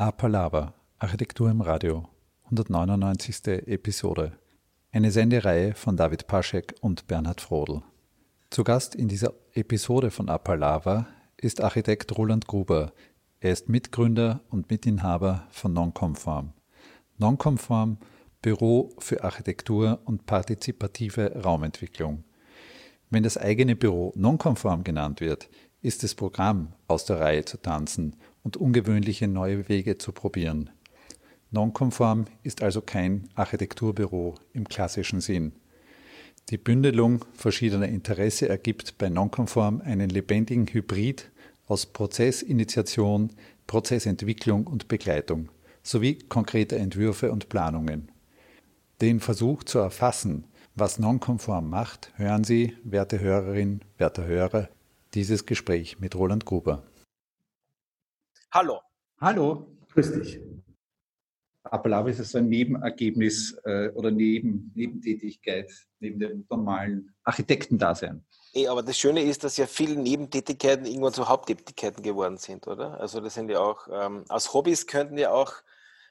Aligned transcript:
A 0.00 0.12
Palava, 0.12 0.72
Architektur 0.98 1.50
im 1.50 1.60
Radio, 1.60 2.08
199. 2.44 3.46
Episode. 3.66 4.32
Eine 4.92 5.10
Sendereihe 5.10 5.74
von 5.74 5.98
David 5.98 6.26
Paschek 6.26 6.74
und 6.80 7.06
Bernhard 7.06 7.42
Frodel. 7.42 7.82
Zu 8.48 8.64
Gast 8.64 8.94
in 8.94 9.08
dieser 9.08 9.34
Episode 9.52 10.10
von 10.10 10.30
A 10.30 10.38
Palava 10.38 11.06
ist 11.36 11.60
Architekt 11.60 12.16
Roland 12.16 12.46
Gruber. 12.46 12.94
Er 13.40 13.52
ist 13.52 13.68
Mitgründer 13.68 14.40
und 14.48 14.70
Mitinhaber 14.70 15.46
von 15.50 15.74
Nonconform. 15.74 16.54
Nonconform 17.18 17.98
Büro 18.40 18.94
für 19.00 19.22
Architektur 19.22 20.00
und 20.06 20.24
partizipative 20.24 21.42
Raumentwicklung. 21.44 22.24
Wenn 23.10 23.22
das 23.22 23.36
eigene 23.36 23.76
Büro 23.76 24.14
nonkonform 24.16 24.82
genannt 24.82 25.20
wird, 25.20 25.50
ist 25.82 26.02
das 26.02 26.14
Programm 26.14 26.72
aus 26.88 27.04
der 27.04 27.20
Reihe 27.20 27.44
zu 27.44 27.58
tanzen 27.58 28.16
und 28.42 28.56
ungewöhnliche 28.56 29.28
neue 29.28 29.68
Wege 29.68 29.98
zu 29.98 30.12
probieren. 30.12 30.70
Nonkonform 31.50 32.26
ist 32.42 32.62
also 32.62 32.80
kein 32.80 33.28
Architekturbüro 33.34 34.36
im 34.52 34.68
klassischen 34.68 35.20
Sinn. 35.20 35.52
Die 36.48 36.58
Bündelung 36.58 37.24
verschiedener 37.34 37.88
Interesse 37.88 38.48
ergibt 38.48 38.98
bei 38.98 39.08
Nonkonform 39.08 39.80
einen 39.80 40.10
lebendigen 40.10 40.66
Hybrid 40.66 41.30
aus 41.66 41.86
Prozessinitiation, 41.86 43.30
Prozessentwicklung 43.66 44.66
und 44.66 44.88
Begleitung 44.88 45.50
sowie 45.82 46.18
konkreter 46.18 46.76
Entwürfe 46.76 47.32
und 47.32 47.48
Planungen. 47.48 48.10
Den 49.00 49.20
Versuch 49.20 49.64
zu 49.64 49.78
erfassen, 49.78 50.44
was 50.74 50.98
nonkonform 50.98 51.68
macht, 51.68 52.12
hören 52.16 52.44
Sie, 52.44 52.76
werte 52.84 53.20
Hörerinnen, 53.20 53.82
werte 53.98 54.24
Hörer, 54.24 54.68
dieses 55.14 55.46
Gespräch 55.46 55.98
mit 56.00 56.14
Roland 56.14 56.44
Gruber. 56.44 56.82
Hallo. 58.52 58.80
Hallo, 59.20 59.76
grüß 59.92 60.12
dich. 60.14 60.40
Appalava 61.62 62.08
ist 62.08 62.18
so 62.24 62.38
ein 62.38 62.48
Nebenergebnis 62.48 63.56
äh, 63.64 63.90
oder 63.90 64.10
Neben, 64.10 64.72
Nebentätigkeit 64.74 65.70
neben 66.00 66.18
dem 66.18 66.46
normalen 66.50 67.14
Architektendasein. 67.22 68.24
Ey, 68.52 68.66
aber 68.66 68.82
das 68.82 68.98
Schöne 68.98 69.22
ist, 69.22 69.44
dass 69.44 69.56
ja 69.56 69.66
viele 69.66 69.94
Nebentätigkeiten 69.94 70.84
irgendwann 70.84 71.12
zu 71.12 71.28
Haupttätigkeiten 71.28 72.02
geworden 72.02 72.38
sind, 72.38 72.66
oder? 72.66 72.98
Also 72.98 73.20
das 73.20 73.34
sind 73.34 73.50
ja 73.50 73.60
auch, 73.60 73.86
ähm, 73.88 74.24
aus 74.28 74.52
Hobbys 74.52 74.88
könnten 74.88 75.16
ja 75.16 75.30
auch, 75.30 75.52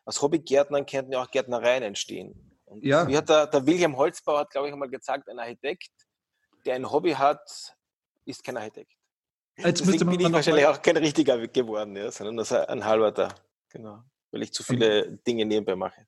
aus 0.06 0.22
Hobbygärtnern 0.22 0.86
könnten 0.86 1.12
ja 1.12 1.22
auch 1.22 1.32
Gärtnereien 1.32 1.84
entstehen. 1.84 2.58
Und 2.64 2.86
ja. 2.86 3.06
Wie 3.06 3.17
hat 3.17 3.28
der, 3.28 3.48
der 3.48 3.66
William 3.66 3.98
Holzbauer, 3.98 4.40
hat 4.40 4.52
glaube 4.52 4.67
ich 4.67 4.73
einmal 4.73 4.90
gesagt, 4.90 5.28
ein 5.28 5.40
Architekt, 5.40 5.92
der 6.66 6.76
ein 6.76 6.90
Hobby 6.90 7.12
hat, 7.12 7.76
ist 8.23 8.45
kein 8.45 8.56
Architekt. 8.56 8.98
Jetzt 9.63 9.81
Deswegen 9.81 10.09
bin 10.09 10.19
ich 10.19 10.31
wahrscheinlich 10.31 10.65
auch 10.65 10.81
kein 10.81 10.97
richtiger 10.97 11.47
geworden, 11.47 11.95
ja, 11.95 12.11
sondern 12.11 12.45
ein 12.69 12.85
halber 12.85 13.11
da. 13.11 13.29
Genau. 13.69 13.99
Weil 14.31 14.43
ich 14.43 14.53
zu 14.53 14.63
viele 14.63 15.19
Dinge 15.25 15.45
nebenbei 15.45 15.75
mache. 15.75 16.05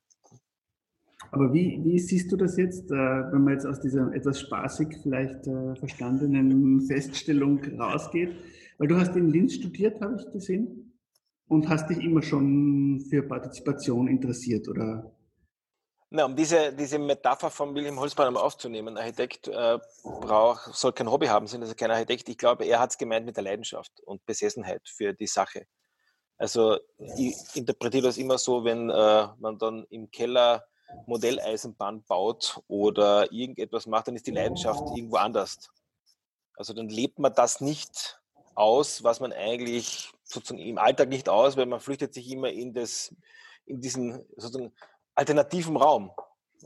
Aber 1.30 1.52
wie, 1.52 1.80
wie 1.84 1.98
siehst 1.98 2.30
du 2.30 2.36
das 2.36 2.56
jetzt, 2.56 2.90
äh, 2.90 2.94
wenn 2.94 3.44
man 3.44 3.54
jetzt 3.54 3.66
aus 3.66 3.80
dieser 3.80 4.12
etwas 4.12 4.40
spaßig 4.40 4.98
vielleicht 5.02 5.46
äh, 5.46 5.74
verstandenen 5.76 6.82
Feststellung 6.82 7.62
rausgeht? 7.78 8.34
Weil 8.78 8.88
du 8.88 8.96
hast 8.96 9.16
in 9.16 9.30
Linz 9.30 9.54
studiert, 9.54 10.00
habe 10.00 10.16
ich 10.18 10.30
gesehen, 10.30 10.92
und 11.48 11.68
hast 11.68 11.90
dich 11.90 12.02
immer 12.02 12.22
schon 12.22 13.00
für 13.10 13.22
Partizipation 13.22 14.08
interessiert, 14.08 14.68
oder? 14.68 15.12
Na, 16.14 16.26
um 16.26 16.36
diese, 16.36 16.74
diese 16.74 16.98
Metapher 16.98 17.50
von 17.50 17.74
Wilhelm 17.74 17.98
Holzbauer 17.98 18.36
aufzunehmen, 18.36 18.98
ein 18.98 19.02
Architekt 19.02 19.48
äh, 19.48 19.78
braucht, 20.02 20.74
soll 20.74 20.92
kein 20.92 21.10
Hobby 21.10 21.26
haben, 21.26 21.46
sind 21.46 21.62
also 21.62 21.74
kein 21.74 21.90
Architekt. 21.90 22.28
Ich 22.28 22.36
glaube, 22.36 22.66
er 22.66 22.80
hat 22.80 22.90
es 22.90 22.98
gemeint 22.98 23.24
mit 23.24 23.36
der 23.36 23.44
Leidenschaft 23.44 23.98
und 24.04 24.22
Besessenheit 24.26 24.82
für 24.84 25.14
die 25.14 25.26
Sache. 25.26 25.66
Also 26.36 26.78
ich 27.16 27.34
interpretiere 27.54 28.02
das 28.02 28.18
immer 28.18 28.36
so, 28.36 28.62
wenn 28.62 28.90
äh, 28.90 29.28
man 29.38 29.56
dann 29.56 29.86
im 29.88 30.10
Keller 30.10 30.66
Modelleisenbahn 31.06 32.04
baut 32.04 32.60
oder 32.68 33.32
irgendetwas 33.32 33.86
macht, 33.86 34.08
dann 34.08 34.16
ist 34.16 34.26
die 34.26 34.32
Leidenschaft 34.32 34.82
irgendwo 34.94 35.16
anders. 35.16 35.70
Also 36.56 36.74
dann 36.74 36.90
lebt 36.90 37.20
man 37.20 37.32
das 37.32 37.62
nicht 37.62 38.20
aus, 38.54 39.02
was 39.02 39.20
man 39.20 39.32
eigentlich 39.32 40.12
sozusagen 40.24 40.60
im 40.60 40.76
Alltag 40.76 41.08
nicht 41.08 41.30
aus, 41.30 41.56
weil 41.56 41.64
man 41.64 41.80
flüchtet 41.80 42.12
sich 42.12 42.30
immer 42.30 42.50
in 42.50 42.74
das, 42.74 43.14
in 43.64 43.80
diesen 43.80 44.26
sozusagen 44.36 44.74
alternativen 45.14 45.76
Raum, 45.76 46.12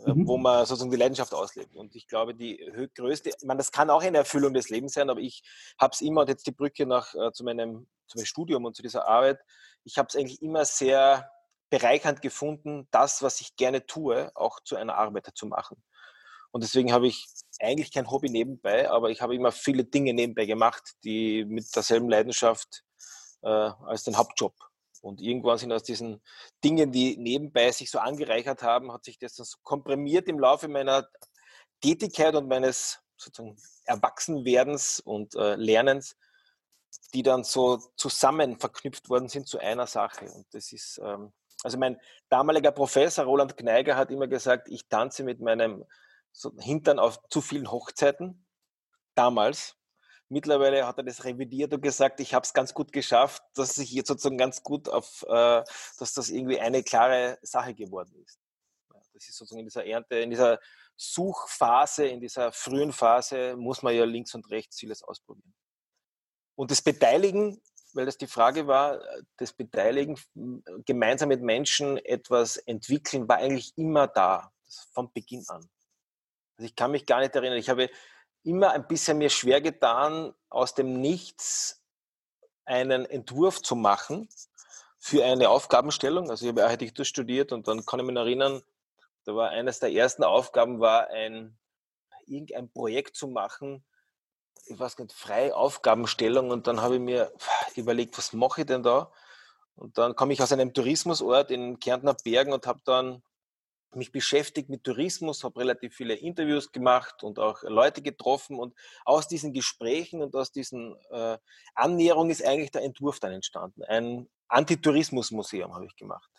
äh, 0.05 0.13
mhm. 0.13 0.27
wo 0.27 0.37
man 0.37 0.67
sozusagen 0.67 0.91
die 0.91 0.97
Leidenschaft 0.97 1.35
auslebt. 1.35 1.75
Und 1.75 1.95
ich 1.97 2.07
glaube, 2.07 2.35
die 2.35 2.59
größte, 2.95 3.31
ich 3.31 3.45
meine, 3.45 3.59
das 3.59 3.73
kann 3.73 3.91
auch 3.91 4.03
eine 4.03 4.19
Erfüllung 4.19 4.55
des 4.55 4.69
Lebens 4.69 4.95
sein, 4.95 5.11
aber 5.11 5.21
ich 5.21 5.43
habe 5.79 5.93
es 5.93 6.01
immer, 6.01 6.23
und 6.23 6.29
jetzt 6.29 6.47
die 6.47 6.53
Brücke 6.53 6.87
nach, 6.87 7.15
äh, 7.15 7.33
zu, 7.33 7.45
meinem, 7.45 7.87
zu 8.07 8.19
meinem 8.19 8.27
Studium 8.27 8.65
und 8.65 8.77
zu 8.77 8.83
dieser 8.83 9.07
Arbeit, 9.07 9.41
ich 9.85 9.99
habe 9.99 10.09
es 10.09 10.17
eigentlich 10.17 10.43
immer 10.43 10.65
sehr 10.65 11.31
bereichernd 11.71 12.23
gefunden, 12.23 12.87
das, 12.91 13.23
was 13.23 13.41
ich 13.41 13.57
gerne 13.57 13.87
tue, 13.87 14.31
auch 14.35 14.61
zu 14.61 14.77
einer 14.77 14.97
Arbeit 14.97 15.31
zu 15.35 15.47
machen. 15.47 15.83
Und 16.53 16.63
deswegen 16.63 16.93
habe 16.93 17.07
ich 17.07 17.27
eigentlich 17.61 17.93
kein 17.93 18.11
Hobby 18.11 18.31
nebenbei, 18.31 18.89
aber 18.89 19.11
ich 19.11 19.21
habe 19.21 19.35
immer 19.35 19.53
viele 19.53 19.85
Dinge 19.85 20.15
nebenbei 20.15 20.47
gemacht, 20.47 20.95
die 21.05 21.45
mit 21.45 21.75
derselben 21.75 22.09
Leidenschaft 22.09 22.85
äh, 23.43 23.49
als 23.49 24.05
den 24.05 24.17
Hauptjob 24.17 24.55
und 25.07 25.21
irgendwann 25.21 25.59
sind 25.59 25.73
aus 25.73 25.85
diesen 25.85 26.21
Dingen, 26.65 26.91
die 26.91 27.17
nebenbei 27.17 27.71
sich 27.71 27.91
so 27.91 27.99
angereichert 27.99 28.63
haben, 28.63 28.93
hat 28.93 29.05
sich 29.05 29.19
das 29.19 29.37
dann 29.37 29.47
so 29.47 29.57
komprimiert 29.63 30.29
im 30.29 30.41
Laufe 30.41 30.69
meiner 30.69 31.09
Tätigkeit 31.81 32.35
und 32.35 32.49
meines 32.49 32.99
sozusagen 33.17 33.57
Erwachsenwerdens 33.85 35.01
und 35.01 35.35
äh, 35.37 35.55
Lernens, 35.55 36.17
die 37.15 37.23
dann 37.23 37.45
so 37.45 37.79
zusammen 37.97 38.59
verknüpft 38.59 39.09
worden 39.09 39.29
sind 39.29 39.47
zu 39.47 39.59
einer 39.59 39.87
Sache. 39.87 40.31
Und 40.31 40.47
das 40.53 40.73
ist, 40.73 41.01
ähm, 41.03 41.33
also 41.63 41.79
mein 41.79 42.01
damaliger 42.29 42.73
Professor 42.73 43.25
Roland 43.25 43.57
Kneiger 43.57 43.97
hat 43.97 44.11
immer 44.11 44.27
gesagt, 44.27 44.69
ich 44.69 44.89
tanze 44.89 45.23
mit 45.23 45.41
meinem 45.41 45.85
Hintern 46.59 46.99
auf 46.99 47.21
zu 47.31 47.41
vielen 47.41 47.71
Hochzeiten. 47.71 48.45
Damals. 49.15 49.77
Mittlerweile 50.29 50.87
hat 50.87 50.99
er 50.99 51.05
das 51.05 51.25
revidiert 51.25 51.73
und 51.73 51.81
gesagt, 51.81 52.19
ich 52.21 52.35
habe 52.35 52.45
es 52.45 52.53
ganz 52.53 52.75
gut 52.75 52.93
geschafft, 52.93 53.43
dass 53.55 53.79
ich 53.79 53.93
jetzt 53.93 54.09
sozusagen 54.09 54.39
ganz 54.39 54.63
gut 54.63 54.89
auf, 54.89 55.25
äh, 55.29 55.63
dass 55.99 56.15
das 56.15 56.31
irgendwie 56.31 56.59
eine 56.59 56.83
klare 56.83 57.39
Sache 57.43 57.75
geworden 57.75 58.15
ist. 58.25 58.41
das 58.89 59.29
ist 59.29 59.37
sozusagen 59.37 59.61
in 59.61 59.67
dieser 59.67 59.87
Ernte, 59.87 60.17
in 60.17 60.31
dieser 60.31 60.59
Suchphase, 60.97 62.07
in 62.07 62.21
dieser 62.21 62.51
frühen 62.53 62.93
Phase 62.93 63.57
muss 63.57 63.83
man 63.83 63.95
ja 63.95 64.05
links 64.05 64.35
und 64.35 64.51
rechts 64.51 64.81
vieles 64.81 65.03
ausprobieren. 65.03 65.55
Und 66.57 66.71
das 66.71 66.83
Beteiligen, 66.83 67.63
weil 67.93 68.07
das 68.07 68.19
die 68.19 68.27
Frage 68.27 68.67
war, 68.67 69.01
das 69.37 69.53
Beteiligen, 69.53 70.19
gemeinsam 70.87 71.29
mit 71.29 71.43
Menschen 71.43 71.99
etwas 71.99 72.57
entwickeln, 72.57 73.29
war 73.29 73.37
eigentlich 73.37 73.77
immer 73.77 74.09
da, 74.09 74.53
von 74.93 75.13
Beginn 75.13 75.45
an. 75.49 75.69
Also 76.57 76.67
ich 76.67 76.75
kann 76.75 76.91
mich 76.91 77.07
gar 77.07 77.21
nicht 77.21 77.35
erinnern. 77.35 77.59
Ich 77.59 77.69
habe 77.69 77.91
immer 78.47 78.71
ein 78.71 78.87
bisschen 78.87 79.19
mir 79.19 79.29
schwer 79.29 79.61
getan, 79.61 80.33
aus 80.49 80.75
dem 80.75 81.01
Nichts 81.01 81.83
einen 82.65 83.05
Entwurf 83.05 83.61
zu 83.61 83.75
machen 83.75 84.29
für 84.99 85.25
eine 85.25 85.51
Aufgabenstellung. 85.51 86.31
Also 86.31 86.47
ich 86.47 86.53
habe 86.53 86.65
Architektur 86.65 87.05
studiert 87.05 87.53
und 87.53 87.67
dann 87.67 87.85
kann 87.85 88.01
ich 88.01 88.07
mich 88.07 88.17
erinnern, 88.17 88.63
da 89.25 89.35
war 89.35 89.51
eines 89.51 89.81
der 89.81 89.93
ersten 89.93 90.23
Aufgaben 90.23 90.79
war 90.79 91.09
ein 91.11 91.59
irgendein 92.27 92.71
Projekt 92.71 93.17
zu 93.17 93.29
machen, 93.29 93.85
ich 94.67 94.79
weiß 94.79 94.99
nicht, 94.99 95.13
freie 95.13 95.55
Aufgabenstellung 95.55 96.51
und 96.51 96.67
dann 96.67 96.81
habe 96.81 96.95
ich 96.95 97.01
mir 97.01 97.33
überlegt, 97.77 98.17
was 98.19 98.33
mache 98.33 98.63
ich 98.63 98.67
denn 98.67 98.83
da? 98.83 99.13
Und 99.77 99.99
dann 99.99 100.17
komme 100.17 100.33
ich 100.33 100.43
aus 100.43 100.53
einem 100.53 100.73
Tourismusort 100.73 101.51
in 101.51 101.79
Kärntner 101.79 102.15
Bergen 102.15 102.53
und 102.53 102.67
habe 102.67 102.81
dann 102.85 103.23
mich 103.95 104.13
beschäftigt 104.13 104.69
mit 104.69 104.85
Tourismus, 104.85 105.45
habe 105.45 105.61
relativ 105.61 105.95
viele 105.95 106.15
Interviews 106.15 106.73
gemacht 106.73 107.23
und 107.23 107.39
auch 107.39 107.63
Leute 107.63 108.03
getroffen 108.03 108.59
und 108.59 108.75
aus 109.05 109.29
diesen 109.29 109.53
Gesprächen 109.53 110.23
und 110.23 110.35
aus 110.35 110.53
diesen 110.53 110.97
äh, 111.11 111.39
Annäherungen 111.75 112.31
ist 112.31 112.45
eigentlich 112.45 112.71
der 112.71 112.83
Entwurf 112.83 113.21
dann 113.21 113.33
entstanden. 113.33 113.85
Ein 113.85 114.29
Antitourismusmuseum 114.49 115.75
habe 115.75 115.87
ich 115.87 115.97
gemacht. 115.97 116.31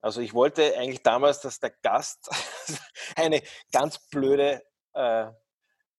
Also 0.00 0.20
ich 0.20 0.34
wollte 0.34 0.76
eigentlich 0.76 1.02
damals, 1.02 1.40
dass 1.40 1.60
der 1.60 1.70
Gast 1.82 2.28
eine 3.16 3.42
ganz 3.72 3.98
blöde, 4.08 4.62
äh, 4.94 5.26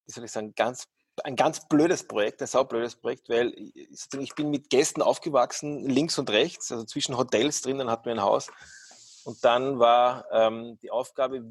wie 0.05 0.11
soll 0.11 0.25
ich 0.25 0.31
sagen, 0.31 0.53
ganz 0.55 0.87
ein 1.23 1.35
ganz 1.35 1.67
blödes 1.67 2.07
Projekt, 2.07 2.41
ein 2.41 2.47
saublödes 2.47 2.95
Projekt, 2.95 3.29
weil 3.29 3.53
ich 3.55 4.33
bin 4.35 4.49
mit 4.49 4.71
Gästen 4.71 5.01
aufgewachsen, 5.01 5.87
links 5.87 6.17
und 6.17 6.29
rechts, 6.31 6.71
also 6.71 6.85
zwischen 6.85 7.17
Hotels 7.17 7.61
drinnen 7.61 7.89
hatten 7.89 8.05
wir 8.05 8.13
ein 8.13 8.21
Haus 8.21 8.49
und 9.25 9.43
dann 9.43 9.79
war 9.79 10.25
ähm, 10.31 10.77
die 10.81 10.91
Aufgabe, 10.91 11.49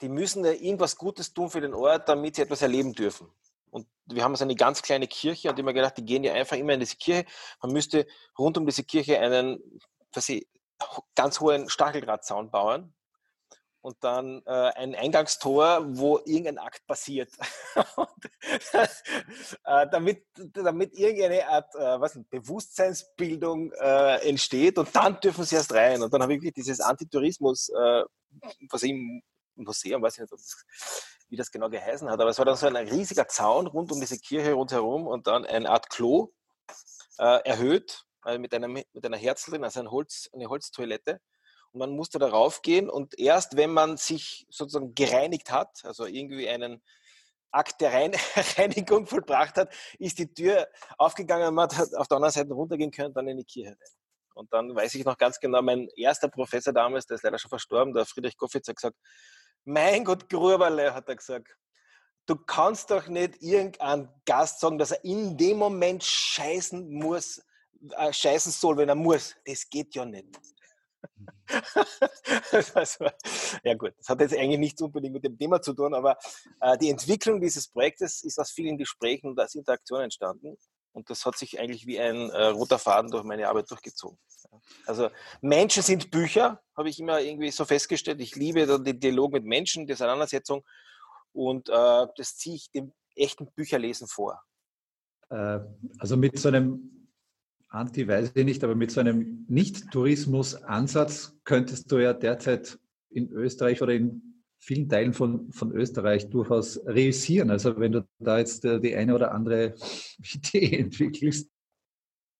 die 0.00 0.08
müssen 0.08 0.44
ja 0.44 0.52
irgendwas 0.52 0.96
Gutes 0.96 1.32
tun 1.32 1.50
für 1.50 1.60
den 1.60 1.74
Ort, 1.74 2.08
damit 2.08 2.36
sie 2.36 2.42
etwas 2.42 2.62
erleben 2.62 2.92
dürfen. 2.92 3.28
Und 3.70 3.86
wir 4.06 4.22
haben 4.22 4.36
so 4.36 4.44
eine 4.44 4.54
ganz 4.56 4.82
kleine 4.82 5.06
Kirche 5.06 5.50
und 5.50 5.58
immer 5.58 5.72
gedacht, 5.72 5.96
die 5.96 6.04
gehen 6.04 6.24
ja 6.24 6.34
einfach 6.34 6.56
immer 6.56 6.74
in 6.74 6.80
diese 6.80 6.96
Kirche. 6.96 7.24
Man 7.62 7.72
müsste 7.72 8.06
rund 8.38 8.58
um 8.58 8.66
diese 8.66 8.84
Kirche 8.84 9.18
einen 9.18 9.80
was 10.14 10.28
ich, 10.28 10.46
ganz 11.14 11.40
hohen 11.40 11.68
Stacheldrahtzaun 11.68 12.50
bauen. 12.50 12.94
Und 13.82 13.96
dann 14.00 14.42
äh, 14.46 14.50
ein 14.50 14.94
Eingangstor, 14.94 15.84
wo 15.98 16.18
irgendein 16.24 16.58
Akt 16.58 16.86
passiert. 16.86 17.30
äh, 18.72 19.86
damit, 19.90 20.24
damit 20.54 20.94
irgendeine 20.94 21.48
Art 21.48 21.74
äh, 21.74 22.00
was 22.00 22.18
Bewusstseinsbildung 22.30 23.72
äh, 23.72 24.28
entsteht 24.28 24.78
und 24.78 24.94
dann 24.94 25.18
dürfen 25.20 25.44
sie 25.44 25.56
erst 25.56 25.74
rein. 25.74 26.00
Und 26.00 26.14
dann 26.14 26.22
habe 26.22 26.32
ich 26.32 26.38
wirklich 26.38 26.54
dieses 26.54 26.80
Antitourismus, 26.80 27.70
äh, 27.70 28.04
was 28.70 28.82
im 28.84 29.20
Museum, 29.56 30.00
weiß 30.00 30.14
ich 30.14 30.20
nicht, 30.20 30.32
das, 30.32 30.64
wie 31.28 31.36
das 31.36 31.50
genau 31.50 31.68
geheißen 31.68 32.08
hat, 32.08 32.20
aber 32.20 32.30
es 32.30 32.38
war 32.38 32.44
dann 32.44 32.56
so 32.56 32.66
ein 32.66 32.76
riesiger 32.76 33.26
Zaun 33.26 33.66
rund 33.66 33.90
um 33.90 34.00
diese 34.00 34.18
Kirche 34.18 34.52
rundherum 34.52 35.08
und 35.08 35.26
dann 35.26 35.44
eine 35.44 35.68
Art 35.68 35.90
Klo 35.90 36.28
äh, 37.18 37.40
erhöht 37.44 38.04
mit, 38.38 38.54
einer, 38.54 38.68
mit 38.68 39.04
einer 39.04 39.16
Herzel 39.16 39.50
drin, 39.50 39.64
also 39.64 39.80
ein 39.80 39.90
Holz, 39.90 40.30
eine 40.32 40.48
Holztoilette 40.48 41.20
man 41.74 41.90
musste 41.90 42.18
darauf 42.18 42.62
gehen 42.62 42.90
und 42.90 43.18
erst 43.18 43.56
wenn 43.56 43.70
man 43.70 43.96
sich 43.96 44.46
sozusagen 44.50 44.94
gereinigt 44.94 45.50
hat, 45.50 45.84
also 45.84 46.06
irgendwie 46.06 46.48
einen 46.48 46.82
Akt 47.50 47.80
der 47.80 47.92
Rein 47.92 48.12
Reinigung 48.56 49.06
vollbracht 49.06 49.56
hat, 49.56 49.74
ist 49.98 50.18
die 50.18 50.32
Tür 50.32 50.68
aufgegangen 50.98 51.48
und 51.48 51.54
man 51.54 51.70
hat 51.70 51.94
auf 51.94 52.08
der 52.08 52.16
anderen 52.16 52.32
Seite 52.32 52.52
runtergehen 52.52 52.90
können, 52.90 53.14
dann 53.14 53.28
in 53.28 53.36
die 53.36 53.44
Kirche 53.44 53.70
rein. 53.70 53.78
Und 54.34 54.52
dann 54.52 54.74
weiß 54.74 54.94
ich 54.94 55.04
noch 55.04 55.18
ganz 55.18 55.38
genau, 55.38 55.60
mein 55.60 55.88
erster 55.96 56.28
Professor 56.28 56.72
damals, 56.72 57.06
der 57.06 57.16
ist 57.16 57.22
leider 57.22 57.38
schon 57.38 57.50
verstorben, 57.50 57.92
der 57.92 58.06
Friedrich 58.06 58.36
Goffitz, 58.36 58.68
hat 58.68 58.76
gesagt, 58.76 58.96
mein 59.64 60.04
Gott, 60.04 60.28
Gruberle, 60.28 60.94
hat 60.94 61.08
er 61.08 61.16
gesagt, 61.16 61.54
du 62.26 62.36
kannst 62.36 62.90
doch 62.90 63.08
nicht 63.08 63.42
irgendeinem 63.42 64.08
Gast 64.24 64.60
sagen, 64.60 64.78
dass 64.78 64.92
er 64.92 65.04
in 65.04 65.36
dem 65.36 65.58
Moment 65.58 66.02
scheißen 66.02 66.90
muss, 66.90 67.42
äh, 67.90 68.12
scheißen 68.12 68.52
soll, 68.52 68.78
wenn 68.78 68.88
er 68.88 68.94
muss. 68.94 69.34
Das 69.44 69.68
geht 69.68 69.94
ja 69.94 70.04
nicht. 70.04 70.28
also, 72.74 73.06
ja 73.64 73.74
gut, 73.74 73.92
das 73.98 74.08
hat 74.08 74.20
jetzt 74.20 74.36
eigentlich 74.36 74.58
nichts 74.58 74.82
unbedingt 74.82 75.14
mit 75.14 75.24
dem 75.24 75.36
Thema 75.36 75.60
zu 75.60 75.74
tun, 75.74 75.94
aber 75.94 76.16
äh, 76.60 76.78
die 76.78 76.90
Entwicklung 76.90 77.40
dieses 77.40 77.68
Projektes 77.68 78.22
ist 78.22 78.38
aus 78.38 78.50
vielen 78.50 78.78
Gesprächen 78.78 79.28
und 79.28 79.40
aus 79.40 79.54
Interaktionen 79.54 80.04
entstanden. 80.04 80.56
Und 80.92 81.08
das 81.08 81.24
hat 81.24 81.36
sich 81.38 81.58
eigentlich 81.58 81.86
wie 81.86 81.98
ein 81.98 82.30
äh, 82.30 82.46
roter 82.46 82.78
Faden 82.78 83.10
durch 83.10 83.24
meine 83.24 83.48
Arbeit 83.48 83.70
durchgezogen. 83.70 84.18
Also 84.86 85.08
Menschen 85.40 85.82
sind 85.82 86.10
Bücher, 86.10 86.60
habe 86.76 86.90
ich 86.90 87.00
immer 87.00 87.20
irgendwie 87.20 87.50
so 87.50 87.64
festgestellt. 87.64 88.20
Ich 88.20 88.36
liebe 88.36 88.66
den 88.80 89.00
Dialog 89.00 89.32
mit 89.32 89.44
Menschen, 89.44 89.86
die 89.86 89.94
Auseinandersetzung. 89.94 90.62
Und 91.32 91.70
äh, 91.70 92.06
das 92.16 92.36
ziehe 92.36 92.56
ich 92.56 92.70
dem 92.70 92.92
echten 93.16 93.50
Bücherlesen 93.52 94.06
vor. 94.06 94.42
Äh, 95.30 95.60
also 95.98 96.16
mit 96.18 96.38
so 96.38 96.48
einem 96.48 97.01
Anti 97.72 98.06
weiß 98.06 98.32
ich 98.34 98.44
nicht, 98.44 98.62
aber 98.64 98.74
mit 98.74 98.90
so 98.90 99.00
einem 99.00 99.46
Nicht-Tourismus-Ansatz 99.48 101.38
könntest 101.44 101.90
du 101.90 101.98
ja 101.98 102.12
derzeit 102.12 102.78
in 103.08 103.30
Österreich 103.32 103.80
oder 103.80 103.94
in 103.94 104.44
vielen 104.58 104.88
Teilen 104.88 105.14
von, 105.14 105.50
von 105.52 105.72
Österreich 105.72 106.28
durchaus 106.28 106.78
reüssieren. 106.86 107.50
Also 107.50 107.78
wenn 107.80 107.92
du 107.92 108.06
da 108.18 108.38
jetzt 108.38 108.64
äh, 108.66 108.78
die 108.78 108.94
eine 108.94 109.14
oder 109.14 109.32
andere 109.32 109.74
Idee 110.34 110.78
entwickelst, 110.78 111.50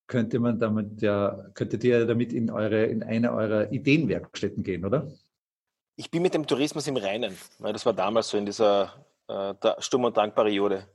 könnte 0.07 0.39
man 0.39 0.59
damit 0.59 1.01
ja, 1.01 1.49
könntet 1.55 1.83
ihr 1.85 2.07
damit 2.07 2.35
in 2.35 2.51
eure, 2.51 2.85
in 2.85 3.03
eine 3.03 3.33
eurer 3.33 3.73
Ideenwerkstätten 3.73 4.63
gehen, 4.63 4.85
oder? 4.85 5.11
Ich 5.97 6.11
bin 6.11 6.23
mit 6.23 6.35
dem 6.35 6.47
Tourismus 6.47 6.87
im 6.87 6.97
Reinen. 6.97 7.35
Das 7.59 7.87
war 7.87 7.95
damals 7.95 8.29
so 8.29 8.37
in 8.37 8.45
dieser 8.45 9.07
äh, 9.29 9.55
Sturm- 9.79 10.05
und 10.05 10.17
Drangperiode 10.17 10.87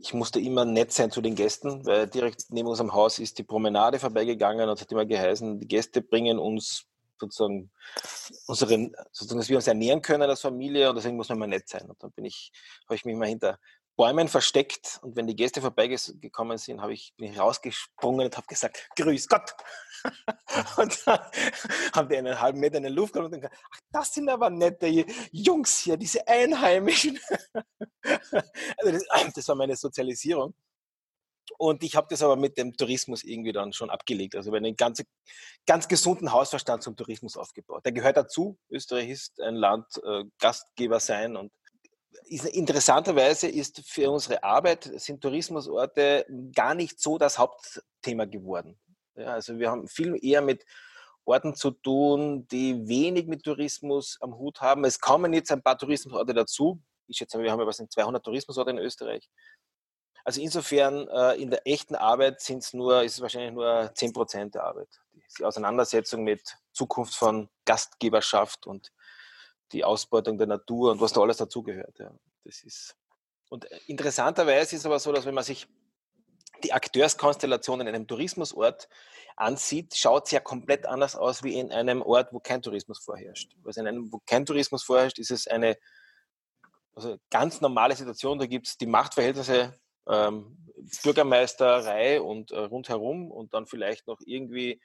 ich 0.00 0.14
musste 0.14 0.40
immer 0.40 0.64
nett 0.64 0.92
sein 0.92 1.10
zu 1.10 1.20
den 1.20 1.34
Gästen, 1.34 1.84
weil 1.84 2.06
direkt 2.06 2.46
neben 2.48 2.68
unserem 2.68 2.92
Haus 2.92 3.18
ist 3.18 3.38
die 3.38 3.42
Promenade 3.42 3.98
vorbeigegangen 3.98 4.68
und 4.68 4.80
hat 4.80 4.90
immer 4.90 5.04
geheißen, 5.04 5.60
die 5.60 5.68
Gäste 5.68 6.00
bringen 6.00 6.38
uns 6.38 6.86
sozusagen 7.18 7.70
unseren, 8.46 8.94
sozusagen, 9.12 9.40
dass 9.40 9.48
wir 9.50 9.56
uns 9.56 9.66
ernähren 9.66 10.00
können 10.00 10.22
als 10.22 10.40
Familie 10.40 10.88
und 10.88 10.96
deswegen 10.96 11.16
muss 11.16 11.28
man 11.28 11.36
immer 11.36 11.46
nett 11.46 11.68
sein. 11.68 11.88
Und 11.88 12.02
dann 12.02 12.12
bin 12.12 12.24
ich, 12.24 12.50
habe 12.86 12.94
ich 12.94 13.04
mich 13.04 13.14
mal 13.14 13.28
hinter 13.28 13.58
Bäumen 13.96 14.28
versteckt 14.28 14.98
und 15.02 15.16
wenn 15.16 15.26
die 15.26 15.36
Gäste 15.36 15.60
vorbeigekommen 15.60 16.58
sind, 16.58 16.80
habe 16.80 16.94
ich, 16.94 17.12
bin 17.16 17.32
ich 17.32 17.38
rausgesprungen 17.38 18.26
und 18.26 18.36
habe 18.36 18.46
gesagt, 18.46 18.88
Grüß 18.96 19.28
Gott. 19.28 19.54
und 20.78 21.06
dann 21.06 21.20
haben 21.94 22.08
die 22.08 22.16
einen 22.16 22.40
halben 22.40 22.60
Meter 22.60 22.78
in 22.78 22.84
der 22.84 22.92
Luft 22.92 23.12
gehabt 23.12 23.32
und 23.32 23.40
gesagt, 23.40 23.56
ach, 23.70 23.80
das 23.92 24.14
sind 24.14 24.28
aber 24.28 24.48
nette 24.48 24.86
Jungs 25.32 25.80
hier, 25.80 25.96
diese 25.96 26.26
Einheimischen. 26.26 27.18
also 28.02 28.92
das, 28.92 29.04
das 29.34 29.48
war 29.48 29.56
meine 29.56 29.76
Sozialisierung. 29.76 30.54
Und 31.58 31.82
ich 31.82 31.96
habe 31.96 32.06
das 32.08 32.22
aber 32.22 32.36
mit 32.36 32.56
dem 32.56 32.74
Tourismus 32.74 33.24
irgendwie 33.24 33.52
dann 33.52 33.72
schon 33.72 33.90
abgelegt. 33.90 34.36
Also 34.36 34.52
einen 34.52 34.76
ganz, 34.76 35.02
ganz 35.66 35.88
gesunden 35.88 36.32
Hausverstand 36.32 36.82
zum 36.82 36.96
Tourismus 36.96 37.36
aufgebaut. 37.36 37.84
Der 37.84 37.92
gehört 37.92 38.16
dazu. 38.16 38.58
Österreich 38.70 39.10
ist 39.10 39.40
ein 39.40 39.56
Land, 39.56 39.86
äh, 40.04 40.24
Gastgeber 40.38 41.00
sein 41.00 41.36
und 41.36 41.52
interessanterweise 42.24 43.48
ist 43.48 43.82
für 43.88 44.10
unsere 44.10 44.42
Arbeit 44.42 44.90
sind 44.96 45.20
Tourismusorte 45.20 46.26
gar 46.54 46.74
nicht 46.74 47.00
so 47.00 47.18
das 47.18 47.38
Hauptthema 47.38 48.24
geworden. 48.24 48.78
Ja, 49.14 49.34
also 49.34 49.58
wir 49.58 49.70
haben 49.70 49.88
viel 49.88 50.16
eher 50.22 50.40
mit 50.40 50.64
Orten 51.24 51.54
zu 51.54 51.70
tun, 51.70 52.46
die 52.48 52.88
wenig 52.88 53.26
mit 53.26 53.44
Tourismus 53.44 54.18
am 54.20 54.36
Hut 54.36 54.60
haben. 54.60 54.84
Es 54.84 55.00
kommen 55.00 55.32
jetzt 55.32 55.52
ein 55.52 55.62
paar 55.62 55.78
Tourismusorte 55.78 56.34
dazu. 56.34 56.80
Ich 57.06 57.18
schätze, 57.18 57.40
wir 57.40 57.50
haben 57.50 57.60
ja 57.60 57.66
was 57.66 57.78
in 57.78 57.90
200 57.90 58.24
Tourismusorte 58.24 58.70
in 58.70 58.78
Österreich. 58.78 59.28
Also 60.24 60.40
insofern 60.40 61.08
äh, 61.08 61.34
in 61.34 61.50
der 61.50 61.66
echten 61.66 61.94
Arbeit 61.94 62.40
sind 62.40 62.62
es 62.62 62.72
nur, 62.72 63.02
ist 63.02 63.14
es 63.14 63.20
wahrscheinlich 63.20 63.52
nur 63.52 63.90
10 63.94 64.12
Prozent 64.12 64.54
der 64.54 64.64
Arbeit. 64.64 64.88
Die 65.38 65.44
Auseinandersetzung 65.44 66.24
mit 66.24 66.56
Zukunft 66.72 67.14
von 67.14 67.48
Gastgeberschaft 67.64 68.66
und 68.66 68.92
die 69.72 69.84
Ausbeutung 69.84 70.38
der 70.38 70.46
Natur 70.46 70.92
und 70.92 71.00
was 71.00 71.12
da 71.12 71.20
alles 71.20 71.38
dazugehört. 71.38 71.98
Ja. 71.98 72.12
Das 72.44 72.62
ist 72.62 72.96
und 73.50 73.70
äh, 73.70 73.78
interessanterweise 73.86 74.76
ist 74.76 74.86
aber 74.86 74.98
so, 74.98 75.12
dass 75.12 75.26
wenn 75.26 75.34
man 75.34 75.44
sich 75.44 75.66
die 76.64 76.72
Akteurskonstellation 76.72 77.80
in 77.80 77.88
einem 77.88 78.06
Tourismusort 78.06 78.88
ansieht, 79.36 79.94
schaut 79.96 80.26
es 80.26 80.30
ja 80.30 80.40
komplett 80.40 80.86
anders 80.86 81.16
aus 81.16 81.42
wie 81.42 81.58
in 81.58 81.72
einem 81.72 82.02
Ort, 82.02 82.32
wo 82.32 82.40
kein 82.40 82.62
Tourismus 82.62 82.98
vorherrscht. 82.98 83.52
Also 83.64 83.80
in 83.80 83.86
einem, 83.86 84.12
wo 84.12 84.20
kein 84.26 84.46
Tourismus 84.46 84.82
vorherrscht, 84.82 85.18
ist 85.18 85.30
es 85.30 85.46
eine 85.46 85.76
also 86.94 87.16
ganz 87.30 87.60
normale 87.60 87.96
Situation. 87.96 88.38
Da 88.38 88.46
gibt 88.46 88.66
es 88.66 88.76
die 88.76 88.86
Machtverhältnisse 88.86 89.78
ähm, 90.06 90.56
Bürgermeisterei 91.02 92.20
und 92.20 92.50
äh, 92.50 92.58
rundherum 92.58 93.30
und 93.30 93.54
dann 93.54 93.66
vielleicht 93.66 94.06
noch 94.06 94.20
irgendwie 94.24 94.80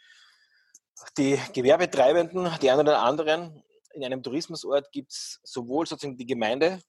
die 1.18 1.38
Gewerbetreibenden, 1.52 2.50
die 2.62 2.72
einen 2.72 2.82
oder 2.82 3.02
anderen 3.02 3.64
in 3.96 4.04
einem 4.04 4.22
Tourismusort 4.22 4.92
gibt 4.92 5.12
es 5.12 5.40
sowohl 5.44 5.88
sozusagen 5.88 6.18
die 6.18 6.26
Gemeinde 6.26 6.80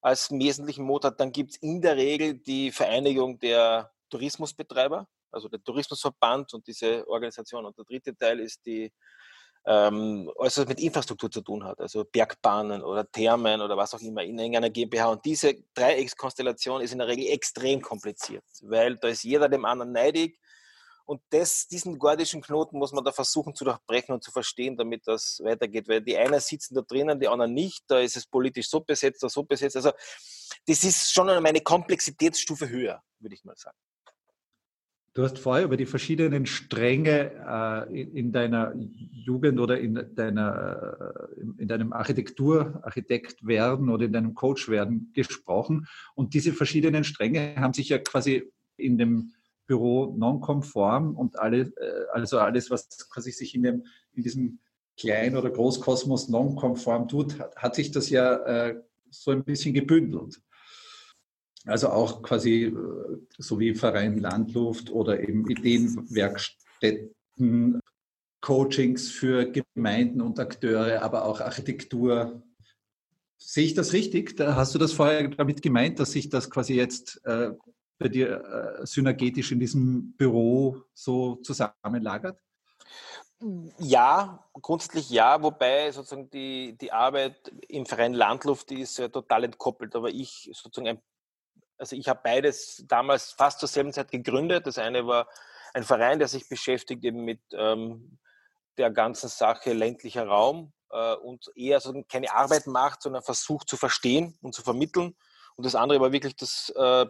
als 0.00 0.30
wesentlichen 0.30 0.84
Motor, 0.84 1.12
dann 1.12 1.32
gibt 1.32 1.52
es 1.52 1.56
in 1.56 1.80
der 1.80 1.96
Regel 1.96 2.34
die 2.34 2.70
Vereinigung 2.70 3.38
der 3.38 3.90
Tourismusbetreiber, 4.10 5.08
also 5.30 5.48
der 5.48 5.64
Tourismusverband 5.64 6.52
und 6.52 6.66
diese 6.66 7.08
Organisation. 7.08 7.64
Und 7.64 7.76
der 7.78 7.86
dritte 7.86 8.14
Teil 8.14 8.40
ist 8.40 8.64
die, 8.66 8.92
ähm, 9.66 10.30
alles 10.38 10.58
was 10.58 10.68
mit 10.68 10.78
Infrastruktur 10.80 11.30
zu 11.30 11.40
tun 11.40 11.64
hat, 11.64 11.80
also 11.80 12.04
Bergbahnen 12.04 12.82
oder 12.82 13.10
Thermen 13.10 13.62
oder 13.62 13.78
was 13.78 13.94
auch 13.94 14.00
immer 14.00 14.22
in 14.22 14.38
irgendeiner 14.38 14.68
GmbH. 14.68 15.08
Und 15.08 15.24
diese 15.24 15.54
Dreieckskonstellation 15.72 16.82
ist 16.82 16.92
in 16.92 16.98
der 16.98 17.08
Regel 17.08 17.26
extrem 17.28 17.80
kompliziert, 17.80 18.44
weil 18.60 18.96
da 18.96 19.08
ist 19.08 19.24
jeder 19.24 19.48
dem 19.48 19.64
anderen 19.64 19.92
neidig 19.92 20.38
und 21.06 21.20
das, 21.30 21.66
diesen 21.68 21.98
gordischen 21.98 22.40
Knoten 22.40 22.78
muss 22.78 22.92
man 22.92 23.04
da 23.04 23.12
versuchen 23.12 23.54
zu 23.54 23.64
durchbrechen 23.64 24.14
und 24.14 24.22
zu 24.22 24.30
verstehen, 24.30 24.76
damit 24.76 25.02
das 25.06 25.40
weitergeht. 25.44 25.88
Weil 25.88 26.00
die 26.00 26.16
einen 26.16 26.40
sitzen 26.40 26.74
da 26.74 26.82
drinnen, 26.82 27.20
die 27.20 27.28
anderen 27.28 27.52
nicht. 27.52 27.84
Da 27.88 28.00
ist 28.00 28.16
es 28.16 28.26
politisch 28.26 28.68
so 28.70 28.80
besetzt, 28.80 29.22
da 29.22 29.28
so 29.28 29.42
besetzt. 29.42 29.76
Also 29.76 29.92
das 30.66 30.84
ist 30.84 31.12
schon 31.12 31.28
eine 31.28 31.60
Komplexitätsstufe 31.60 32.68
höher, 32.68 33.02
würde 33.18 33.34
ich 33.34 33.44
mal 33.44 33.56
sagen. 33.56 33.76
Du 35.12 35.22
hast 35.22 35.38
vorher 35.38 35.64
über 35.64 35.76
die 35.76 35.86
verschiedenen 35.86 36.44
Stränge 36.44 37.30
äh, 37.46 38.00
in, 38.00 38.16
in, 38.16 38.32
deiner 38.32 38.74
Jugend 38.74 39.60
oder 39.60 39.78
in, 39.78 40.12
deiner, 40.16 41.28
äh, 41.36 41.62
in 41.62 41.68
deinem 41.68 41.92
Architekturarchitekt 41.92 43.46
werden 43.46 43.90
oder 43.90 44.06
in 44.06 44.12
deinem 44.12 44.34
Coach 44.34 44.68
werden 44.68 45.12
gesprochen. 45.14 45.86
Und 46.16 46.34
diese 46.34 46.52
verschiedenen 46.52 47.04
Stränge 47.04 47.54
haben 47.56 47.74
sich 47.74 47.90
ja 47.90 47.98
quasi 47.98 48.50
in 48.76 48.98
dem 48.98 49.32
Büro 49.66 50.14
nonkonform 50.16 51.16
und 51.16 51.38
alle, 51.38 51.72
äh, 51.76 52.06
also 52.12 52.38
alles, 52.38 52.70
was 52.70 53.08
quasi 53.10 53.32
sich 53.32 53.54
in, 53.54 53.62
dem, 53.62 53.86
in 54.12 54.22
diesem 54.22 54.58
Klein- 54.96 55.36
oder 55.36 55.50
Großkosmos 55.50 56.28
nonkonform 56.28 57.08
tut, 57.08 57.38
hat, 57.38 57.56
hat, 57.56 57.74
sich 57.74 57.90
das 57.90 58.10
ja 58.10 58.34
äh, 58.44 58.80
so 59.10 59.30
ein 59.30 59.44
bisschen 59.44 59.74
gebündelt. 59.74 60.40
Also 61.66 61.88
auch 61.88 62.22
quasi 62.22 62.64
äh, 62.64 62.74
so 63.38 63.58
wie 63.58 63.74
Verein 63.74 64.18
Landluft 64.18 64.90
oder 64.90 65.20
eben 65.20 65.48
Ideenwerkstätten, 65.48 67.80
Coachings 68.40 69.10
für 69.10 69.50
Gemeinden 69.50 70.20
und 70.20 70.38
Akteure, 70.38 71.02
aber 71.02 71.24
auch 71.24 71.40
Architektur. 71.40 72.42
Sehe 73.38 73.64
ich 73.64 73.74
das 73.74 73.94
richtig? 73.94 74.36
Da 74.36 74.54
hast 74.54 74.74
du 74.74 74.78
das 74.78 74.92
vorher 74.92 75.28
damit 75.28 75.62
gemeint, 75.62 75.98
dass 75.98 76.12
sich 76.12 76.28
das 76.28 76.50
quasi 76.50 76.74
jetzt 76.74 77.22
äh, 77.24 77.52
bei 77.98 78.08
dir 78.08 78.80
äh, 78.80 78.86
synergetisch 78.86 79.52
in 79.52 79.60
diesem 79.60 80.16
Büro 80.16 80.82
so 80.94 81.36
zusammenlagert? 81.36 82.38
Ja, 83.78 84.42
grundsätzlich 84.54 85.10
ja, 85.10 85.42
wobei 85.42 85.90
sozusagen 85.92 86.30
die, 86.30 86.76
die 86.78 86.92
Arbeit 86.92 87.52
im 87.68 87.84
Verein 87.84 88.14
Landluft 88.14 88.70
die 88.70 88.80
ist 88.80 88.96
ja 88.98 89.08
total 89.08 89.44
entkoppelt. 89.44 89.94
Aber 89.96 90.08
ich 90.08 90.50
sozusagen, 90.54 90.88
ein, 90.88 91.02
also 91.76 91.94
ich 91.94 92.08
habe 92.08 92.20
beides 92.22 92.84
damals 92.88 93.32
fast 93.32 93.60
zur 93.60 93.68
selben 93.68 93.92
Zeit 93.92 94.10
gegründet. 94.10 94.66
Das 94.66 94.78
eine 94.78 95.06
war 95.06 95.28
ein 95.74 95.82
Verein, 95.82 96.18
der 96.18 96.28
sich 96.28 96.48
beschäftigt 96.48 97.04
eben 97.04 97.24
mit 97.24 97.40
ähm, 97.52 98.18
der 98.78 98.90
ganzen 98.90 99.28
Sache 99.28 99.72
ländlicher 99.72 100.26
Raum 100.26 100.72
äh, 100.90 101.14
und 101.14 101.50
eher 101.54 101.80
so 101.80 101.92
keine 102.08 102.32
Arbeit 102.32 102.66
macht, 102.66 103.02
sondern 103.02 103.22
versucht 103.22 103.68
zu 103.68 103.76
verstehen 103.76 104.38
und 104.40 104.54
zu 104.54 104.62
vermitteln. 104.62 105.16
Und 105.56 105.64
das 105.64 105.74
andere 105.74 106.00
war 106.00 106.12
wirklich 106.12 106.36
das 106.36 106.72
äh, 106.76 107.06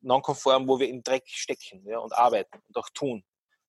Nonkonform, 0.00 0.68
wo 0.68 0.78
wir 0.78 0.88
im 0.88 1.02
Dreck 1.02 1.24
stecken 1.26 1.84
ja, 1.86 1.98
und 1.98 2.12
arbeiten 2.16 2.62
und 2.66 2.76
auch 2.76 2.88
tun. 2.90 3.24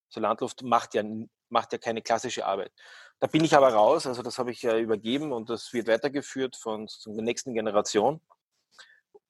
So 0.09 0.19
Landluft 0.19 0.63
macht 0.63 0.93
ja, 0.93 1.03
macht 1.49 1.73
ja 1.73 1.77
keine 1.77 2.01
klassische 2.01 2.45
Arbeit. 2.45 2.71
Da 3.19 3.27
bin 3.27 3.43
ich 3.43 3.55
aber 3.55 3.73
raus, 3.73 4.07
also 4.07 4.21
das 4.21 4.39
habe 4.39 4.51
ich 4.51 4.61
ja 4.61 4.77
übergeben 4.77 5.33
und 5.33 5.49
das 5.49 5.73
wird 5.73 5.87
weitergeführt 5.87 6.55
von 6.55 6.87
der 7.05 7.23
nächsten 7.23 7.53
Generation. 7.53 8.21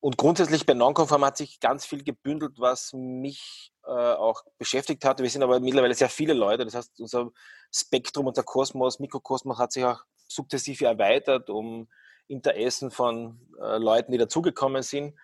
Und 0.01 0.17
grundsätzlich 0.17 0.65
bei 0.65 0.73
Nonkonform 0.73 1.25
hat 1.25 1.37
sich 1.37 1.59
ganz 1.59 1.85
viel 1.85 2.03
gebündelt, 2.03 2.53
was 2.57 2.93
mich 2.93 3.73
äh, 3.83 3.89
auch 3.89 4.43
beschäftigt 4.57 5.03
hat. 5.03 5.19
Wir 5.19 5.29
sind 5.29 5.43
aber 5.43 5.59
mittlerweile 5.59 5.93
sehr 5.93 6.09
viele 6.09 6.33
Leute. 6.33 6.63
Das 6.63 6.75
heißt, 6.75 6.99
unser 7.01 7.31
Spektrum, 7.73 8.27
unser 8.27 8.43
Kosmos, 8.43 8.99
Mikrokosmos 8.99 9.57
hat 9.57 9.73
sich 9.73 9.83
auch 9.83 10.03
sukzessive 10.27 10.85
erweitert 10.85 11.49
um 11.49 11.89
Interessen 12.29 12.91
von 12.91 13.39
äh, 13.59 13.77
Leuten, 13.77 14.11
die 14.11 14.17
dazugekommen 14.17 14.83
sind. 14.83 15.15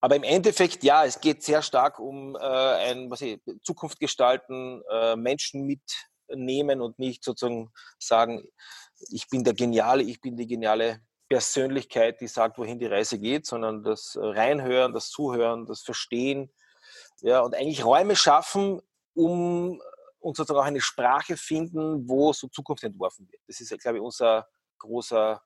Aber 0.00 0.16
im 0.16 0.22
Endeffekt, 0.22 0.82
ja, 0.82 1.04
es 1.04 1.20
geht 1.20 1.42
sehr 1.42 1.62
stark 1.62 1.98
um 1.98 2.36
äh, 2.36 2.38
ein, 2.38 3.10
was 3.10 3.20
ich, 3.20 3.40
Zukunft 3.62 4.00
gestalten, 4.00 4.82
äh, 4.90 5.16
Menschen 5.16 5.66
mitnehmen 5.66 6.80
und 6.80 6.98
nicht 6.98 7.24
sozusagen 7.24 7.70
sagen, 7.98 8.46
ich 9.10 9.28
bin 9.28 9.44
der 9.44 9.54
Geniale, 9.54 10.02
ich 10.02 10.20
bin 10.20 10.36
die 10.36 10.46
geniale 10.46 11.00
Persönlichkeit, 11.28 12.20
die 12.20 12.28
sagt, 12.28 12.58
wohin 12.58 12.78
die 12.78 12.86
Reise 12.86 13.18
geht, 13.18 13.46
sondern 13.46 13.82
das 13.82 14.16
Reinhören, 14.20 14.92
das 14.92 15.10
Zuhören, 15.10 15.66
das 15.66 15.82
Verstehen, 15.82 16.52
ja, 17.20 17.40
und 17.40 17.54
eigentlich 17.54 17.84
Räume 17.84 18.16
schaffen, 18.16 18.80
um 19.14 19.80
und 20.20 20.36
sozusagen 20.36 20.60
auch 20.60 20.66
eine 20.66 20.80
Sprache 20.80 21.36
finden, 21.36 22.08
wo 22.08 22.32
so 22.32 22.48
Zukunft 22.48 22.84
entworfen 22.84 23.26
wird. 23.30 23.42
Das 23.46 23.60
ist, 23.60 23.76
glaube 23.80 23.98
ich, 23.98 24.02
unser 24.02 24.46
großer 24.78 25.42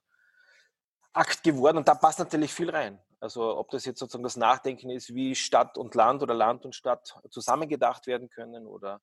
Akt 1.15 1.43
geworden 1.43 1.79
und 1.79 1.89
da 1.89 1.95
passt 1.95 2.19
natürlich 2.19 2.53
viel 2.53 2.71
rein. 2.71 3.01
Also 3.21 3.57
ob 3.57 3.71
das 3.71 3.85
jetzt 3.87 4.01
sozusagen 4.01 4.25
das 4.25 4.37
Nachdenken 4.37 4.91
ist, 4.91 5.15
wie 5.15 5.35
Stadt 5.35 5.79
und 5.79 5.95
Land 5.95 6.23
oder 6.23 6.35
Land 6.35 6.65
und 6.65 6.75
Stadt 6.75 7.17
zusammengedacht 7.31 8.07
werden 8.07 8.29
können 8.29 8.67
oder 8.67 9.01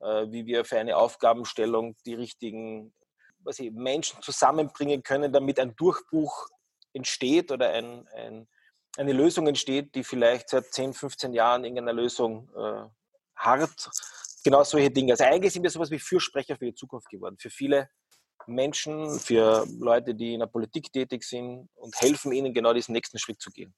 äh, 0.00 0.26
wie 0.30 0.46
wir 0.46 0.64
für 0.64 0.78
eine 0.78 0.96
Aufgabenstellung 0.96 1.96
die 2.04 2.14
richtigen 2.14 2.92
was 3.46 3.58
ich, 3.60 3.72
Menschen 3.72 4.20
zusammenbringen 4.20 5.02
können, 5.02 5.32
damit 5.32 5.58
ein 5.58 5.74
Durchbruch 5.76 6.48
entsteht 6.92 7.50
oder 7.52 7.70
ein, 7.70 8.06
ein, 8.08 8.48
eine 8.98 9.12
Lösung 9.12 9.46
entsteht, 9.46 9.94
die 9.94 10.04
vielleicht 10.04 10.50
seit 10.50 10.72
10, 10.72 10.92
15 10.92 11.32
Jahren 11.32 11.64
irgendeiner 11.64 11.92
Lösung 11.92 12.50
äh, 12.54 12.84
hart. 13.36 13.90
Genau 14.44 14.62
solche 14.64 14.90
Dinge. 14.90 15.12
Also 15.12 15.24
eigentlich 15.24 15.52
sind 15.52 15.62
wir 15.62 15.70
sowas 15.70 15.90
wie 15.90 15.98
Fürsprecher 15.98 16.56
für 16.56 16.66
die 16.66 16.74
Zukunft 16.74 17.08
geworden. 17.08 17.36
Für 17.38 17.50
viele 17.50 17.88
Menschen, 18.46 19.18
für 19.18 19.66
Leute, 19.78 20.14
die 20.14 20.34
in 20.34 20.40
der 20.40 20.46
Politik 20.46 20.92
tätig 20.92 21.24
sind 21.24 21.68
und 21.74 22.00
helfen 22.00 22.32
ihnen 22.32 22.52
genau 22.52 22.72
diesen 22.72 22.92
nächsten 22.92 23.18
Schritt 23.18 23.40
zu 23.40 23.50
gehen. 23.50 23.74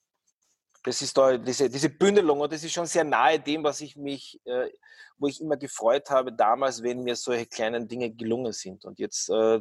Das 0.84 1.02
ist 1.02 1.16
da 1.16 1.36
diese, 1.36 1.68
diese 1.68 1.90
Bündelung 1.90 2.40
und 2.40 2.52
das 2.52 2.62
ist 2.62 2.72
schon 2.72 2.86
sehr 2.86 3.04
nahe 3.04 3.38
dem, 3.38 3.64
was 3.64 3.80
ich 3.80 3.96
mich, 3.96 4.40
äh, 4.44 4.70
wo 5.18 5.26
ich 5.26 5.40
immer 5.40 5.56
gefreut 5.56 6.08
habe 6.10 6.32
damals, 6.32 6.82
wenn 6.82 7.02
mir 7.02 7.16
solche 7.16 7.46
kleinen 7.46 7.88
Dinge 7.88 8.10
gelungen 8.10 8.52
sind. 8.52 8.84
Und 8.84 8.98
jetzt 8.98 9.28
äh, 9.28 9.60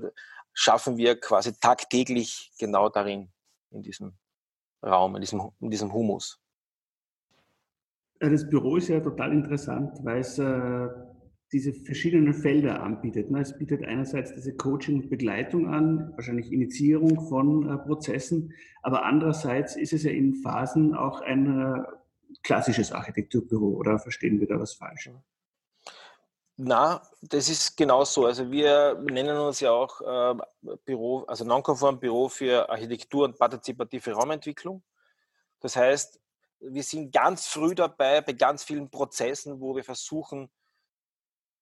schaffen 0.54 0.98
wir 0.98 1.20
quasi 1.20 1.54
tagtäglich 1.60 2.52
genau 2.60 2.90
darin, 2.90 3.32
in 3.72 3.82
diesem 3.82 4.14
Raum, 4.84 5.16
in 5.16 5.22
diesem, 5.22 5.52
in 5.60 5.70
diesem 5.72 5.92
Humus. 5.92 6.40
Das 8.20 8.50
Büro 8.50 8.78
ist 8.78 8.88
ja 8.88 9.00
total 9.00 9.32
interessant, 9.32 9.98
weil 10.04 10.22
es 10.22 10.40
äh, 10.40 10.88
diese 11.52 11.74
verschiedenen 11.74 12.34
Felder 12.34 12.84
anbietet. 12.84 13.32
Es 13.32 13.58
bietet 13.58 13.86
einerseits 13.86 14.34
diese 14.34 14.56
Coaching 14.56 15.04
und 15.04 15.10
Begleitung 15.10 15.68
an, 15.68 16.12
wahrscheinlich 16.16 16.52
Initiierung 16.52 17.28
von 17.28 17.70
äh, 17.70 17.78
Prozessen, 17.78 18.54
aber 18.82 19.06
andererseits 19.06 19.76
ist 19.76 19.94
es 19.94 20.04
ja 20.04 20.12
in 20.12 20.36
Phasen 20.36 20.94
auch 20.94 21.22
ein 21.22 21.60
äh, 21.60 21.84
klassisches 22.44 22.92
Architekturbüro, 22.92 23.78
oder 23.78 24.00
verstehen 24.00 24.40
wir 24.40 24.48
da 24.48 24.60
was 24.60 24.74
falsch? 24.74 25.10
Na, 26.60 27.02
das 27.22 27.50
ist 27.50 27.78
genau 27.78 28.04
so. 28.04 28.26
Also 28.26 28.50
wir 28.50 28.96
nennen 29.12 29.38
uns 29.38 29.60
ja 29.60 29.72
auch 29.72 30.02
äh, 30.02 30.36
Büro, 30.86 31.24
also 31.26 31.46
Nonkonform 31.46 32.00
Büro 32.00 32.30
für 32.30 32.68
Architektur 32.70 33.26
und 33.26 33.38
partizipative 33.38 34.12
Raumentwicklung. 34.12 34.84
Das 35.60 35.76
heißt, 35.76 36.20
wir 36.60 36.84
sind 36.84 37.14
ganz 37.14 37.48
früh 37.48 37.76
dabei 37.76 38.22
bei 38.22 38.34
ganz 38.34 38.64
vielen 38.64 38.90
Prozessen, 38.90 39.62
wo 39.62 39.76
wir 39.76 39.84
versuchen, 39.84 40.50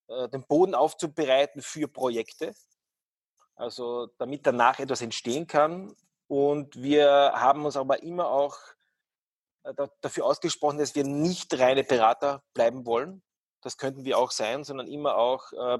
den 0.08 0.46
Boden 0.48 0.76
aufzubereiten 0.76 1.62
für 1.62 1.88
Projekte, 1.88 2.54
also 3.56 4.08
damit 4.18 4.46
danach 4.46 4.80
etwas 4.80 5.02
entstehen 5.02 5.48
kann. 5.48 5.96
Und 6.28 6.82
wir 6.82 7.32
haben 7.36 7.66
uns 7.66 7.78
aber 7.78 8.04
immer 8.04 8.28
auch 8.30 8.58
äh, 9.64 9.74
dafür 10.02 10.26
ausgesprochen, 10.26 10.78
dass 10.78 10.96
wir 10.96 11.04
nicht 11.04 11.58
reine 11.60 11.84
Berater 11.84 12.44
bleiben 12.54 12.86
wollen. 12.86 13.22
Das 13.62 13.78
könnten 13.78 14.06
wir 14.06 14.18
auch 14.18 14.32
sein, 14.32 14.64
sondern 14.64 14.88
immer 14.88 15.18
auch 15.18 15.52
äh, 15.54 15.80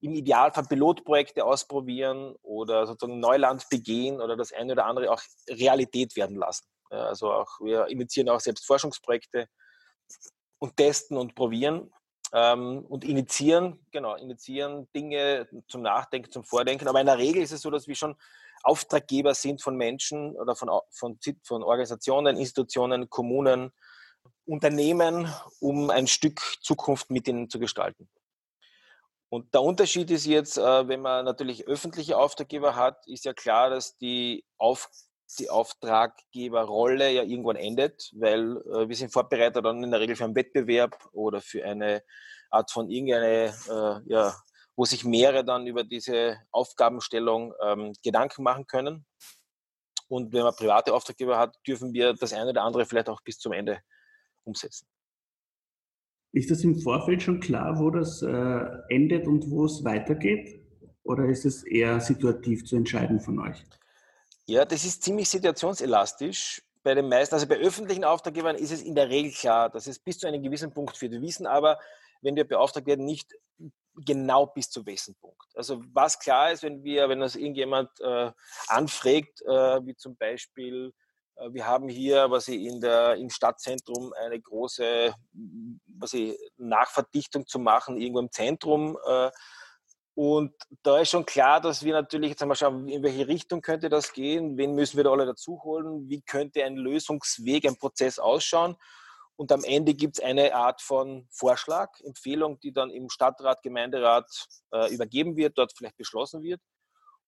im 0.00 0.14
Idealfall 0.14 0.64
Pilotprojekte 0.64 1.44
ausprobieren 1.44 2.34
oder 2.42 2.86
sozusagen 2.86 3.20
Neuland 3.20 3.68
begehen 3.70 4.20
oder 4.20 4.36
das 4.36 4.52
eine 4.52 4.72
oder 4.72 4.86
andere 4.86 5.10
auch 5.10 5.22
Realität 5.48 6.14
werden 6.16 6.36
lassen. 6.36 6.66
Also 6.90 7.32
auch 7.32 7.58
wir 7.60 7.86
initiieren 7.86 8.28
auch 8.28 8.40
selbst 8.40 8.66
Forschungsprojekte 8.66 9.48
und 10.58 10.76
testen 10.76 11.16
und 11.16 11.34
probieren 11.34 11.90
ähm, 12.34 12.84
und 12.88 13.04
initiieren, 13.04 13.78
genau, 13.92 14.16
initiieren 14.16 14.88
Dinge 14.92 15.48
zum 15.68 15.82
Nachdenken, 15.82 16.32
zum 16.32 16.44
Vordenken. 16.44 16.88
Aber 16.88 17.00
in 17.00 17.06
der 17.06 17.18
Regel 17.18 17.42
ist 17.42 17.52
es 17.52 17.62
so, 17.62 17.70
dass 17.70 17.86
wir 17.86 17.94
schon 17.94 18.16
Auftraggeber 18.64 19.34
sind 19.34 19.62
von 19.62 19.76
Menschen 19.76 20.34
oder 20.36 20.56
von, 20.56 20.68
von, 20.90 21.18
von 21.42 21.62
Organisationen, 21.62 22.36
Institutionen, 22.36 23.08
Kommunen, 23.08 23.72
Unternehmen, 24.46 25.32
um 25.60 25.90
ein 25.90 26.06
Stück 26.06 26.40
Zukunft 26.60 27.10
mit 27.10 27.28
ihnen 27.28 27.48
zu 27.48 27.58
gestalten. 27.58 28.08
Und 29.28 29.52
der 29.54 29.62
Unterschied 29.62 30.10
ist 30.10 30.26
jetzt, 30.26 30.58
äh, 30.58 30.88
wenn 30.88 31.02
man 31.02 31.24
natürlich 31.24 31.66
öffentliche 31.66 32.16
Auftraggeber 32.16 32.76
hat, 32.76 33.06
ist 33.06 33.24
ja 33.24 33.32
klar, 33.32 33.70
dass 33.70 33.96
die, 33.98 34.44
Auf, 34.58 34.88
die 35.38 35.50
Auftraggeberrolle 35.50 37.10
ja 37.10 37.22
irgendwann 37.22 37.56
endet, 37.56 38.12
weil 38.14 38.56
äh, 38.72 38.88
wir 38.88 38.96
sind 38.96 39.12
Vorbereiter 39.12 39.62
dann 39.62 39.82
in 39.82 39.90
der 39.90 40.00
Regel 40.00 40.16
für 40.16 40.24
einen 40.24 40.36
Wettbewerb 40.36 40.96
oder 41.12 41.40
für 41.40 41.64
eine 41.64 42.02
Art 42.50 42.70
von 42.70 42.88
irgendeine, 42.88 43.52
äh, 43.68 44.10
ja, 44.10 44.34
wo 44.76 44.84
sich 44.84 45.04
mehrere 45.04 45.44
dann 45.44 45.66
über 45.66 45.84
diese 45.84 46.38
Aufgabenstellung 46.50 47.54
ähm, 47.62 47.92
Gedanken 48.02 48.42
machen 48.42 48.66
können. 48.66 49.06
Und 50.08 50.32
wenn 50.32 50.42
man 50.42 50.54
private 50.54 50.92
Auftraggeber 50.92 51.38
hat, 51.38 51.56
dürfen 51.66 51.92
wir 51.92 52.14
das 52.14 52.32
eine 52.32 52.50
oder 52.50 52.62
andere 52.62 52.84
vielleicht 52.84 53.08
auch 53.08 53.20
bis 53.22 53.38
zum 53.38 53.52
Ende 53.52 53.80
umsetzen. 54.44 54.86
Ist 56.32 56.50
das 56.50 56.64
im 56.64 56.76
Vorfeld 56.76 57.22
schon 57.22 57.40
klar, 57.40 57.78
wo 57.78 57.90
das 57.90 58.20
äh, 58.22 58.66
endet 58.88 59.26
und 59.26 59.50
wo 59.50 59.64
es 59.64 59.84
weitergeht? 59.84 60.60
Oder 61.04 61.26
ist 61.26 61.44
es 61.44 61.62
eher 61.62 62.00
situativ 62.00 62.64
zu 62.64 62.76
entscheiden 62.76 63.20
von 63.20 63.38
euch? 63.38 63.64
Ja, 64.46 64.64
das 64.64 64.84
ist 64.84 65.02
ziemlich 65.02 65.28
situationselastisch. 65.28 66.62
Bei 66.82 66.94
den 66.94 67.08
meisten, 67.08 67.34
also 67.34 67.46
bei 67.46 67.56
öffentlichen 67.56 68.04
Auftraggebern 68.04 68.56
ist 68.56 68.72
es 68.72 68.82
in 68.82 68.94
der 68.94 69.08
Regel 69.08 69.32
klar, 69.32 69.70
dass 69.70 69.86
es 69.86 69.98
bis 69.98 70.18
zu 70.18 70.26
einem 70.26 70.42
gewissen 70.42 70.72
Punkt 70.72 70.96
führt. 70.96 71.12
Wir 71.12 71.22
wissen 71.22 71.46
aber, 71.46 71.78
wenn 72.20 72.36
wir 72.36 72.46
beauftragt 72.46 72.86
werden, 72.86 73.06
nicht 73.06 73.32
genau 73.96 74.46
bis 74.46 74.68
zu 74.68 74.84
welchem 74.84 75.14
Punkt. 75.14 75.46
Also 75.54 75.82
was 75.92 76.18
klar 76.18 76.52
ist, 76.52 76.62
wenn 76.62 76.82
wir, 76.82 77.08
wenn 77.08 77.22
uns 77.22 77.36
irgendjemand 77.36 77.88
äh, 78.00 78.30
anfragt, 78.68 79.40
äh, 79.42 79.86
wie 79.86 79.96
zum 79.96 80.16
Beispiel, 80.16 80.92
äh, 81.36 81.48
wir 81.52 81.66
haben 81.66 81.88
hier, 81.88 82.30
was 82.30 82.48
ich 82.48 82.64
in 82.64 82.80
der, 82.80 83.14
im 83.14 83.30
Stadtzentrum 83.30 84.12
eine 84.12 84.40
große, 84.40 85.14
was 85.98 86.12
ich, 86.12 86.36
Nachverdichtung 86.56 87.46
zu 87.46 87.58
machen, 87.58 87.96
irgendwo 87.96 88.20
im 88.20 88.30
Zentrum, 88.30 88.98
äh, 89.06 89.30
und 90.14 90.54
da 90.82 91.00
ist 91.00 91.10
schon 91.10 91.26
klar, 91.26 91.60
dass 91.60 91.82
wir 91.82 91.92
natürlich 91.92 92.30
jetzt 92.30 92.42
einmal 92.42 92.56
schauen, 92.56 92.86
in 92.88 93.02
welche 93.02 93.26
Richtung 93.26 93.60
könnte 93.60 93.88
das 93.88 94.12
gehen, 94.12 94.56
wen 94.56 94.74
müssen 94.74 94.96
wir 94.96 95.04
da 95.04 95.10
alle 95.10 95.26
dazu 95.26 95.62
holen, 95.64 96.08
wie 96.08 96.22
könnte 96.22 96.64
ein 96.64 96.76
Lösungsweg, 96.76 97.66
ein 97.66 97.76
Prozess 97.76 98.20
ausschauen. 98.20 98.76
Und 99.36 99.50
am 99.50 99.64
Ende 99.64 99.94
gibt 99.94 100.18
es 100.18 100.24
eine 100.24 100.54
Art 100.54 100.80
von 100.80 101.26
Vorschlag, 101.32 101.98
Empfehlung, 102.04 102.60
die 102.60 102.72
dann 102.72 102.90
im 102.90 103.10
Stadtrat, 103.10 103.62
Gemeinderat 103.64 104.30
äh, 104.70 104.94
übergeben 104.94 105.36
wird, 105.36 105.58
dort 105.58 105.72
vielleicht 105.76 105.96
beschlossen 105.96 106.44
wird. 106.44 106.60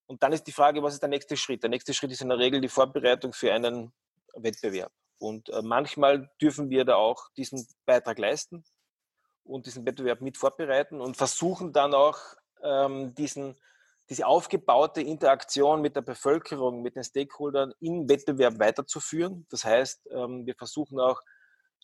Und 0.07 0.23
dann 0.23 0.33
ist 0.33 0.45
die 0.45 0.53
Frage, 0.53 0.81
was 0.85 0.95
ist 0.95 1.03
der 1.03 1.09
nächste 1.09 1.37
Schritt? 1.37 1.65
Der 1.65 1.71
nächste 1.71 1.93
Schritt 1.93 2.13
ist 2.13 2.21
in 2.21 2.29
der 2.29 2.39
Regel 2.39 2.61
die 2.61 2.69
Vorbereitung 2.69 3.33
für 3.33 3.53
einen 3.53 3.93
Wettbewerb. 4.37 4.93
Und 5.19 5.49
äh, 5.49 5.63
manchmal 5.63 6.31
dürfen 6.41 6.71
wir 6.71 6.85
da 6.85 6.95
auch 6.95 7.29
diesen 7.37 7.67
Beitrag 7.85 8.21
leisten 8.21 8.65
und 9.43 9.67
diesen 9.67 9.85
Wettbewerb 9.85 10.21
mit 10.21 10.37
vorbereiten 10.37 11.01
und 11.01 11.17
versuchen 11.17 11.73
dann 11.73 11.93
auch 11.93 12.19
ähm, 12.63 13.15
diesen, 13.15 13.57
diese 14.09 14.27
aufgebaute 14.27 15.01
Interaktion 15.01 15.83
mit 15.83 15.97
der 15.97 16.03
Bevölkerung, 16.03 16.83
mit 16.83 16.97
den 16.97 17.05
Stakeholdern 17.05 17.73
im 17.81 18.09
Wettbewerb 18.09 18.59
weiterzuführen. 18.59 19.47
Das 19.51 19.65
heißt, 19.65 20.09
ähm, 20.13 20.47
wir 20.47 20.55
versuchen 20.55 21.01
auch 21.01 21.21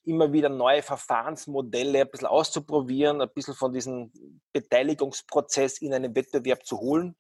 immer 0.04 0.32
wieder 0.32 0.48
neue 0.48 0.82
Verfahrensmodelle 0.82 2.00
ein 2.00 2.10
bisschen 2.10 2.26
auszuprobieren, 2.26 3.20
ein 3.20 3.30
bisschen 3.32 3.54
von 3.54 3.72
diesem 3.72 4.12
Beteiligungsprozess 4.52 5.80
in 5.80 5.94
einen 5.94 6.14
Wettbewerb 6.14 6.66
zu 6.66 6.80
holen. 6.80 7.16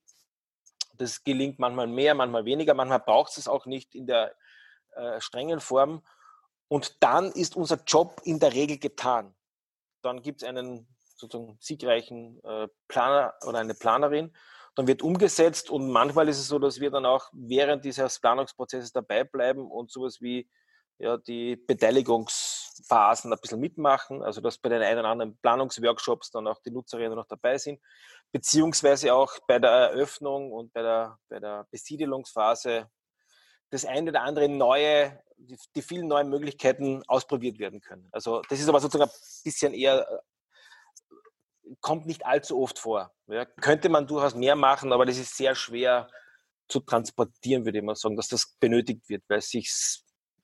Das 0.98 1.22
gelingt 1.22 1.58
manchmal 1.58 1.86
mehr, 1.86 2.14
manchmal 2.14 2.44
weniger, 2.44 2.74
manchmal 2.74 3.00
braucht 3.00 3.36
es 3.38 3.48
auch 3.48 3.66
nicht 3.66 3.94
in 3.94 4.06
der 4.06 4.34
äh, 4.94 5.20
strengen 5.20 5.60
Form. 5.60 6.02
Und 6.68 7.02
dann 7.02 7.30
ist 7.32 7.56
unser 7.56 7.82
Job 7.86 8.20
in 8.24 8.38
der 8.38 8.52
Regel 8.52 8.78
getan. 8.78 9.34
Dann 10.02 10.22
gibt 10.22 10.42
es 10.42 10.48
einen 10.48 10.86
sozusagen 11.22 11.56
siegreichen 11.60 12.40
äh, 12.44 12.68
Planer 12.88 13.34
oder 13.46 13.58
eine 13.58 13.74
Planerin. 13.74 14.34
Dann 14.74 14.86
wird 14.86 15.02
umgesetzt 15.02 15.70
und 15.70 15.90
manchmal 15.90 16.28
ist 16.28 16.38
es 16.38 16.48
so, 16.48 16.58
dass 16.58 16.80
wir 16.80 16.90
dann 16.90 17.06
auch 17.06 17.28
während 17.32 17.84
dieses 17.84 18.20
Planungsprozesses 18.20 18.92
dabei 18.92 19.24
bleiben 19.24 19.70
und 19.70 19.90
sowas 19.90 20.20
wie 20.20 20.48
ja, 20.98 21.16
die 21.18 21.56
Beteiligungsphasen 21.56 23.32
ein 23.32 23.38
bisschen 23.40 23.60
mitmachen, 23.60 24.22
also 24.22 24.40
dass 24.40 24.58
bei 24.58 24.68
den 24.68 24.82
einen 24.82 25.00
oder 25.00 25.08
anderen 25.08 25.36
Planungsworkshops 25.38 26.30
dann 26.30 26.46
auch 26.46 26.60
die 26.62 26.70
Nutzerinnen 26.70 27.16
noch 27.16 27.26
dabei 27.26 27.58
sind, 27.58 27.80
beziehungsweise 28.30 29.12
auch 29.14 29.38
bei 29.46 29.58
der 29.58 29.70
Eröffnung 29.70 30.52
und 30.52 30.72
bei 30.72 30.82
der, 30.82 31.18
bei 31.28 31.40
der 31.40 31.66
Besiedelungsphase 31.70 32.88
das 33.70 33.84
eine 33.84 34.10
oder 34.10 34.22
andere 34.22 34.48
neue, 34.48 35.22
die, 35.36 35.58
die 35.74 35.82
vielen 35.82 36.06
neuen 36.06 36.28
Möglichkeiten 36.28 37.02
ausprobiert 37.08 37.58
werden 37.58 37.80
können. 37.80 38.08
Also 38.12 38.42
das 38.48 38.60
ist 38.60 38.68
aber 38.68 38.80
sozusagen 38.80 39.10
ein 39.10 39.16
bisschen 39.44 39.74
eher, 39.74 40.06
kommt 41.80 42.06
nicht 42.06 42.26
allzu 42.26 42.60
oft 42.60 42.78
vor. 42.78 43.12
Ja, 43.28 43.44
könnte 43.44 43.88
man 43.88 44.06
durchaus 44.06 44.34
mehr 44.34 44.56
machen, 44.56 44.92
aber 44.92 45.06
das 45.06 45.18
ist 45.18 45.36
sehr 45.36 45.54
schwer 45.54 46.08
zu 46.68 46.80
transportieren, 46.80 47.64
würde 47.64 47.78
ich 47.78 47.84
mal 47.84 47.96
sagen, 47.96 48.16
dass 48.16 48.28
das 48.28 48.56
benötigt 48.60 49.08
wird, 49.08 49.22
weil 49.28 49.40
sich 49.40 49.70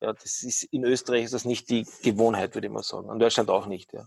ja, 0.01 0.13
das 0.13 0.43
ist 0.43 0.63
in 0.65 0.85
Österreich 0.85 1.25
ist 1.25 1.35
das 1.35 1.45
nicht 1.45 1.71
die 1.71 1.87
Gewohnheit, 2.03 2.55
würde 2.55 2.69
ich 2.69 2.73
mal 2.73 2.83
sagen. 2.83 3.11
In 3.11 3.19
Deutschland 3.19 3.51
auch 3.51 3.67
nicht, 3.67 3.93
ja. 3.93 4.07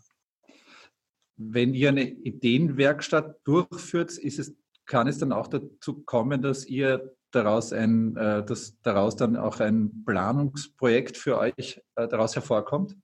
Wenn 1.35 1.73
ihr 1.73 1.89
eine 1.89 2.03
Ideenwerkstatt 2.03 3.39
durchführt, 3.43 4.11
ist 4.17 4.39
es, 4.39 4.55
kann 4.85 5.07
es 5.07 5.17
dann 5.17 5.31
auch 5.31 5.47
dazu 5.47 6.03
kommen, 6.03 6.41
dass 6.41 6.65
ihr 6.65 7.15
daraus 7.31 7.73
ein, 7.73 8.15
äh, 8.15 8.45
dass 8.45 8.79
daraus 8.81 9.15
dann 9.15 9.35
auch 9.35 9.59
ein 9.59 10.03
Planungsprojekt 10.05 11.17
für 11.17 11.37
euch 11.39 11.81
äh, 11.95 12.07
daraus 12.07 12.35
hervorkommt? 12.35 12.95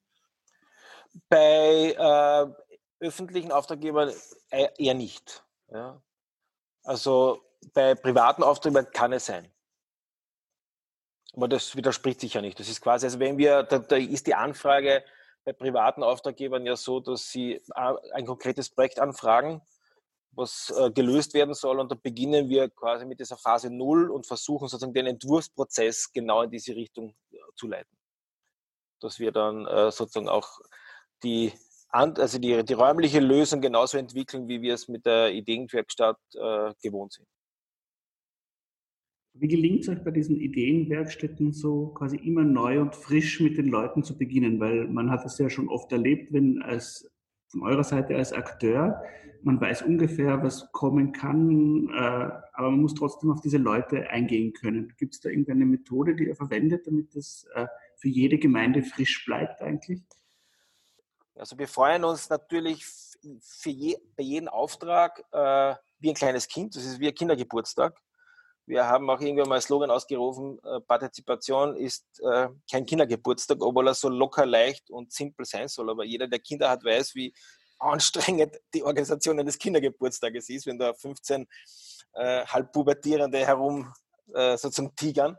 Bei 1.30 1.96
äh, 1.98 2.67
öffentlichen 3.00 3.52
Auftraggebern 3.52 4.14
äh, 4.50 4.68
eher 4.78 4.94
nicht. 4.94 5.44
Ja. 5.72 6.02
Also 6.84 7.44
bei 7.74 7.96
privaten 7.96 8.44
Auftraggebern 8.44 8.92
kann 8.92 9.14
es 9.14 9.26
sein. 9.26 9.52
Aber 11.34 11.48
das 11.48 11.76
widerspricht 11.76 12.20
sich 12.20 12.34
ja 12.34 12.42
nicht. 12.42 12.60
Das 12.60 12.70
ist 12.70 12.82
quasi, 12.82 13.06
also 13.06 13.20
wenn 13.20 13.38
wir, 13.38 13.64
da, 13.64 13.80
da 13.80 13.96
ist 13.96 14.26
die 14.26 14.34
Anfrage 14.34 15.04
bei 15.44 15.54
privaten 15.54 16.04
Auftraggebern 16.04 16.66
ja 16.66 16.76
so, 16.76 17.00
dass 17.00 17.30
sie 17.30 17.54
äh, 17.54 17.94
ein 18.14 18.26
konkretes 18.26 18.70
Projekt 18.70 19.00
anfragen, 19.00 19.62
was 20.32 20.74
äh, 20.78 20.92
gelöst 20.92 21.34
werden 21.34 21.54
soll. 21.54 21.80
Und 21.80 21.92
da 21.92 21.96
beginnen 21.96 22.50
wir 22.50 22.70
quasi 22.70 23.06
mit 23.06 23.20
dieser 23.20 23.38
Phase 23.38 23.70
Null 23.70 24.10
und 24.10 24.26
versuchen 24.26 24.68
sozusagen 24.68 24.94
den 24.94 25.08
Entwurfsprozess 25.08 26.12
genau 26.12 26.42
in 26.42 26.52
diese 26.52 26.76
Richtung 26.76 27.16
zu 27.56 27.68
leiten. 27.68 27.96
Dass 29.00 29.20
wir 29.20 29.32
dann 29.32 29.92
sozusagen 29.92 30.28
auch 30.28 30.60
die, 31.24 31.54
also 31.98 32.40
die, 32.40 32.64
die 32.64 32.74
räumliche 32.74 33.20
Lösung 33.20 33.62
genauso 33.62 33.98
entwickeln, 33.98 34.48
wie 34.48 34.62
wir 34.62 34.74
es 34.74 34.88
mit 34.88 35.06
der 35.06 35.34
Ideenwerkstatt 35.34 36.18
äh, 36.36 36.74
gewohnt 36.82 37.14
sind. 37.14 37.28
Wie 39.34 39.48
gelingt 39.48 39.82
es 39.82 39.90
euch 39.90 40.04
bei 40.04 40.12
diesen 40.12 40.40
Ideenwerkstätten 40.40 41.54
so 41.54 41.90
quasi 41.90 42.18
immer 42.18 42.44
neu 42.44 42.82
und 42.82 42.96
frisch 42.96 43.40
mit 43.40 43.58
den 43.58 43.68
Leuten 43.68 44.04
zu 44.04 44.18
beginnen? 44.18 44.60
Weil 44.60 44.88
man 44.88 45.12
hat 45.12 45.26
es 45.26 45.38
ja 45.38 45.50
schon 45.50 45.70
oft 45.70 45.92
erlebt, 45.92 46.34
wenn 46.34 46.62
als 46.62 47.10
von 47.50 47.62
eurer 47.62 47.84
Seite 47.84 48.16
als 48.16 48.34
Akteur, 48.34 49.02
man 49.44 49.62
weiß 49.62 49.84
ungefähr, 49.84 50.42
was 50.44 50.72
kommen 50.72 51.12
kann, 51.12 51.88
äh, 51.90 52.30
aber 52.54 52.72
man 52.72 52.82
muss 52.82 52.96
trotzdem 52.96 53.30
auf 53.32 53.42
diese 53.42 53.58
Leute 53.58 54.10
eingehen 54.10 54.54
können. 54.54 54.94
Gibt 54.98 55.14
es 55.14 55.22
da 55.22 55.30
irgendeine 55.30 55.66
Methode, 55.66 56.16
die 56.16 56.26
ihr 56.26 56.36
verwendet, 56.36 56.88
damit 56.88 57.16
das 57.16 57.48
äh, 57.54 57.68
für 57.96 58.10
jede 58.10 58.40
Gemeinde 58.40 58.84
frisch 58.84 59.24
bleibt 59.26 59.62
eigentlich? 59.62 60.02
Also 61.38 61.58
wir 61.58 61.68
freuen 61.68 62.04
uns 62.04 62.30
natürlich 62.30 62.86
für 63.42 63.70
je, 63.70 63.98
bei 64.16 64.24
jedem 64.24 64.48
Auftrag 64.48 65.24
äh, 65.32 65.76
wie 66.00 66.10
ein 66.10 66.16
kleines 66.16 66.48
Kind. 66.48 66.76
Das 66.76 66.84
ist 66.84 67.00
wie 67.00 67.08
ein 67.08 67.16
Kindergeburtstag. 67.16 68.00
Wir 68.66 68.86
haben 68.86 69.10
auch 69.10 69.22
irgendwann 69.22 69.48
mal 69.48 69.62
Slogan 69.62 69.90
ausgerufen, 69.90 70.60
äh, 70.64 70.82
Partizipation 70.82 71.78
ist 71.78 72.06
äh, 72.20 72.50
kein 72.70 72.86
Kindergeburtstag, 72.86 73.62
obwohl 73.62 73.88
er 73.88 73.94
so 73.94 74.10
locker, 74.10 74.46
leicht 74.46 74.90
und 74.90 75.14
simpel 75.14 75.46
sein 75.46 75.70
soll. 75.70 75.90
Aber 75.90 76.04
jeder, 76.04 76.28
der 76.28 76.40
Kinder 76.40 76.70
hat, 76.70 76.84
weiß, 76.84 77.16
wie 77.16 77.34
anstrengend 77.80 78.60
die 78.74 78.84
Organisation 78.84 79.40
eines 79.40 79.58
Kindergeburtstages 79.58 80.50
ist, 80.50 80.66
wenn 80.66 80.78
da 80.78 80.94
15 80.94 81.48
äh, 82.14 82.46
halbpubertierende 82.46 83.46
herum 83.46 83.94
äh, 84.34 84.58
sozusagen 84.58 84.94
tigern. 84.96 85.38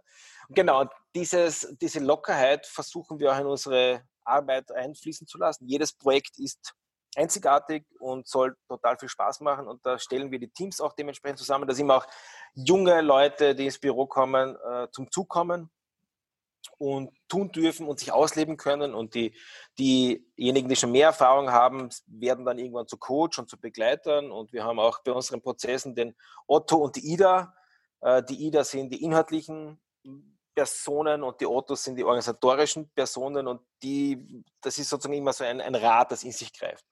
Genau, 0.51 0.87
dieses, 1.15 1.75
diese 1.79 1.99
Lockerheit 1.99 2.67
versuchen 2.67 3.19
wir 3.19 3.31
auch 3.31 3.39
in 3.39 3.47
unsere 3.47 4.03
Arbeit 4.29 4.71
einfließen 4.73 5.27
zu 5.27 5.39
lassen. 5.39 5.67
Jedes 5.67 5.93
Projekt 5.93 6.39
ist 6.39 6.75
einzigartig 7.17 7.85
und 7.99 8.29
soll 8.29 8.57
total 8.69 8.99
viel 8.99 9.09
Spaß 9.09 9.41
machen. 9.41 9.67
Und 9.67 9.85
da 9.85 9.99
stellen 9.99 10.31
wir 10.31 10.39
die 10.39 10.51
Teams 10.51 10.81
auch 10.81 10.93
dementsprechend 10.93 11.39
zusammen, 11.39 11.67
dass 11.67 11.79
immer 11.79 11.97
auch 11.97 12.07
junge 12.55 13.01
Leute, 13.01 13.55
die 13.55 13.65
ins 13.65 13.79
Büro 13.79 14.07
kommen, 14.07 14.57
äh, 14.57 14.89
zum 14.93 15.11
Zug 15.11 15.29
kommen 15.29 15.71
und 16.77 17.11
tun 17.29 17.51
dürfen 17.51 17.87
und 17.87 17.99
sich 17.99 18.13
ausleben 18.13 18.57
können. 18.57 18.95
Und 18.95 19.15
die, 19.15 19.37
diejenigen, 19.79 20.69
die 20.69 20.77
schon 20.77 20.93
mehr 20.93 21.09
Erfahrung 21.09 21.51
haben, 21.51 21.89
werden 22.07 22.45
dann 22.45 22.59
irgendwann 22.59 22.87
zu 22.87 22.97
Coach 22.97 23.39
und 23.39 23.49
zu 23.49 23.59
Begleitern. 23.59 24.31
Und 24.31 24.53
wir 24.53 24.65
haben 24.65 24.79
auch 24.79 25.03
bei 25.03 25.13
unseren 25.13 25.43
Prozessen 25.43 25.95
den 25.95 26.15
Otto 26.47 26.77
und 26.77 26.97
die 26.97 27.13
Ida. 27.13 27.55
Äh, 28.01 28.23
die 28.23 28.47
Ida 28.47 28.65
sind 28.65 28.91
die 28.93 29.03
inhaltlichen 29.03 29.81
Personen 30.59 31.23
und 31.23 31.41
die 31.41 31.47
Ottos 31.47 31.85
sind 31.85 31.95
die 31.95 32.03
organisatorischen 32.03 32.91
Personen 32.91 33.47
und 33.47 33.61
die, 33.81 34.43
das 34.61 34.77
ist 34.77 34.89
sozusagen 34.89 35.15
immer 35.15 35.33
so 35.33 35.45
ein, 35.45 35.61
ein 35.61 35.77
Rad, 35.77 36.11
das 36.11 36.25
in 36.25 36.33
sich 36.33 36.53
greift. 36.53 36.85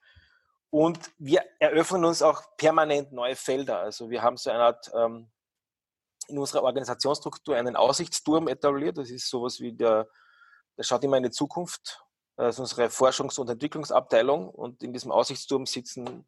Und 0.70 1.10
wir 1.18 1.42
eröffnen 1.58 2.04
uns 2.04 2.22
auch 2.22 2.56
permanent 2.56 3.10
neue 3.10 3.34
Felder. 3.34 3.80
Also 3.80 4.08
wir 4.08 4.22
haben 4.22 4.36
so 4.36 4.50
eine 4.50 4.62
Art 4.62 4.88
ähm, 4.94 5.32
in 6.28 6.38
unserer 6.38 6.62
Organisationsstruktur 6.62 7.56
einen 7.56 7.74
Aussichtsturm 7.74 8.46
etabliert. 8.46 8.98
Das 8.98 9.10
ist 9.10 9.28
sowas 9.28 9.58
wie 9.58 9.72
der, 9.72 10.06
der 10.78 10.84
schaut 10.84 11.02
immer 11.02 11.16
in 11.16 11.24
die 11.24 11.30
Zukunft. 11.30 12.04
Das 12.36 12.54
ist 12.54 12.60
unsere 12.60 12.86
Forschungs- 12.86 13.40
und 13.40 13.50
Entwicklungsabteilung. 13.50 14.48
Und 14.48 14.80
in 14.84 14.92
diesem 14.92 15.10
Aussichtsturm 15.10 15.66
sitzen 15.66 16.24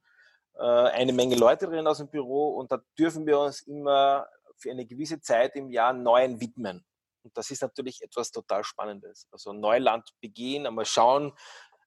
äh, 0.54 0.64
eine 0.64 1.12
Menge 1.12 1.36
Leute 1.36 1.68
drin 1.68 1.86
aus 1.86 1.98
dem 1.98 2.10
Büro. 2.10 2.56
Und 2.56 2.72
da 2.72 2.80
dürfen 2.98 3.26
wir 3.26 3.38
uns 3.38 3.60
immer 3.60 4.26
für 4.56 4.72
eine 4.72 4.86
gewisse 4.86 5.20
Zeit 5.20 5.54
im 5.54 5.70
Jahr 5.70 5.92
neuen 5.92 6.40
widmen. 6.40 6.84
Und 7.22 7.36
das 7.36 7.50
ist 7.50 7.62
natürlich 7.62 8.02
etwas 8.02 8.30
total 8.30 8.64
Spannendes. 8.64 9.26
Also 9.30 9.52
Neuland 9.52 10.10
begehen, 10.20 10.66
einmal 10.66 10.84
schauen, 10.84 11.32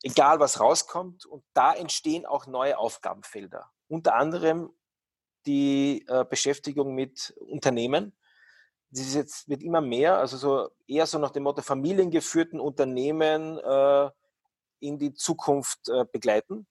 egal 0.04 0.40
was 0.40 0.60
rauskommt. 0.60 1.26
Und 1.26 1.44
da 1.54 1.74
entstehen 1.74 2.26
auch 2.26 2.48
neue 2.48 2.78
Aufgabenfelder. 2.78 3.72
Unter 3.88 4.16
anderem 4.16 4.74
die 5.46 6.06
äh, 6.08 6.26
Beschäftigung 6.26 6.94
mit 6.94 7.34
Unternehmen. 7.40 8.16
Das 8.90 9.14
jetzt, 9.14 9.48
wird 9.48 9.64
immer 9.64 9.82
mehr, 9.82 10.18
also 10.18 10.38
so 10.38 10.70
eher 10.86 11.08
so 11.08 11.18
nach 11.18 11.32
dem 11.32 11.44
Motto 11.44 11.62
familiengeführten 11.62 12.60
Unternehmen 12.60 13.58
äh, 13.58 14.10
in 14.80 15.00
die 15.00 15.14
Zukunft 15.14 15.88
äh, 15.88 16.06
begleiten. 16.12 16.68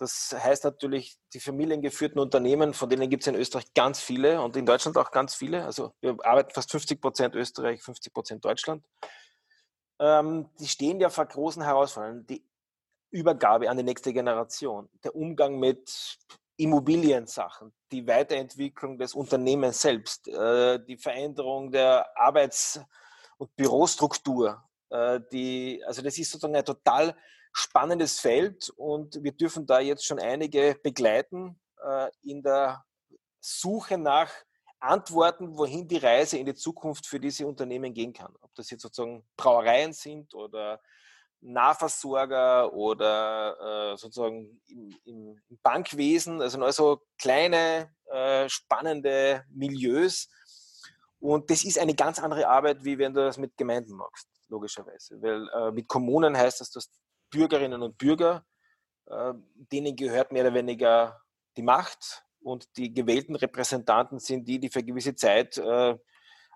Das 0.00 0.34
heißt 0.34 0.64
natürlich, 0.64 1.18
die 1.34 1.40
familiengeführten 1.40 2.18
Unternehmen, 2.18 2.72
von 2.72 2.88
denen 2.88 3.10
gibt 3.10 3.22
es 3.22 3.26
in 3.26 3.34
Österreich 3.34 3.74
ganz 3.74 4.00
viele 4.00 4.40
und 4.40 4.56
in 4.56 4.64
Deutschland 4.64 4.96
auch 4.96 5.10
ganz 5.10 5.34
viele. 5.34 5.62
Also 5.62 5.92
wir 6.00 6.16
arbeiten 6.24 6.52
fast 6.54 6.70
50 6.70 7.02
Prozent 7.02 7.34
Österreich, 7.34 7.82
50 7.82 8.10
Prozent 8.14 8.42
Deutschland. 8.42 8.82
Ähm, 9.98 10.48
die 10.58 10.68
stehen 10.68 11.00
ja 11.00 11.10
vor 11.10 11.26
großen 11.26 11.62
Herausforderungen. 11.62 12.26
Die 12.26 12.42
Übergabe 13.10 13.68
an 13.68 13.76
die 13.76 13.82
nächste 13.82 14.14
Generation, 14.14 14.88
der 15.04 15.14
Umgang 15.14 15.58
mit 15.58 16.18
Immobiliensachen, 16.56 17.70
die 17.92 18.06
Weiterentwicklung 18.06 18.96
des 18.96 19.12
Unternehmens 19.12 19.82
selbst, 19.82 20.28
äh, 20.28 20.82
die 20.82 20.96
Veränderung 20.96 21.70
der 21.70 22.06
Arbeits- 22.16 22.80
und 23.36 23.54
Bürostruktur. 23.54 24.64
Äh, 24.88 25.20
die, 25.30 25.84
also 25.86 26.00
das 26.00 26.16
ist 26.16 26.30
sozusagen 26.30 26.56
ein 26.56 26.64
total 26.64 27.14
spannendes 27.52 28.20
Feld 28.20 28.70
und 28.76 29.22
wir 29.22 29.32
dürfen 29.32 29.66
da 29.66 29.80
jetzt 29.80 30.04
schon 30.04 30.18
einige 30.18 30.76
begleiten 30.82 31.60
äh, 31.84 32.08
in 32.22 32.42
der 32.42 32.84
Suche 33.40 33.98
nach 33.98 34.30
Antworten, 34.80 35.58
wohin 35.58 35.86
die 35.86 35.98
Reise 35.98 36.38
in 36.38 36.46
die 36.46 36.54
Zukunft 36.54 37.06
für 37.06 37.20
diese 37.20 37.46
Unternehmen 37.46 37.92
gehen 37.92 38.12
kann. 38.12 38.34
Ob 38.40 38.54
das 38.54 38.70
jetzt 38.70 38.82
sozusagen 38.82 39.26
Brauereien 39.36 39.92
sind 39.92 40.34
oder 40.34 40.80
Nahversorger 41.42 42.72
oder 42.72 43.92
äh, 43.92 43.96
sozusagen 43.96 44.60
im, 44.66 44.94
im, 45.04 45.58
Bankwesen, 45.62 46.40
also 46.40 46.58
nur 46.58 46.72
so 46.72 47.02
kleine, 47.18 47.94
äh, 48.06 48.48
spannende 48.48 49.44
Milieus. 49.50 50.28
Und 51.18 51.50
das 51.50 51.64
ist 51.64 51.78
eine 51.78 51.94
ganz 51.94 52.18
andere 52.18 52.48
Arbeit, 52.48 52.84
wie 52.84 52.98
wenn 52.98 53.12
du 53.12 53.22
das 53.22 53.38
mit 53.38 53.56
Gemeinden 53.56 53.94
machst, 53.94 54.28
logischerweise. 54.48 55.20
Weil 55.20 55.48
äh, 55.48 55.70
mit 55.70 55.88
Kommunen 55.88 56.36
heißt 56.36 56.60
das, 56.60 56.70
dass 56.70 56.90
Bürgerinnen 57.30 57.82
und 57.82 57.98
Bürger, 57.98 58.44
äh, 59.06 59.32
denen 59.72 59.96
gehört 59.96 60.32
mehr 60.32 60.44
oder 60.44 60.54
weniger 60.54 61.22
die 61.56 61.62
Macht 61.62 62.24
und 62.42 62.76
die 62.76 62.92
gewählten 62.92 63.36
Repräsentanten 63.36 64.18
sind 64.18 64.46
die, 64.46 64.58
die 64.58 64.70
für 64.70 64.82
gewisse 64.82 65.14
Zeit 65.14 65.58
äh, 65.58 65.96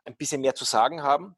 ein 0.05 0.17
bisschen 0.17 0.41
mehr 0.41 0.55
zu 0.55 0.65
sagen 0.65 1.03
haben 1.03 1.37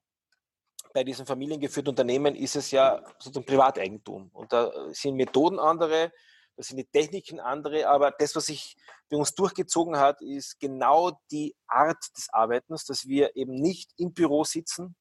bei 0.96 1.04
diesen 1.04 1.26
familiengeführten 1.26 1.90
Unternehmen 1.90 2.34
ist 2.34 2.56
es 2.56 2.70
ja 2.70 3.02
sozusagen 3.18 3.44
Privateigentum. 3.44 4.30
Und 4.32 4.50
da 4.50 4.72
sind 4.92 5.16
Methoden 5.16 5.58
andere, 5.58 6.10
da 6.56 6.62
sind 6.62 6.78
die 6.78 6.86
Techniken 6.86 7.38
andere, 7.38 7.86
aber 7.86 8.12
das, 8.12 8.34
was 8.34 8.46
sich 8.46 8.78
bei 9.10 9.18
uns 9.18 9.34
durchgezogen 9.34 9.98
hat, 9.98 10.22
ist 10.22 10.58
genau 10.58 11.20
die 11.30 11.54
Art 11.66 12.02
des 12.16 12.30
Arbeitens, 12.32 12.86
dass 12.86 13.06
wir 13.06 13.36
eben 13.36 13.56
nicht 13.56 13.90
im 13.98 14.14
Büro 14.14 14.44
sitzen 14.44 14.96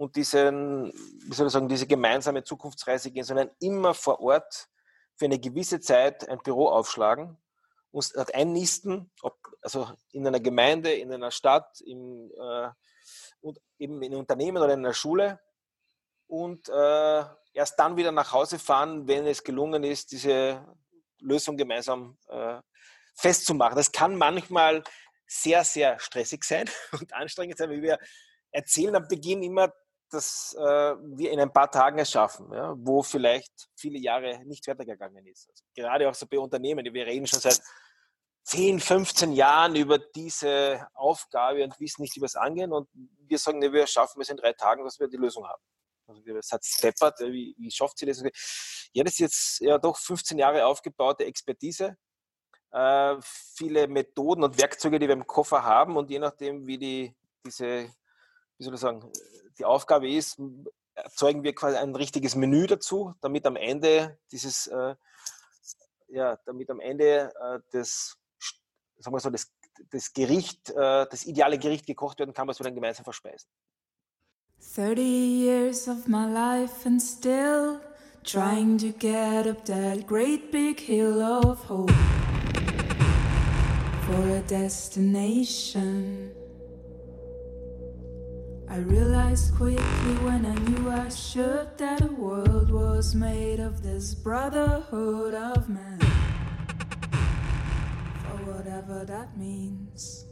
und 0.00 0.16
diesen, 0.16 0.94
wie 0.94 1.34
soll 1.34 1.48
ich 1.48 1.52
sagen, 1.52 1.68
diese 1.68 1.86
gemeinsame 1.86 2.42
Zukunftsreise 2.42 3.10
gehen, 3.10 3.22
sondern 3.22 3.50
immer 3.60 3.92
vor 3.92 4.18
Ort 4.20 4.70
für 5.14 5.26
eine 5.26 5.38
gewisse 5.38 5.78
Zeit 5.78 6.26
ein 6.26 6.38
Büro 6.38 6.68
aufschlagen, 6.70 7.36
uns 7.90 8.16
einnisten, 8.16 9.10
ob, 9.20 9.36
also 9.60 9.90
in 10.12 10.26
einer 10.26 10.40
Gemeinde, 10.40 10.90
in 10.90 11.12
einer 11.12 11.30
Stadt, 11.30 11.82
im, 11.82 12.30
äh, 12.30 12.70
und 13.42 13.60
eben 13.78 14.00
in 14.00 14.14
Unternehmen 14.14 14.62
oder 14.62 14.72
in 14.72 14.82
der 14.82 14.94
Schule 14.94 15.38
und 16.28 16.70
äh, 16.70 17.24
erst 17.52 17.78
dann 17.78 17.98
wieder 17.98 18.10
nach 18.10 18.32
Hause 18.32 18.58
fahren, 18.58 19.06
wenn 19.06 19.26
es 19.26 19.44
gelungen 19.44 19.84
ist, 19.84 20.12
diese 20.12 20.64
Lösung 21.18 21.58
gemeinsam 21.58 22.16
äh, 22.28 22.58
festzumachen. 23.16 23.76
Das 23.76 23.92
kann 23.92 24.16
manchmal 24.16 24.82
sehr, 25.26 25.62
sehr 25.62 25.98
stressig 25.98 26.42
sein 26.44 26.70
und 26.98 27.12
anstrengend 27.12 27.58
sein, 27.58 27.68
weil 27.68 27.82
wir 27.82 27.98
erzählen 28.50 28.96
am 28.96 29.06
Beginn 29.06 29.42
immer, 29.42 29.70
dass 30.10 30.54
äh, 30.58 30.62
wir 30.62 31.30
in 31.30 31.40
ein 31.40 31.52
paar 31.52 31.70
Tagen 31.70 31.98
es 31.98 32.10
schaffen, 32.10 32.52
ja, 32.52 32.74
wo 32.76 33.02
vielleicht 33.02 33.68
viele 33.76 33.98
Jahre 33.98 34.44
nicht 34.44 34.66
weitergegangen 34.66 35.26
ist. 35.26 35.48
Also 35.48 35.64
gerade 35.74 36.08
auch 36.08 36.14
so 36.14 36.26
bei 36.26 36.38
Unternehmen, 36.38 36.92
wir 36.92 37.06
reden 37.06 37.26
schon 37.26 37.40
seit 37.40 37.60
10, 38.44 38.80
15 38.80 39.32
Jahren 39.32 39.76
über 39.76 39.98
diese 39.98 40.88
Aufgabe 40.94 41.62
und 41.62 41.78
wissen 41.78 42.02
nicht, 42.02 42.16
wie 42.16 42.20
wir 42.20 42.26
es 42.26 42.36
angehen. 42.36 42.72
Und 42.72 42.88
wir 42.94 43.38
sagen, 43.38 43.58
ne, 43.58 43.72
wir 43.72 43.86
schaffen 43.86 44.20
es 44.20 44.28
in 44.28 44.36
drei 44.36 44.52
Tagen, 44.52 44.84
dass 44.84 44.98
wir 44.98 45.08
die 45.08 45.16
Lösung 45.16 45.46
haben. 45.46 45.62
Also 46.08 46.20
das 46.34 46.50
hat 46.50 46.64
steppert, 46.64 47.20
wie, 47.20 47.54
wie 47.56 47.70
schafft 47.70 47.98
sie 47.98 48.06
das? 48.06 48.22
Ja, 48.92 49.04
das 49.04 49.12
ist 49.12 49.18
jetzt 49.20 49.60
ja 49.60 49.78
doch 49.78 49.96
15 49.96 50.38
Jahre 50.38 50.66
aufgebaute 50.66 51.24
Expertise. 51.24 51.96
Äh, 52.72 53.16
viele 53.22 53.86
Methoden 53.86 54.42
und 54.42 54.58
Werkzeuge, 54.58 54.98
die 54.98 55.06
wir 55.06 55.14
im 55.14 55.26
Koffer 55.26 55.62
haben 55.62 55.96
und 55.96 56.10
je 56.10 56.18
nachdem, 56.18 56.66
wie 56.66 56.78
die, 56.78 57.14
diese, 57.44 57.88
wie 58.58 58.64
soll 58.64 58.74
ich 58.74 58.80
sagen, 58.80 59.12
die 59.60 59.64
Aufgabe 59.64 60.10
ist, 60.10 60.40
erzeugen 60.94 61.42
wir 61.42 61.54
quasi 61.54 61.76
ein 61.76 61.94
richtiges 61.94 62.34
Menü 62.34 62.66
dazu, 62.66 63.14
damit 63.20 63.46
am 63.46 63.56
Ende 63.56 64.18
dieses, 64.32 64.66
äh, 64.66 64.94
ja, 66.08 66.36
damit 66.44 66.68
am 66.70 66.80
Ende 66.80 67.32
äh, 67.40 67.60
das 67.72 68.16
sagen 69.00 69.16
wir 69.16 69.20
so, 69.20 69.30
das, 69.30 69.50
das 69.90 70.12
Gericht, 70.12 70.70
äh, 70.70 71.06
das 71.10 71.24
ideale 71.24 71.58
Gericht 71.58 71.86
gekocht 71.86 72.18
werden 72.18 72.34
kann, 72.34 72.46
was 72.48 72.58
wir 72.58 72.64
dann 72.64 72.74
gemeinsam 72.74 73.04
verspeisen. 73.04 73.48
30 74.60 74.98
years 74.98 75.88
of 75.88 76.06
my 76.06 76.26
life 76.26 76.86
and 76.86 77.00
still 77.00 77.80
trying 78.24 78.76
to 78.76 78.92
get 78.98 79.46
up 79.46 79.64
that 79.64 80.06
great 80.06 80.50
big 80.52 80.78
hill 80.78 81.22
of 81.22 81.66
hope 81.68 81.90
for 84.06 84.36
a 84.36 84.42
destination. 84.42 86.39
I 88.72 88.76
realized 88.76 89.56
quickly 89.56 90.14
when 90.22 90.46
I 90.46 90.54
knew 90.54 90.90
I 90.90 91.08
should 91.08 91.76
that 91.78 91.98
the 91.98 92.12
world 92.12 92.70
was 92.70 93.16
made 93.16 93.58
of 93.58 93.82
this 93.82 94.14
brotherhood 94.14 95.34
of 95.34 95.68
man 95.68 95.98
for 98.22 98.36
whatever 98.46 99.04
that 99.04 99.36
means. 99.36 100.24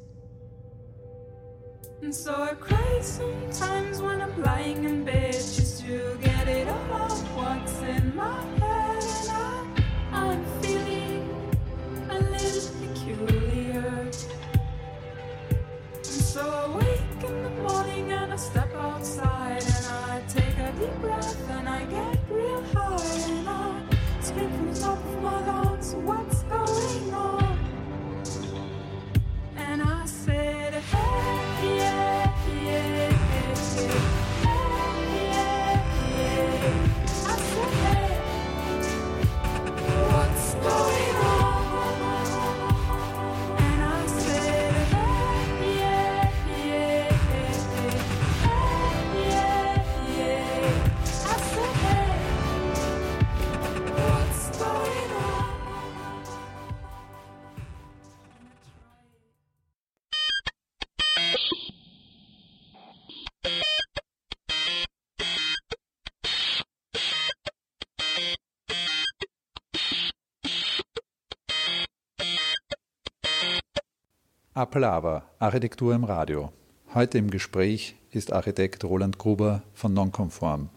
And 2.00 2.14
so 2.14 2.32
I 2.32 2.54
cry 2.54 3.00
sometimes 3.02 4.00
when 4.00 4.22
I'm 4.22 4.40
lying 4.40 4.84
in 4.84 5.04
bed 5.04 5.32
just 5.32 5.80
to 5.80 6.16
get 6.22 6.46
it 6.46 6.68
all 6.68 6.92
out 6.92 7.18
what's 7.34 7.82
in 7.82 8.14
my 8.14 8.40
head. 8.60 9.02
And 9.02 9.30
I, 9.32 9.64
I'm 10.12 10.44
feeling 10.62 10.77
step 18.38 18.72
outside 18.76 19.64
and 19.64 19.86
I 19.86 20.22
take 20.28 20.56
a 20.58 20.72
deep 20.78 20.94
breath 21.00 21.50
and 21.50 21.68
I 21.68 21.84
get 21.86 22.18
real 22.30 22.62
high 22.72 23.30
and 23.30 23.48
I 23.48 23.82
scream 24.20 24.50
from 24.50 24.72
the 24.72 24.80
top 24.80 24.98
of 24.98 25.22
my 25.22 25.46
lungs, 25.46 25.94
what's 25.96 26.42
going 26.44 27.14
on? 27.14 27.38
Appelava, 74.58 75.22
Architektur 75.38 75.94
im 75.94 76.02
Radio. 76.02 76.50
Heute 76.92 77.16
im 77.18 77.30
Gespräch 77.30 77.94
ist 78.10 78.32
Architekt 78.32 78.82
Roland 78.82 79.16
Gruber 79.16 79.62
von 79.72 79.94
Nonconform, 79.94 80.68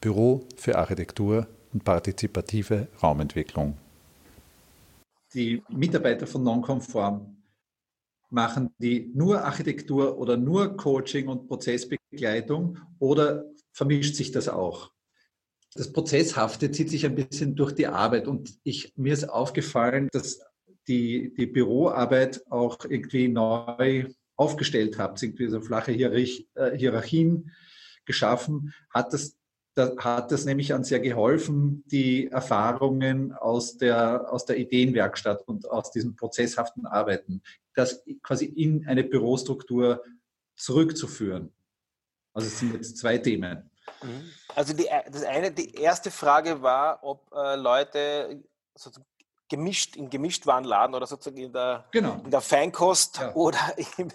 Büro 0.00 0.48
für 0.56 0.76
Architektur 0.76 1.46
und 1.72 1.84
partizipative 1.84 2.88
Raumentwicklung. 3.00 3.78
Die 5.32 5.62
Mitarbeiter 5.68 6.26
von 6.26 6.42
Nonconform 6.42 7.36
machen 8.30 8.74
die 8.78 9.12
nur 9.14 9.44
Architektur 9.44 10.18
oder 10.18 10.36
nur 10.36 10.76
Coaching 10.76 11.28
und 11.28 11.46
Prozessbegleitung 11.46 12.78
oder 12.98 13.44
vermischt 13.70 14.16
sich 14.16 14.32
das 14.32 14.48
auch? 14.48 14.90
Das 15.76 15.92
Prozesshafte 15.92 16.72
zieht 16.72 16.90
sich 16.90 17.06
ein 17.06 17.14
bisschen 17.14 17.54
durch 17.54 17.76
die 17.76 17.86
Arbeit 17.86 18.26
und 18.26 18.58
ich, 18.64 18.92
mir 18.96 19.12
ist 19.12 19.30
aufgefallen, 19.30 20.08
dass 20.10 20.40
die, 20.88 21.34
die 21.34 21.46
Büroarbeit 21.46 22.44
auch 22.50 22.84
irgendwie 22.84 23.28
neu 23.28 24.06
aufgestellt 24.36 24.98
habt, 24.98 25.22
irgendwie 25.22 25.48
so 25.48 25.60
flache 25.60 25.92
äh, 25.92 26.76
Hierarchien 26.76 27.52
geschaffen, 28.06 28.72
hat 28.88 29.12
das, 29.12 29.36
da 29.74 29.94
hat 29.98 30.32
das 30.32 30.46
nämlich 30.46 30.72
an 30.72 30.82
sehr 30.82 31.00
geholfen, 31.00 31.84
die 31.86 32.28
Erfahrungen 32.28 33.32
aus 33.32 33.76
der, 33.76 34.32
aus 34.32 34.46
der 34.46 34.56
Ideenwerkstatt 34.56 35.46
und 35.46 35.68
aus 35.70 35.90
diesem 35.92 36.16
prozesshaften 36.16 36.86
Arbeiten, 36.86 37.42
das 37.74 38.02
quasi 38.22 38.46
in 38.46 38.86
eine 38.86 39.04
Bürostruktur 39.04 40.02
zurückzuführen. 40.56 41.52
Also 42.32 42.48
es 42.48 42.58
sind 42.58 42.74
jetzt 42.74 42.96
zwei 42.96 43.18
Themen. 43.18 43.70
Mhm. 44.02 44.30
Also 44.54 44.72
die, 44.72 44.86
das 45.10 45.22
eine, 45.24 45.52
die 45.52 45.74
erste 45.74 46.10
Frage 46.10 46.62
war, 46.62 47.02
ob 47.02 47.30
äh, 47.34 47.56
Leute 47.56 48.42
gemischt, 49.50 49.96
im 49.96 50.08
Gemischtwarenladen 50.08 50.94
oder 50.94 51.06
sozusagen 51.06 51.36
in 51.36 51.52
der, 51.52 51.86
genau. 51.90 52.20
in 52.24 52.30
der 52.30 52.40
Feinkost 52.40 53.18
ja. 53.18 53.34
oder 53.34 53.58
im, 53.98 54.10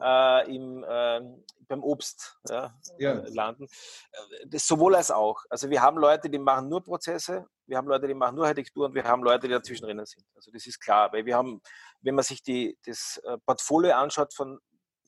äh, 0.00 0.54
im, 0.56 0.82
äh, 0.82 1.20
beim 1.68 1.84
Obst 1.84 2.38
ja, 2.48 2.74
ja. 2.98 3.20
Äh, 3.20 3.30
landen. 3.30 3.64
Äh, 3.64 4.46
das 4.46 4.66
sowohl 4.66 4.96
als 4.96 5.10
auch. 5.10 5.44
Also 5.48 5.70
wir 5.70 5.80
haben 5.82 5.98
Leute, 5.98 6.28
die 6.28 6.38
machen 6.38 6.68
nur 6.68 6.82
Prozesse, 6.82 7.46
wir 7.66 7.76
haben 7.76 7.86
Leute, 7.86 8.08
die 8.08 8.14
machen 8.14 8.34
nur 8.34 8.46
Architektur 8.46 8.86
und 8.86 8.94
wir 8.94 9.04
haben 9.04 9.22
Leute, 9.22 9.46
die 9.46 9.52
dazwischen 9.54 9.84
drinnen 9.84 10.06
sind. 10.06 10.24
Also 10.34 10.50
das 10.50 10.66
ist 10.66 10.80
klar, 10.80 11.12
weil 11.12 11.24
wir 11.24 11.36
haben, 11.36 11.60
wenn 12.00 12.14
man 12.14 12.24
sich 12.24 12.42
die, 12.42 12.76
das 12.84 13.20
äh, 13.24 13.38
Portfolio 13.46 13.92
anschaut 13.92 14.34
von 14.34 14.58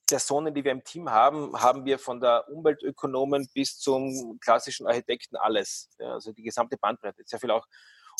Personen, 0.06 0.52
die 0.52 0.62
wir 0.62 0.72
im 0.72 0.84
Team 0.84 1.10
haben, 1.10 1.58
haben 1.58 1.86
wir 1.86 1.98
von 1.98 2.20
der 2.20 2.46
Umweltökonomen 2.50 3.48
bis 3.54 3.78
zum 3.78 4.38
klassischen 4.40 4.86
Architekten 4.86 5.36
alles. 5.36 5.88
Also 5.98 6.32
die 6.32 6.42
gesamte 6.42 6.76
Bandbreite. 6.76 7.22
Sehr 7.24 7.40
viel 7.40 7.50
auch 7.50 7.66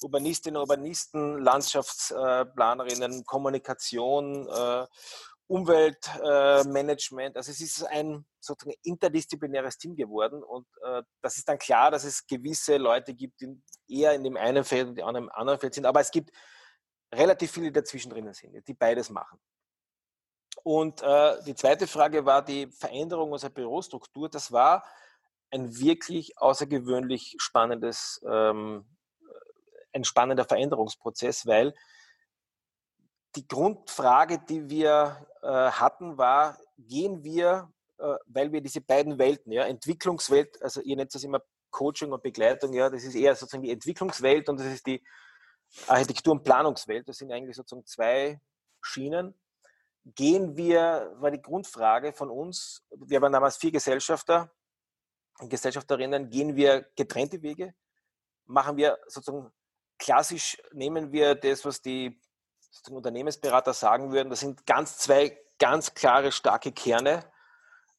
Urbanistinnen, 0.02 0.60
Urbanisten, 0.60 1.38
Landschaftsplanerinnen, 1.38 3.24
Kommunikation, 3.24 4.48
äh, 4.48 4.86
Umweltmanagement. 5.46 7.36
Also 7.36 7.50
es 7.50 7.60
ist 7.60 7.84
ein 7.84 8.24
sozusagen 8.40 8.76
interdisziplinäres 8.82 9.76
Team 9.76 9.94
geworden 9.96 10.42
und 10.42 10.66
äh, 10.82 11.02
das 11.20 11.36
ist 11.36 11.48
dann 11.48 11.58
klar, 11.58 11.90
dass 11.90 12.04
es 12.04 12.26
gewisse 12.26 12.76
Leute 12.78 13.14
gibt, 13.14 13.40
die 13.40 13.60
eher 13.88 14.14
in 14.14 14.24
dem 14.24 14.36
einen 14.36 14.64
Feld 14.64 14.88
und 14.88 14.94
die 14.96 15.02
anderen 15.02 15.26
im 15.26 15.32
anderen 15.32 15.60
Feld 15.60 15.74
sind. 15.74 15.86
Aber 15.86 16.00
es 16.00 16.10
gibt 16.10 16.30
relativ 17.14 17.52
viele, 17.52 17.66
die 17.66 17.72
dazwischen 17.72 18.10
drinnen 18.10 18.32
sind, 18.32 18.66
die 18.66 18.74
beides 18.74 19.10
machen. 19.10 19.38
Und 20.62 21.02
äh, 21.02 21.42
die 21.44 21.54
zweite 21.54 21.86
Frage 21.86 22.24
war 22.24 22.42
die 22.42 22.70
Veränderung 22.70 23.32
unserer 23.32 23.50
Bürostruktur. 23.50 24.28
Das 24.28 24.52
war 24.52 24.84
ein 25.50 25.76
wirklich 25.78 26.38
außergewöhnlich 26.38 27.36
spannendes, 27.38 28.20
ähm, 28.26 28.86
ein 29.92 30.04
spannender 30.04 30.44
Veränderungsprozess, 30.44 31.46
weil 31.46 31.74
die 33.36 33.46
Grundfrage, 33.46 34.38
die 34.38 34.68
wir 34.68 35.26
äh, 35.42 35.46
hatten, 35.48 36.18
war, 36.18 36.58
gehen 36.78 37.24
wir, 37.24 37.72
äh, 37.98 38.14
weil 38.26 38.52
wir 38.52 38.60
diese 38.60 38.80
beiden 38.80 39.18
Welten, 39.18 39.52
ja, 39.52 39.64
Entwicklungswelt, 39.64 40.60
also 40.62 40.80
ihr 40.82 40.96
nennt 40.96 41.14
das 41.14 41.24
immer 41.24 41.40
Coaching 41.70 42.12
und 42.12 42.22
Begleitung, 42.22 42.74
ja, 42.74 42.90
das 42.90 43.04
ist 43.04 43.14
eher 43.14 43.34
sozusagen 43.34 43.62
die 43.62 43.70
Entwicklungswelt 43.70 44.48
und 44.48 44.60
das 44.60 44.66
ist 44.66 44.86
die 44.86 45.02
Architektur- 45.86 46.34
und 46.34 46.44
Planungswelt. 46.44 47.08
Das 47.08 47.16
sind 47.16 47.32
eigentlich 47.32 47.56
sozusagen 47.56 47.86
zwei 47.86 48.40
Schienen. 48.82 49.34
Gehen 50.04 50.56
wir, 50.56 51.14
war 51.18 51.30
die 51.30 51.40
Grundfrage 51.40 52.12
von 52.12 52.28
uns, 52.28 52.84
wir 52.90 53.22
waren 53.22 53.32
damals 53.32 53.56
vier 53.56 53.70
Gesellschafter 53.70 54.52
und 55.38 55.48
Gesellschafterinnen, 55.48 56.28
gehen 56.28 56.56
wir 56.56 56.82
getrennte 56.96 57.40
Wege? 57.40 57.74
Machen 58.46 58.76
wir 58.76 58.98
sozusagen 59.06 59.50
klassisch, 60.02 60.60
nehmen 60.72 61.12
wir 61.12 61.36
das, 61.36 61.64
was 61.64 61.80
die 61.80 62.20
Unternehmensberater 62.90 63.72
sagen 63.72 64.12
würden, 64.12 64.30
das 64.30 64.40
sind 64.40 64.66
ganz 64.66 64.98
zwei 64.98 65.38
ganz 65.58 65.94
klare, 65.94 66.32
starke 66.32 66.72
Kerne. 66.72 67.24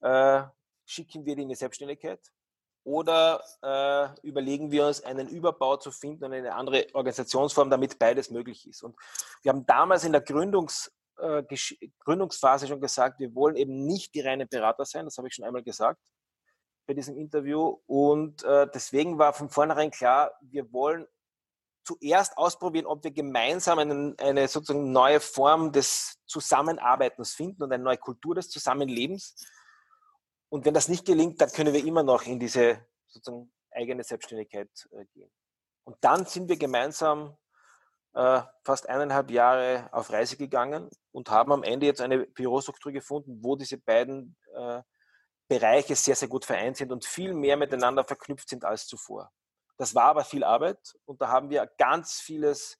Äh, 0.02 0.44
schicken 0.86 1.26
wir 1.26 1.36
die 1.36 1.44
in 1.44 1.50
die 1.50 1.56
Selbstständigkeit 1.56 2.20
oder 2.84 3.42
äh, 3.62 4.28
überlegen 4.28 4.70
wir 4.70 4.86
uns 4.86 5.02
einen 5.02 5.30
Überbau 5.30 5.78
zu 5.78 5.92
finden 5.92 6.26
und 6.26 6.34
eine 6.34 6.54
andere 6.54 6.88
Organisationsform, 6.94 7.70
damit 7.70 7.98
beides 7.98 8.30
möglich 8.30 8.68
ist. 8.68 8.84
Und 8.84 8.98
wir 9.42 9.54
haben 9.54 9.66
damals 9.66 10.04
in 10.04 10.12
der 10.12 10.20
Gründungs, 10.20 10.92
äh, 11.20 11.44
Gründungsphase 12.04 12.68
schon 12.68 12.82
gesagt, 12.82 13.20
wir 13.20 13.34
wollen 13.34 13.56
eben 13.56 13.86
nicht 13.86 14.14
die 14.14 14.22
reinen 14.22 14.50
Berater 14.50 14.84
sein, 14.84 15.06
das 15.06 15.18
habe 15.18 15.30
ich 15.30 15.36
schon 15.36 15.46
einmal 15.46 15.64
gesagt 15.64 16.02
bei 16.86 16.94
diesem 16.94 17.16
Interview. 17.16 17.78
Und 17.86 18.44
äh, 18.44 18.68
deswegen 18.74 19.18
war 19.18 19.32
von 19.32 19.50
vornherein 19.50 19.92
klar, 19.92 20.34
wir 20.42 20.74
wollen 20.74 21.08
zuerst 21.84 22.38
ausprobieren, 22.38 22.86
ob 22.86 23.04
wir 23.04 23.12
gemeinsam 23.12 23.80
einen, 23.80 24.18
eine 24.20 24.48
sozusagen 24.48 24.92
neue 24.92 25.20
Form 25.20 25.72
des 25.72 26.20
Zusammenarbeitens 26.26 27.34
finden 27.34 27.64
und 27.64 27.72
eine 27.72 27.84
neue 27.84 27.98
Kultur 27.98 28.36
des 28.36 28.50
Zusammenlebens. 28.50 29.36
Und 30.50 30.66
wenn 30.66 30.74
das 30.74 30.88
nicht 30.88 31.06
gelingt, 31.06 31.42
dann 31.42 31.52
können 31.52 31.74
wir 31.74 31.84
immer 31.84 32.04
noch 32.04 32.24
in 32.24 32.40
diese 32.40 32.86
sozusagen 33.08 33.52
eigene 33.72 34.04
Selbstständigkeit 34.04 34.70
äh, 34.92 35.06
gehen. 35.14 35.32
Und 35.84 35.98
dann 36.02 36.26
sind 36.26 36.48
wir 36.48 36.58
gemeinsam 36.58 37.38
äh, 38.14 38.42
fast 38.64 38.88
eineinhalb 38.88 39.32
Jahre 39.32 39.90
auf 39.92 40.12
Reise 40.12 40.38
gegangen 40.38 40.90
und 41.12 41.30
haben 41.30 41.52
am 41.52 41.64
Ende 41.64 41.86
jetzt 41.86 42.02
eine 42.02 42.26
Bürostruktur 42.28 42.92
gefunden, 42.92 43.40
wo 43.44 43.56
diese 43.56 43.78
beiden 43.78 44.38
äh, 44.56 44.82
Bereiche 45.48 45.96
sehr, 45.96 46.16
sehr 46.16 46.30
gut 46.30 46.46
vereint 46.46 46.78
sind 46.78 46.92
und 46.92 47.06
viel 47.06 47.34
mehr 47.34 47.58
miteinander 47.58 48.04
verknüpft 48.04 48.50
sind 48.50 48.64
als 48.64 48.88
zuvor. 48.88 49.32
Das 49.84 49.94
war 49.94 50.06
aber 50.06 50.24
viel 50.24 50.46
Arbeit 50.46 50.96
und 51.04 51.20
da 51.22 51.28
haben 51.28 51.50
wir 51.50 51.70
ganz 51.78 52.22
vieles 52.22 52.80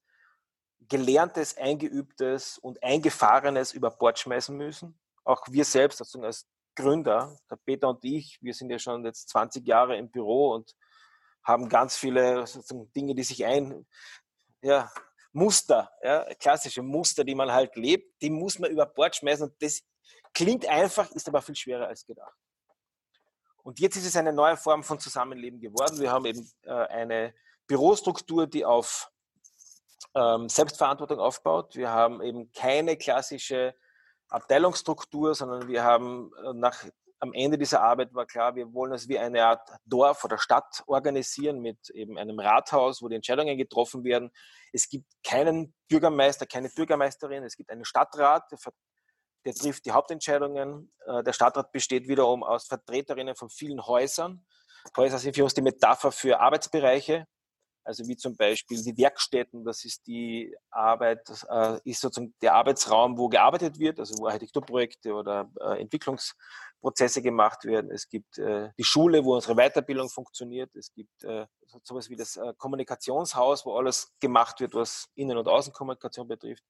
Gelerntes, 0.88 1.58
Eingeübtes 1.58 2.58
und 2.58 2.82
Eingefahrenes 2.82 3.74
über 3.74 3.92
Bord 3.92 4.18
schmeißen 4.18 4.56
müssen. 4.56 4.98
Auch 5.26 5.46
wir 5.50 5.66
selbst, 5.66 6.00
also 6.00 6.22
als 6.22 6.48
Gründer, 6.78 7.38
der 7.52 7.58
Peter 7.58 7.90
und 7.90 8.06
ich, 8.06 8.38
wir 8.42 8.54
sind 8.54 8.70
ja 8.70 8.80
schon 8.80 9.04
jetzt 9.04 9.28
20 9.28 9.68
Jahre 9.68 9.98
im 9.98 10.12
Büro 10.12 10.54
und 10.54 10.78
haben 11.44 11.68
ganz 11.68 11.98
viele 11.98 12.46
Dinge, 12.96 13.16
die 13.16 13.24
sich 13.24 13.44
ein, 13.44 13.86
ja, 14.62 14.90
Muster, 15.34 15.92
ja, 16.02 16.24
klassische 16.36 16.84
Muster, 16.84 17.26
die 17.26 17.36
man 17.36 17.52
halt 17.52 17.76
lebt, 17.76 18.22
die 18.22 18.30
muss 18.30 18.60
man 18.60 18.72
über 18.72 18.86
Bord 18.86 19.14
schmeißen 19.14 19.50
und 19.50 19.62
das 19.62 19.82
klingt 20.34 20.66
einfach, 20.70 21.12
ist 21.12 21.28
aber 21.28 21.42
viel 21.42 21.58
schwerer 21.58 21.88
als 21.88 22.06
gedacht. 22.06 22.38
Und 23.64 23.80
jetzt 23.80 23.96
ist 23.96 24.06
es 24.06 24.16
eine 24.16 24.34
neue 24.34 24.58
Form 24.58 24.84
von 24.84 25.00
Zusammenleben 25.00 25.60
geworden. 25.60 26.00
Wir 26.00 26.12
haben 26.12 26.26
eben 26.26 26.48
äh, 26.64 26.72
eine 26.72 27.34
Bürostruktur, 27.66 28.46
die 28.46 28.66
auf 28.66 29.10
ähm, 30.16 30.50
Selbstverantwortung 30.50 31.20
aufbaut. 31.20 31.76
Wir 31.76 31.90
haben 31.90 32.22
eben 32.22 32.52
keine 32.52 32.98
klassische 32.98 33.74
Abteilungsstruktur, 34.28 35.34
sondern 35.34 35.68
wir 35.68 35.84
haben 35.84 36.32
äh, 36.44 36.54
nach, 36.54 36.84
am 37.20 37.32
Ende 37.34 37.58
dieser 37.58 37.82
Arbeit 37.82 38.14
war 38.14 38.26
klar, 38.26 38.56
wir 38.56 38.74
wollen 38.74 38.92
es 38.92 39.08
wie 39.08 39.18
eine 39.18 39.46
Art 39.46 39.70
Dorf 39.86 40.26
oder 40.26 40.38
Stadt 40.38 40.84
organisieren 40.88 41.62
mit 41.62 41.90
eben 41.92 42.18
einem 42.18 42.40
Rathaus, 42.40 43.02
wo 43.02 43.08
die 43.08 43.16
Entscheidungen 43.16 43.58
getroffen 43.58 44.04
werden. 44.04 44.30
Es 44.74 44.90
gibt 44.90 45.06
keinen 45.24 45.74
Bürgermeister, 45.88 46.46
keine 46.46 46.70
Bürgermeisterin, 46.70 47.44
es 47.44 47.56
gibt 47.56 47.70
einen 47.70 47.86
Stadtrat, 47.86 48.52
der 48.52 48.58
der 49.46 49.54
trifft 49.54 49.86
die 49.86 49.92
Hauptentscheidungen. 49.92 50.92
Äh, 51.06 51.24
der 51.24 51.34
Stadtrat 51.34 51.72
besteht 51.72 52.08
wiederum 52.08 52.44
aus 52.44 52.68
Vertreterinnen 52.68 53.36
von 53.36 53.50
vielen 53.50 53.86
Häusern. 53.86 54.46
Häuser 54.98 55.18
sind 55.18 55.36
für 55.36 55.44
uns 55.44 55.54
die 55.54 55.62
Metapher 55.62 56.12
für 56.12 56.40
Arbeitsbereiche, 56.40 57.26
also 57.86 58.08
wie 58.08 58.16
zum 58.16 58.36
Beispiel 58.36 58.82
die 58.82 58.98
Werkstätten, 58.98 59.64
das 59.66 59.84
ist 59.84 60.08
die 60.08 60.56
Arbeit, 60.70 61.30
äh, 61.50 61.80
ist 61.84 62.02
sozusagen 62.02 62.34
der 62.42 62.54
Arbeitsraum, 62.54 63.18
wo 63.18 63.28
gearbeitet 63.28 63.80
wird, 63.80 64.00
also 64.00 64.16
wo 64.18 64.28
Architekturprojekte 64.28 65.14
oder 65.14 65.50
äh, 65.60 65.82
Entwicklungsprozesse 65.82 67.22
gemacht 67.22 67.66
werden. 67.66 67.92
Es 67.92 68.08
gibt 68.08 68.38
die 68.38 68.84
Schule, 68.84 69.24
wo 69.24 69.36
unsere 69.36 69.56
Weiterbildung 69.56 70.10
funktioniert. 70.10 70.76
Es 70.76 70.94
gibt 70.94 71.26
sowas 71.84 72.10
wie 72.10 72.18
das 72.18 72.38
Kommunikationshaus, 72.58 73.66
wo 73.66 73.78
alles 73.78 74.12
gemacht 74.20 74.60
wird, 74.60 74.74
was 74.74 75.08
Innen- 75.16 75.38
und 75.38 75.48
Außenkommunikation 75.48 76.28
betrifft. 76.28 76.64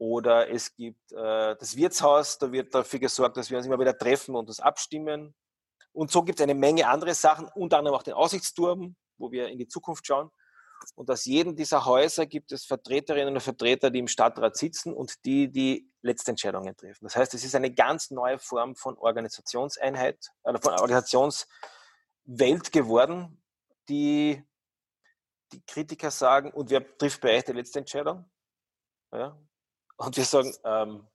Oder 0.00 0.50
es 0.50 0.74
gibt 0.74 1.12
äh, 1.12 1.54
das 1.56 1.76
Wirtshaus, 1.76 2.38
da 2.38 2.50
wird 2.50 2.74
dafür 2.74 2.98
gesorgt, 2.98 3.36
dass 3.36 3.50
wir 3.50 3.58
uns 3.58 3.66
immer 3.66 3.78
wieder 3.78 3.96
treffen 3.96 4.34
und 4.34 4.48
uns 4.48 4.58
abstimmen. 4.58 5.34
Und 5.92 6.10
so 6.10 6.22
gibt 6.22 6.40
es 6.40 6.42
eine 6.42 6.54
Menge 6.54 6.88
andere 6.88 7.12
Sachen, 7.12 7.48
unter 7.54 7.76
anderem 7.76 7.98
auch 7.98 8.02
den 8.02 8.14
Aussichtsturm, 8.14 8.96
wo 9.18 9.30
wir 9.30 9.48
in 9.48 9.58
die 9.58 9.68
Zukunft 9.68 10.06
schauen. 10.06 10.30
Und 10.94 11.10
aus 11.10 11.26
jedem 11.26 11.54
dieser 11.54 11.84
Häuser 11.84 12.24
gibt 12.24 12.50
es 12.50 12.64
Vertreterinnen 12.64 13.34
und 13.34 13.42
Vertreter, 13.42 13.90
die 13.90 13.98
im 13.98 14.08
Stadtrat 14.08 14.56
sitzen 14.56 14.94
und 14.94 15.22
die 15.26 15.52
die 15.52 15.92
Letztentscheidungen 16.00 16.74
treffen. 16.74 17.04
Das 17.04 17.16
heißt, 17.16 17.34
es 17.34 17.44
ist 17.44 17.54
eine 17.54 17.70
ganz 17.70 18.10
neue 18.10 18.38
Form 18.38 18.76
von 18.76 18.96
Organisationseinheit, 18.96 20.30
äh, 20.44 20.58
von 20.62 20.72
Organisationswelt 20.80 22.72
geworden, 22.72 23.42
die 23.90 24.42
die 25.52 25.60
Kritiker 25.66 26.10
sagen, 26.10 26.52
und 26.52 26.70
wer 26.70 26.96
trifft 26.96 27.20
bei 27.20 27.36
euch 27.36 27.44
die 27.44 27.52
letzte 27.52 27.80
Entscheidung? 27.80 28.24
Ja, 29.12 29.38
und 30.00 30.16
wir 30.16 30.24
sagen, 30.24 30.54
ähm, 30.64 31.06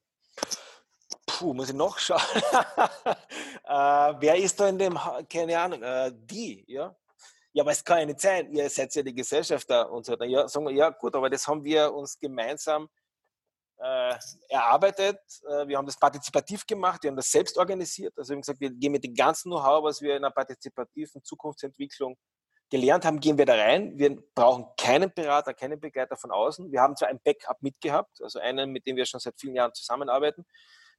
puh, 1.26 1.54
muss 1.54 1.70
ich 1.70 1.76
noch 1.76 1.98
schauen. 1.98 2.22
äh, 3.64 4.14
wer 4.20 4.36
ist 4.36 4.60
da 4.60 4.70
in 4.70 4.78
dem, 4.78 5.00
keine 5.28 5.60
Ahnung, 5.60 5.82
äh, 5.82 6.12
die, 6.14 6.64
ja? 6.68 6.96
Ja, 7.52 7.64
aber 7.64 7.72
es 7.72 7.84
kann 7.84 8.00
ja 8.00 8.06
nicht 8.06 8.20
sein, 8.20 8.52
ihr 8.52 8.70
seid 8.70 8.94
ja 8.94 9.02
die 9.02 9.16
Gesellschafter 9.16 9.90
und 9.90 10.06
so. 10.06 10.16
Ja, 10.24 10.48
sagen 10.48 10.68
wir, 10.68 10.74
ja 10.74 10.90
gut, 10.90 11.16
aber 11.16 11.30
das 11.30 11.48
haben 11.48 11.64
wir 11.64 11.92
uns 11.94 12.20
gemeinsam 12.20 12.90
äh, 13.78 14.14
erarbeitet. 14.50 15.20
Äh, 15.48 15.68
wir 15.68 15.78
haben 15.78 15.86
das 15.86 15.98
partizipativ 15.98 16.68
gemacht, 16.68 17.02
wir 17.02 17.10
haben 17.10 17.16
das 17.16 17.32
selbst 17.32 17.58
organisiert. 17.58 18.14
Also 18.18 18.30
wir 18.30 18.36
haben 18.36 18.42
gesagt, 18.42 18.60
wir 18.60 18.70
gehen 18.70 18.92
mit 18.92 19.04
dem 19.04 19.16
ganzen 19.16 19.50
Know-how, 19.50 19.84
was 19.84 20.02
wir 20.02 20.18
in 20.18 20.24
einer 20.24 20.34
partizipativen 20.34 21.24
Zukunftsentwicklung 21.24 22.18
gelernt 22.70 23.06
haben, 23.06 23.20
gehen 23.20 23.38
wir 23.38 23.46
da 23.46 23.56
rein. 23.56 23.98
Wir 23.98 24.18
brauchen 24.34 24.66
keinen 24.78 25.14
Berater, 25.14 25.54
keinen 25.54 25.80
Begleiter 25.80 26.16
von 26.16 26.32
außen. 26.32 26.72
Wir 26.72 26.82
haben 26.82 26.96
zwar 26.96 27.10
ein 27.10 27.20
Backup 27.24 27.62
mitgehabt, 27.62 28.22
also 28.22 28.40
einen, 28.40 28.72
mit 28.72 28.86
dem 28.88 28.96
wir 28.96 29.06
schon 29.06 29.20
seit 29.20 29.40
vielen 29.40 29.56
Jahren 29.56 29.74
zusammenarbeiten. 29.74 30.46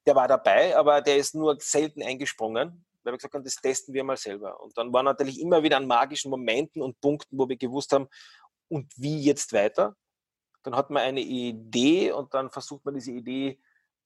Der 0.07 0.15
war 0.15 0.29
dabei, 0.29 0.77
aber 0.77 1.01
der 1.01 1.17
ist 1.17 1.35
nur 1.35 1.57
selten 1.61 2.03
eingesprungen, 2.03 2.85
weil 3.03 3.13
wir 3.13 3.19
gesagt 3.19 3.35
haben, 3.35 3.45
das 3.45 3.57
testen 3.57 3.95
wir 3.95 4.05
mal 4.05 4.17
selber. 4.17 4.61
Und 4.61 4.79
dann 4.79 4.93
waren 4.93 5.05
natürlich 5.05 5.41
immer 5.41 5.63
wieder 5.63 5.77
an 5.77 5.87
magischen 5.87 6.31
Momenten 6.31 6.81
und 6.83 7.01
Punkten, 7.01 7.39
wo 7.39 7.49
wir 7.49 7.57
gewusst 7.57 7.93
haben, 7.93 8.09
und 8.69 8.93
wie 8.97 9.21
jetzt 9.21 9.53
weiter. 9.53 9.97
Dann 10.63 10.75
hat 10.75 10.91
man 10.91 11.03
eine 11.03 11.21
Idee 11.21 12.13
und 12.13 12.35
dann 12.35 12.51
versucht 12.51 12.85
man 12.85 12.95
diese 12.95 13.13
Idee 13.13 13.61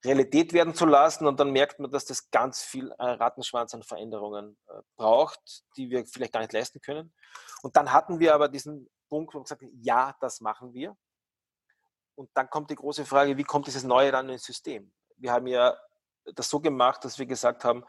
Realität 0.05 0.53
werden 0.53 0.75
zu 0.75 0.87
lassen 0.87 1.27
und 1.27 1.39
dann 1.41 1.51
merkt 1.51 1.79
man, 1.79 1.91
dass 1.91 2.07
das 2.07 2.31
ganz 2.31 2.63
viel 2.63 2.91
äh, 2.93 3.05
Rattenschwanz 3.05 3.75
an 3.75 3.83
Veränderungen 3.83 4.57
äh, 4.69 4.81
braucht, 4.97 5.63
die 5.77 5.91
wir 5.91 6.07
vielleicht 6.07 6.33
gar 6.33 6.41
nicht 6.41 6.53
leisten 6.53 6.81
können. 6.81 7.13
Und 7.63 7.77
dann 7.77 7.93
hatten 7.93 8.19
wir 8.19 8.35
aber 8.35 8.49
diesen 8.49 8.89
Punkt, 9.09 9.35
wo 9.35 9.39
wir 9.39 9.43
gesagt 9.43 9.63
haben, 9.63 9.79
ja, 9.83 10.17
das 10.21 10.41
machen 10.41 10.73
wir. 10.73 10.97
Und 12.15 12.31
dann 12.35 12.49
kommt 12.49 12.71
die 12.71 12.77
große 12.77 13.05
Frage, 13.05 13.37
wie 13.37 13.45
kommt 13.45 13.67
dieses 13.67 13.85
Neue 13.85 14.11
dann 14.13 14.29
ins 14.31 14.45
System? 14.45 14.93
Wir 15.17 15.33
haben 15.33 15.47
ja 15.47 15.77
das 16.35 16.49
so 16.49 16.61
gemacht, 16.61 17.05
dass 17.05 17.19
wir 17.19 17.27
gesagt 17.27 17.65
haben, 17.65 17.85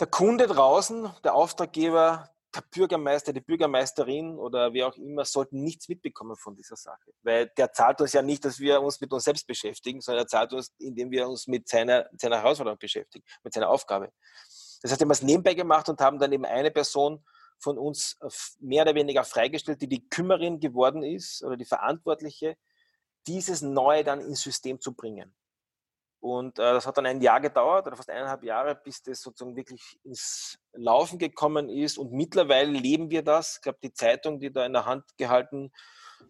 der 0.00 0.06
Kunde 0.06 0.46
draußen, 0.46 1.10
der 1.22 1.34
Auftraggeber, 1.34 2.33
der 2.54 2.62
Bürgermeister, 2.62 3.32
die 3.32 3.40
Bürgermeisterin 3.40 4.38
oder 4.38 4.72
wie 4.72 4.84
auch 4.84 4.96
immer 4.96 5.24
sollten 5.24 5.62
nichts 5.62 5.88
mitbekommen 5.88 6.36
von 6.36 6.54
dieser 6.54 6.76
Sache. 6.76 7.12
Weil 7.22 7.48
der 7.56 7.72
zahlt 7.72 8.00
uns 8.00 8.12
ja 8.12 8.22
nicht, 8.22 8.44
dass 8.44 8.60
wir 8.60 8.80
uns 8.80 9.00
mit 9.00 9.12
uns 9.12 9.24
selbst 9.24 9.46
beschäftigen, 9.46 10.00
sondern 10.00 10.24
er 10.24 10.28
zahlt 10.28 10.52
uns, 10.52 10.72
indem 10.78 11.10
wir 11.10 11.28
uns 11.28 11.46
mit 11.46 11.68
seiner, 11.68 12.08
seiner 12.16 12.38
Herausforderung 12.38 12.78
beschäftigen, 12.78 13.24
mit 13.42 13.52
seiner 13.52 13.68
Aufgabe. 13.68 14.12
Das 14.82 14.90
heißt, 14.90 15.00
wir 15.00 15.04
haben 15.04 15.12
es 15.12 15.22
nebenbei 15.22 15.54
gemacht 15.54 15.88
und 15.88 16.00
haben 16.00 16.18
dann 16.18 16.32
eben 16.32 16.44
eine 16.44 16.70
Person 16.70 17.24
von 17.58 17.78
uns 17.78 18.18
mehr 18.60 18.82
oder 18.82 18.94
weniger 18.94 19.24
freigestellt, 19.24 19.80
die 19.80 19.88
die 19.88 20.08
Kümmerin 20.08 20.60
geworden 20.60 21.02
ist 21.02 21.42
oder 21.42 21.56
die 21.56 21.64
Verantwortliche, 21.64 22.56
dieses 23.26 23.62
Neue 23.62 24.04
dann 24.04 24.20
ins 24.20 24.42
System 24.42 24.80
zu 24.80 24.94
bringen. 24.94 25.34
Und 26.24 26.58
äh, 26.58 26.72
das 26.72 26.86
hat 26.86 26.96
dann 26.96 27.04
ein 27.04 27.20
Jahr 27.20 27.38
gedauert 27.38 27.86
oder 27.86 27.96
fast 27.96 28.08
eineinhalb 28.08 28.42
Jahre, 28.44 28.74
bis 28.74 29.02
das 29.02 29.20
sozusagen 29.20 29.56
wirklich 29.56 30.00
ins 30.04 30.58
Laufen 30.72 31.18
gekommen 31.18 31.68
ist. 31.68 31.98
Und 31.98 32.12
mittlerweile 32.12 32.70
leben 32.70 33.10
wir 33.10 33.20
das. 33.20 33.56
Ich 33.56 33.60
glaube, 33.60 33.78
die 33.82 33.92
Zeitung, 33.92 34.40
die 34.40 34.50
da 34.50 34.64
in 34.64 34.72
der 34.72 34.86
Hand 34.86 35.04
gehalten 35.18 35.70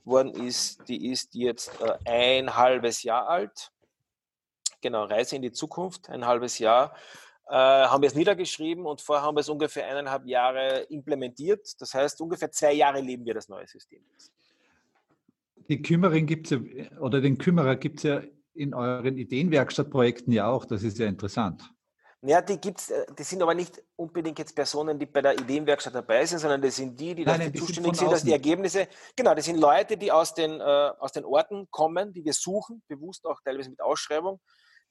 worden 0.02 0.35
ist, 0.35 0.88
die 0.88 1.12
ist 1.12 1.37
jetzt 1.37 1.80
äh, 1.80 1.96
ein 2.07 2.57
halbes 2.57 3.04
Jahr 3.04 3.28
alt. 3.28 3.70
Genau, 4.80 5.04
Reise 5.04 5.37
in 5.37 5.42
die 5.42 5.52
Zukunft, 5.52 6.11
ein 6.11 6.26
halbes 6.26 6.59
Jahr. 6.59 6.96
Äh, 7.46 7.54
haben 7.54 8.02
wir 8.02 8.09
es 8.09 8.16
niedergeschrieben 8.16 8.87
und 8.87 9.00
vorher 9.00 9.24
haben 9.24 9.37
wir 9.37 9.42
es 9.42 9.48
ungefähr 9.48 9.87
eineinhalb 9.87 10.26
Jahre 10.26 10.80
implementiert. 10.90 11.80
Das 11.80 11.94
heißt, 11.94 12.20
ungefähr 12.20 12.50
zwei 12.50 12.72
Jahre 12.72 13.00
leben 13.00 13.24
wir 13.24 13.35
das 13.35 13.48
neue 13.48 13.68
System. 13.68 14.04
Die 15.68 15.80
Kümmerin 15.80 16.26
gibt 16.26 16.50
ja, 16.50 16.59
oder 16.98 17.20
den 17.20 17.38
Kümmerer 17.38 17.76
gibt 17.76 17.98
es 17.98 18.02
ja 18.02 18.22
in 18.54 18.74
euren 18.74 19.16
Ideenwerkstattprojekten 19.16 20.32
ja 20.32 20.48
auch. 20.48 20.64
Das 20.64 20.82
ist 20.82 20.98
ja 20.98 21.06
interessant. 21.06 21.74
Ja, 22.26 22.40
die 22.40 22.58
gibt's, 22.58 22.90
äh, 22.90 23.04
die 23.18 23.22
sind 23.22 23.42
aber 23.42 23.54
nicht 23.54 23.82
unbedingt 23.96 24.38
jetzt 24.38 24.54
Personen, 24.54 24.98
die 24.98 25.04
bei 25.04 25.20
der 25.20 25.38
Ideenwerkstatt 25.38 25.94
dabei 25.94 26.24
sind, 26.24 26.38
sondern 26.38 26.62
das 26.62 26.76
sind 26.76 26.98
die, 26.98 27.14
die 27.14 27.24
dafür 27.24 27.52
zuständig 27.52 27.96
sind, 27.96 28.10
dass 28.10 28.24
die 28.24 28.32
Ergebnisse, 28.32 28.88
genau, 29.14 29.34
das 29.34 29.44
sind 29.44 29.58
Leute, 29.58 29.98
die 29.98 30.10
aus 30.10 30.32
den, 30.32 30.58
äh, 30.58 30.64
aus 30.98 31.12
den 31.12 31.26
Orten 31.26 31.68
kommen, 31.70 32.14
die 32.14 32.24
wir 32.24 32.32
suchen, 32.32 32.82
bewusst 32.88 33.26
auch 33.26 33.40
teilweise 33.44 33.68
mit 33.68 33.82
Ausschreibung, 33.82 34.40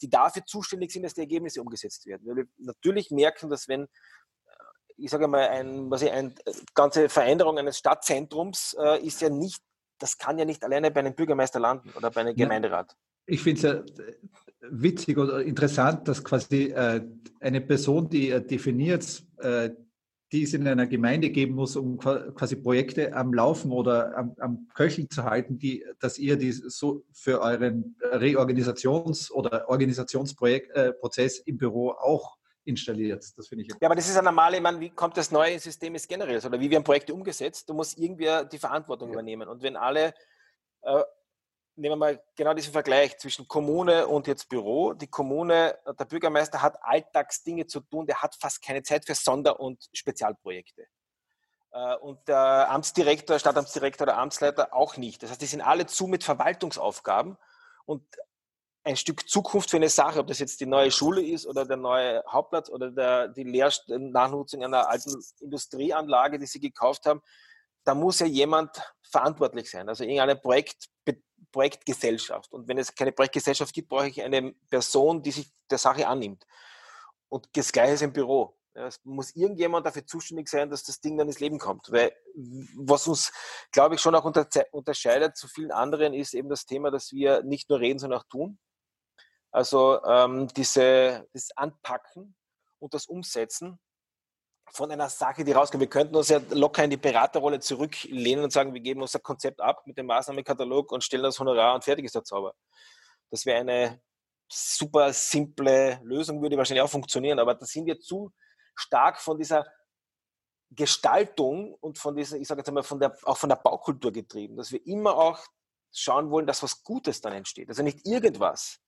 die 0.03 0.11
dafür 0.11 0.45
zuständig 0.45 0.91
sind, 0.91 1.01
dass 1.03 1.15
die 1.15 1.21
Ergebnisse 1.21 1.59
umgesetzt 1.59 2.05
werden. 2.05 2.21
Weil 2.27 2.35
wir 2.35 2.45
natürlich 2.57 3.09
merken, 3.09 3.49
dass 3.49 3.67
wenn, 3.67 3.85
äh, 3.85 3.87
ich 4.97 5.09
sage 5.09 5.27
mal, 5.27 5.47
ein, 5.47 5.89
was 5.89 6.03
ich, 6.03 6.11
eine 6.11 6.35
äh, 6.45 6.53
ganze 6.75 7.09
Veränderung 7.09 7.57
eines 7.57 7.79
Stadtzentrums 7.79 8.75
äh, 8.79 9.03
ist 9.03 9.21
ja 9.21 9.29
nicht, 9.29 9.63
das 9.97 10.19
kann 10.19 10.37
ja 10.37 10.45
nicht 10.45 10.63
alleine 10.63 10.91
bei 10.91 10.99
einem 10.99 11.15
Bürgermeister 11.15 11.59
landen 11.59 11.89
oder 11.97 12.11
bei 12.11 12.21
einem 12.21 12.35
Gemeinderat 12.35 12.95
ich 13.25 13.41
finde 13.41 13.57
es 13.57 13.63
ja 13.63 14.05
witzig 14.69 15.17
oder 15.17 15.43
interessant, 15.43 16.07
dass 16.07 16.23
quasi 16.23 16.65
äh, 16.65 17.01
eine 17.39 17.61
Person, 17.61 18.09
die 18.09 18.29
äh, 18.29 18.45
definiert, 18.45 19.23
äh, 19.37 19.71
die 20.31 20.43
es 20.43 20.53
in 20.55 20.67
einer 20.67 20.87
Gemeinde 20.87 21.29
geben 21.29 21.53
muss, 21.53 21.75
um 21.75 21.97
quasi 21.99 22.55
Projekte 22.55 23.13
am 23.13 23.33
Laufen 23.33 23.71
oder 23.71 24.17
am, 24.17 24.35
am 24.39 24.67
Köcheln 24.73 25.07
zu 25.09 25.23
halten, 25.25 25.59
die, 25.59 25.85
dass 25.99 26.17
ihr 26.17 26.37
die 26.37 26.51
so 26.51 27.05
für 27.11 27.39
euren 27.39 27.95
Reorganisations- 28.01 29.31
oder 29.31 29.69
Organisationsprozess 29.69 31.39
äh, 31.39 31.43
im 31.45 31.57
Büro 31.57 31.91
auch 31.91 32.37
installiert. 32.65 33.23
Das 33.37 33.47
finde 33.47 33.65
ich. 33.65 33.69
Ja, 33.79 33.87
aber 33.87 33.95
das 33.95 34.09
ist 34.09 34.17
ein 34.17 34.23
normale, 34.23 34.57
ich 34.57 34.63
meine, 34.63 34.79
wie 34.79 34.89
kommt 34.89 35.17
das 35.17 35.29
neue 35.29 35.59
System 35.59 35.93
ist 35.93 36.07
generell 36.07 36.43
oder 36.43 36.59
wie 36.59 36.71
werden 36.71 36.83
Projekte 36.83 37.13
umgesetzt? 37.13 37.69
Du 37.69 37.75
musst 37.75 37.99
irgendwie 37.99 38.29
die 38.51 38.57
Verantwortung 38.57 39.09
ja. 39.09 39.13
übernehmen. 39.13 39.47
Und 39.47 39.61
wenn 39.61 39.75
alle 39.75 40.15
äh, 40.81 41.03
nehmen 41.75 41.93
wir 41.93 41.95
mal 41.97 42.23
genau 42.35 42.53
diesen 42.53 42.73
Vergleich 42.73 43.17
zwischen 43.17 43.47
Kommune 43.47 44.07
und 44.07 44.27
jetzt 44.27 44.49
Büro. 44.49 44.93
Die 44.93 45.07
Kommune, 45.07 45.77
der 45.99 46.05
Bürgermeister 46.05 46.61
hat 46.61 46.77
Alltagsdinge 46.81 47.65
zu 47.65 47.79
tun, 47.79 48.05
der 48.05 48.21
hat 48.21 48.35
fast 48.35 48.61
keine 48.63 48.83
Zeit 48.83 49.05
für 49.05 49.15
Sonder- 49.15 49.59
und 49.59 49.89
Spezialprojekte. 49.93 50.87
Äh, 51.71 51.95
und 51.97 52.27
der 52.27 52.69
Amtsdirektor, 52.69 53.39
Stadtamtsdirektor 53.39 54.05
oder 54.05 54.17
Amtsleiter 54.17 54.73
auch 54.73 54.97
nicht. 54.97 55.23
Das 55.23 55.31
heißt, 55.31 55.41
die 55.41 55.47
sind 55.47 55.61
alle 55.61 55.85
zu 55.85 56.07
mit 56.07 56.23
Verwaltungsaufgaben 56.23 57.37
und 57.85 58.03
ein 58.85 58.97
Stück 58.97 59.27
Zukunft 59.29 59.71
für 59.71 59.77
eine 59.77 59.89
Sache, 59.89 60.19
ob 60.19 60.27
das 60.27 60.39
jetzt 60.39 60.59
die 60.59 60.65
neue 60.65 60.91
Schule 60.91 61.23
ist 61.23 61.47
oder 61.47 61.65
der 61.65 61.77
neue 61.77 62.23
Hauptplatz 62.27 62.69
oder 62.69 62.91
der, 62.91 63.29
die 63.29 63.43
Leer 63.43 63.71
Nachnutzung 63.87 64.63
einer 64.63 64.89
alten 64.89 65.23
Industrieanlage, 65.39 66.37
die 66.37 66.45
sie 66.45 66.59
gekauft 66.59 67.05
haben, 67.05 67.21
da 67.85 67.95
muss 67.95 68.19
ja 68.19 68.25
jemand 68.25 68.71
verantwortlich 69.01 69.69
sein. 69.69 69.87
Also 69.87 70.03
irgendeine 70.03 70.35
Projekt, 70.35 70.89
Projektgesellschaft. 71.53 72.51
Und 72.51 72.67
wenn 72.67 72.77
es 72.77 72.93
keine 72.93 73.13
Projektgesellschaft 73.13 73.73
gibt, 73.73 73.87
brauche 73.87 74.09
ich 74.09 74.21
eine 74.21 74.53
Person, 74.69 75.21
die 75.21 75.31
sich 75.31 75.49
der 75.71 75.77
Sache 75.77 76.05
annimmt. 76.07 76.45
Und 77.29 77.47
das 77.53 77.71
Gleiche 77.71 77.93
ist 77.93 78.01
im 78.01 78.11
Büro. 78.11 78.57
Es 78.73 78.99
muss 79.03 79.35
irgendjemand 79.35 79.85
dafür 79.85 80.05
zuständig 80.05 80.49
sein, 80.49 80.69
dass 80.69 80.83
das 80.83 80.99
Ding 80.99 81.17
dann 81.17 81.27
ins 81.27 81.39
Leben 81.39 81.59
kommt. 81.59 81.91
Weil 81.91 82.11
was 82.75 83.07
uns, 83.07 83.31
glaube 83.71 83.95
ich, 83.95 84.01
schon 84.01 84.15
auch 84.15 84.25
unterscheidet 84.25 85.37
zu 85.37 85.47
vielen 85.47 85.71
anderen, 85.71 86.13
ist 86.13 86.33
eben 86.33 86.49
das 86.49 86.65
Thema, 86.65 86.91
dass 86.91 87.11
wir 87.11 87.43
nicht 87.43 87.69
nur 87.69 87.79
reden, 87.79 87.99
sondern 87.99 88.19
auch 88.19 88.27
tun. 88.27 88.57
Also 89.51 90.03
ähm, 90.03 90.47
diese, 90.57 91.27
das 91.33 91.49
Anpacken 91.55 92.35
und 92.79 92.95
das 92.95 93.05
Umsetzen 93.05 93.79
von 94.73 94.91
einer 94.91 95.07
Sache, 95.07 95.43
die 95.43 95.51
rauskommt. 95.51 95.81
Wir 95.81 95.89
könnten 95.89 96.15
uns 96.15 96.29
ja 96.29 96.41
locker 96.49 96.83
in 96.83 96.89
die 96.89 96.97
Beraterrolle 96.97 97.59
zurücklehnen 97.59 98.43
und 98.43 98.51
sagen, 98.51 98.73
wir 98.73 98.81
geben 98.81 99.01
unser 99.01 99.19
Konzept 99.19 99.61
ab 99.61 99.85
mit 99.85 99.97
dem 99.97 100.07
Maßnahmenkatalog 100.07 100.91
und 100.91 101.03
stellen 101.03 101.23
das 101.23 101.39
Honorar 101.39 101.75
und 101.75 101.83
fertig 101.83 102.05
ist 102.05 102.15
der 102.15 102.23
Zauber. 102.23 102.55
Das 103.29 103.45
wäre 103.45 103.59
eine 103.59 104.01
super 104.51 105.13
simple 105.13 105.99
Lösung, 106.03 106.41
würde 106.41 106.57
wahrscheinlich 106.57 106.81
auch 106.81 106.89
funktionieren, 106.89 107.37
aber 107.39 107.53
da 107.53 107.65
sind 107.65 107.85
wir 107.85 107.99
zu 107.99 108.31
stark 108.75 109.21
von 109.21 109.37
dieser 109.37 109.65
Gestaltung 110.71 111.75
und 111.75 111.99
von 111.99 112.15
dieser, 112.15 112.37
ich 112.37 112.47
sage 112.47 112.61
jetzt 112.61 112.67
einmal, 112.67 112.83
von 112.83 112.99
der, 112.99 113.15
auch 113.23 113.37
von 113.37 113.49
der 113.49 113.57
Baukultur 113.57 114.11
getrieben, 114.11 114.57
dass 114.57 114.71
wir 114.71 114.83
immer 114.87 115.15
auch 115.15 115.39
schauen 115.91 116.31
wollen, 116.31 116.47
dass 116.47 116.63
was 116.63 116.83
Gutes 116.83 117.21
dann 117.21 117.33
entsteht. 117.33 117.69
Also 117.69 117.83
nicht 117.83 118.07
irgendwas. 118.07 118.79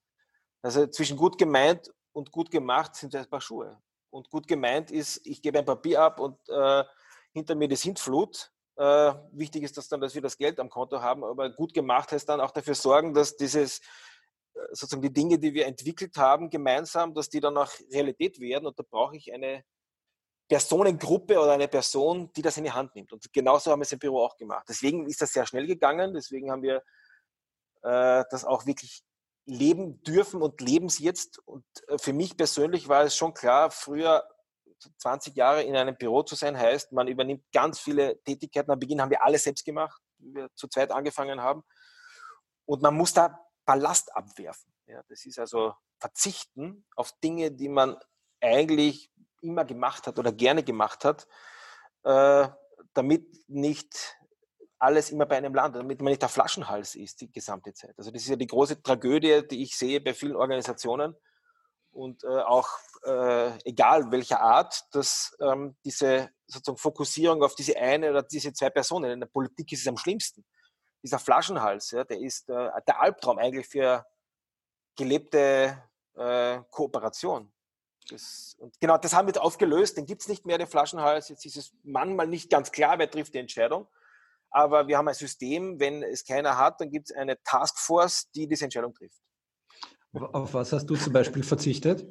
Also 0.63 0.87
zwischen 0.87 1.15
gut 1.15 1.37
gemeint 1.37 1.93
und 2.11 2.31
gut 2.31 2.49
gemacht 2.49 2.95
sind 2.95 3.15
ein 3.15 3.29
paar 3.29 3.41
Schuhe. 3.41 3.79
Und 4.15 4.29
gut 4.29 4.47
gemeint 4.47 4.91
ist, 4.91 5.19
ich 5.27 5.41
gebe 5.41 5.59
ein 5.59 5.65
Papier 5.65 6.01
ab 6.01 6.21
und 6.21 6.37
äh, 6.47 6.85
hinter 7.33 7.53
mir 7.53 7.67
die 7.67 7.75
Sintflut. 7.75 8.49
Äh, 8.77 9.13
wichtig 9.33 9.63
ist, 9.63 9.75
dass 9.75 9.89
dann, 9.89 9.99
dass 9.99 10.15
wir 10.15 10.21
das 10.21 10.37
Geld 10.37 10.57
am 10.57 10.69
Konto 10.69 11.01
haben, 11.01 11.25
aber 11.25 11.49
gut 11.49 11.73
gemacht 11.73 12.13
heißt 12.13 12.29
dann 12.29 12.39
auch 12.39 12.51
dafür 12.51 12.75
sorgen, 12.75 13.13
dass 13.13 13.35
dieses 13.35 13.79
äh, 14.53 14.59
sozusagen 14.71 15.01
die 15.01 15.11
Dinge, 15.11 15.37
die 15.37 15.53
wir 15.53 15.65
entwickelt 15.65 16.15
haben, 16.15 16.49
gemeinsam, 16.49 17.13
dass 17.13 17.27
die 17.27 17.41
dann 17.41 17.57
auch 17.57 17.69
Realität 17.91 18.39
werden. 18.39 18.67
Und 18.67 18.79
da 18.79 18.83
brauche 18.89 19.17
ich 19.17 19.33
eine 19.33 19.65
Personengruppe 20.47 21.37
oder 21.37 21.51
eine 21.51 21.67
Person, 21.67 22.31
die 22.37 22.41
das 22.41 22.55
in 22.55 22.63
die 22.63 22.71
Hand 22.71 22.95
nimmt. 22.95 23.11
Und 23.11 23.33
genauso 23.33 23.69
haben 23.69 23.79
wir 23.79 23.83
es 23.83 23.91
im 23.91 23.99
Büro 23.99 24.23
auch 24.23 24.37
gemacht. 24.37 24.65
Deswegen 24.69 25.07
ist 25.07 25.21
das 25.21 25.33
sehr 25.33 25.45
schnell 25.45 25.67
gegangen. 25.67 26.13
Deswegen 26.13 26.51
haben 26.51 26.61
wir 26.61 26.77
äh, 27.83 28.23
das 28.29 28.45
auch 28.45 28.65
wirklich 28.65 29.03
leben 29.45 30.01
dürfen 30.03 30.41
und 30.41 30.61
leben 30.61 30.87
es 30.87 30.99
jetzt. 30.99 31.39
Und 31.45 31.65
äh, 31.87 31.97
für 31.97 32.13
mich 32.13 32.35
persönlich 32.37 32.87
war 32.87 33.03
es 33.03 33.15
schon 33.15 33.33
klar, 33.33 33.71
früher 33.71 34.27
20 34.97 35.35
Jahre 35.35 35.63
in 35.63 35.75
einem 35.75 35.95
Büro 35.95 36.23
zu 36.23 36.35
sein, 36.35 36.57
heißt, 36.57 36.91
man 36.91 37.07
übernimmt 37.07 37.43
ganz 37.53 37.79
viele 37.79 38.21
Tätigkeiten. 38.23 38.71
Am 38.71 38.79
Beginn 38.79 39.01
haben 39.01 39.09
wir 39.09 39.23
alles 39.23 39.43
selbst 39.43 39.65
gemacht, 39.65 39.99
wie 40.17 40.35
wir 40.35 40.49
zu 40.55 40.67
zweit 40.67 40.91
angefangen 40.91 41.41
haben. 41.41 41.63
Und 42.65 42.81
man 42.81 42.95
muss 42.95 43.13
da 43.13 43.39
Ballast 43.65 44.15
abwerfen. 44.15 44.71
Ja, 44.87 45.01
das 45.07 45.25
ist 45.25 45.39
also 45.39 45.73
verzichten 45.99 46.85
auf 46.95 47.11
Dinge, 47.23 47.51
die 47.51 47.69
man 47.69 47.97
eigentlich 48.41 49.11
immer 49.41 49.65
gemacht 49.65 50.07
hat 50.07 50.19
oder 50.19 50.31
gerne 50.31 50.63
gemacht 50.63 51.05
hat, 51.05 51.27
äh, 52.03 52.47
damit 52.93 53.49
nicht 53.49 54.17
alles 54.79 55.09
immer 55.09 55.25
bei 55.25 55.37
einem 55.37 55.53
Land, 55.53 55.75
damit 55.75 56.01
man 56.01 56.11
nicht 56.11 56.21
der 56.21 56.29
Flaschenhals 56.29 56.95
ist 56.95 57.21
die 57.21 57.31
gesamte 57.31 57.73
Zeit. 57.73 57.93
Also 57.97 58.11
das 58.11 58.23
ist 58.23 58.29
ja 58.29 58.35
die 58.35 58.47
große 58.47 58.81
Tragödie, 58.81 59.41
die 59.49 59.63
ich 59.63 59.77
sehe 59.77 60.01
bei 60.01 60.13
vielen 60.13 60.35
Organisationen 60.35 61.15
und 61.91 62.23
äh, 62.23 62.27
auch 62.27 62.67
äh, 63.05 63.57
egal 63.63 64.11
welcher 64.11 64.41
Art, 64.41 64.83
dass 64.91 65.35
ähm, 65.39 65.77
diese 65.85 66.29
sozusagen 66.45 66.77
Fokussierung 66.77 67.41
auf 67.41 67.55
diese 67.55 67.77
eine 67.77 68.09
oder 68.09 68.23
diese 68.23 68.51
zwei 68.53 68.69
Personen, 68.69 69.11
in 69.11 69.19
der 69.21 69.27
Politik 69.27 69.71
ist 69.71 69.81
es 69.81 69.87
am 69.87 69.97
schlimmsten. 69.97 70.45
Dieser 71.01 71.19
Flaschenhals, 71.19 71.91
ja, 71.91 72.03
der 72.03 72.19
ist 72.19 72.49
äh, 72.49 72.69
der 72.87 73.01
Albtraum 73.01 73.37
eigentlich 73.37 73.67
für 73.67 74.05
gelebte 74.97 75.81
äh, 76.15 76.59
Kooperation. 76.69 77.51
Das, 78.09 78.55
und 78.59 78.79
genau 78.79 78.97
das 78.97 79.13
haben 79.13 79.27
wir 79.27 79.41
aufgelöst, 79.41 79.97
den 79.97 80.05
gibt 80.05 80.21
es 80.21 80.27
nicht 80.27 80.45
mehr, 80.45 80.57
den 80.57 80.67
Flaschenhals. 80.67 81.29
Jetzt 81.29 81.45
ist 81.45 81.57
es 81.57 81.73
manchmal 81.83 82.27
nicht 82.27 82.49
ganz 82.49 82.71
klar, 82.71 82.99
wer 82.99 83.09
trifft 83.09 83.33
die 83.33 83.39
Entscheidung 83.39 83.87
aber 84.55 84.87
wir 84.87 84.97
haben 84.97 85.07
ein 85.09 85.13
System, 85.13 85.81
wenn 85.81 86.01
es 86.01 86.23
keiner 86.23 86.57
hat, 86.57 86.79
dann 86.79 86.89
gibt 86.89 87.09
es 87.09 87.15
eine 87.15 87.35
Taskforce, 87.43 88.29
die 88.33 88.47
diese 88.47 88.63
Entscheidung 88.63 88.93
trifft. 88.93 89.19
Auf 90.13 90.53
was 90.53 90.71
hast 90.71 90.85
du 90.85 90.95
zum 90.95 91.11
Beispiel 91.11 91.43
verzichtet? 91.43 92.07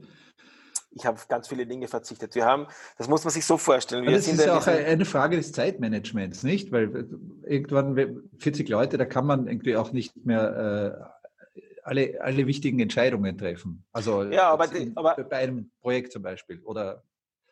Ich 0.90 1.06
habe 1.06 1.18
ganz 1.26 1.48
viele 1.48 1.66
Dinge 1.66 1.88
verzichtet. 1.88 2.34
Wir 2.34 2.44
haben, 2.44 2.66
das 2.98 3.08
muss 3.08 3.24
man 3.24 3.32
sich 3.32 3.46
so 3.46 3.56
vorstellen. 3.56 4.04
Wir 4.04 4.12
das 4.12 4.28
ist 4.28 4.44
ja 4.44 4.58
auch 4.58 4.66
eine 4.66 5.06
Frage 5.06 5.36
des 5.36 5.52
Zeitmanagements, 5.52 6.42
nicht? 6.42 6.70
Weil 6.70 7.08
irgendwann 7.44 8.28
40 8.38 8.68
Leute, 8.68 8.98
da 8.98 9.06
kann 9.06 9.26
man 9.26 9.48
irgendwie 9.48 9.76
auch 9.76 9.92
nicht 9.92 10.14
mehr 10.26 11.08
äh, 11.56 11.60
alle, 11.82 12.20
alle 12.20 12.46
wichtigen 12.46 12.78
Entscheidungen 12.78 13.38
treffen. 13.38 13.86
Also 13.90 14.22
ja, 14.24 14.50
aber, 14.50 14.66
die, 14.66 14.92
aber 14.94 15.14
bei 15.24 15.38
einem 15.38 15.70
Projekt 15.80 16.12
zum 16.12 16.22
Beispiel 16.22 16.60
oder 16.60 17.02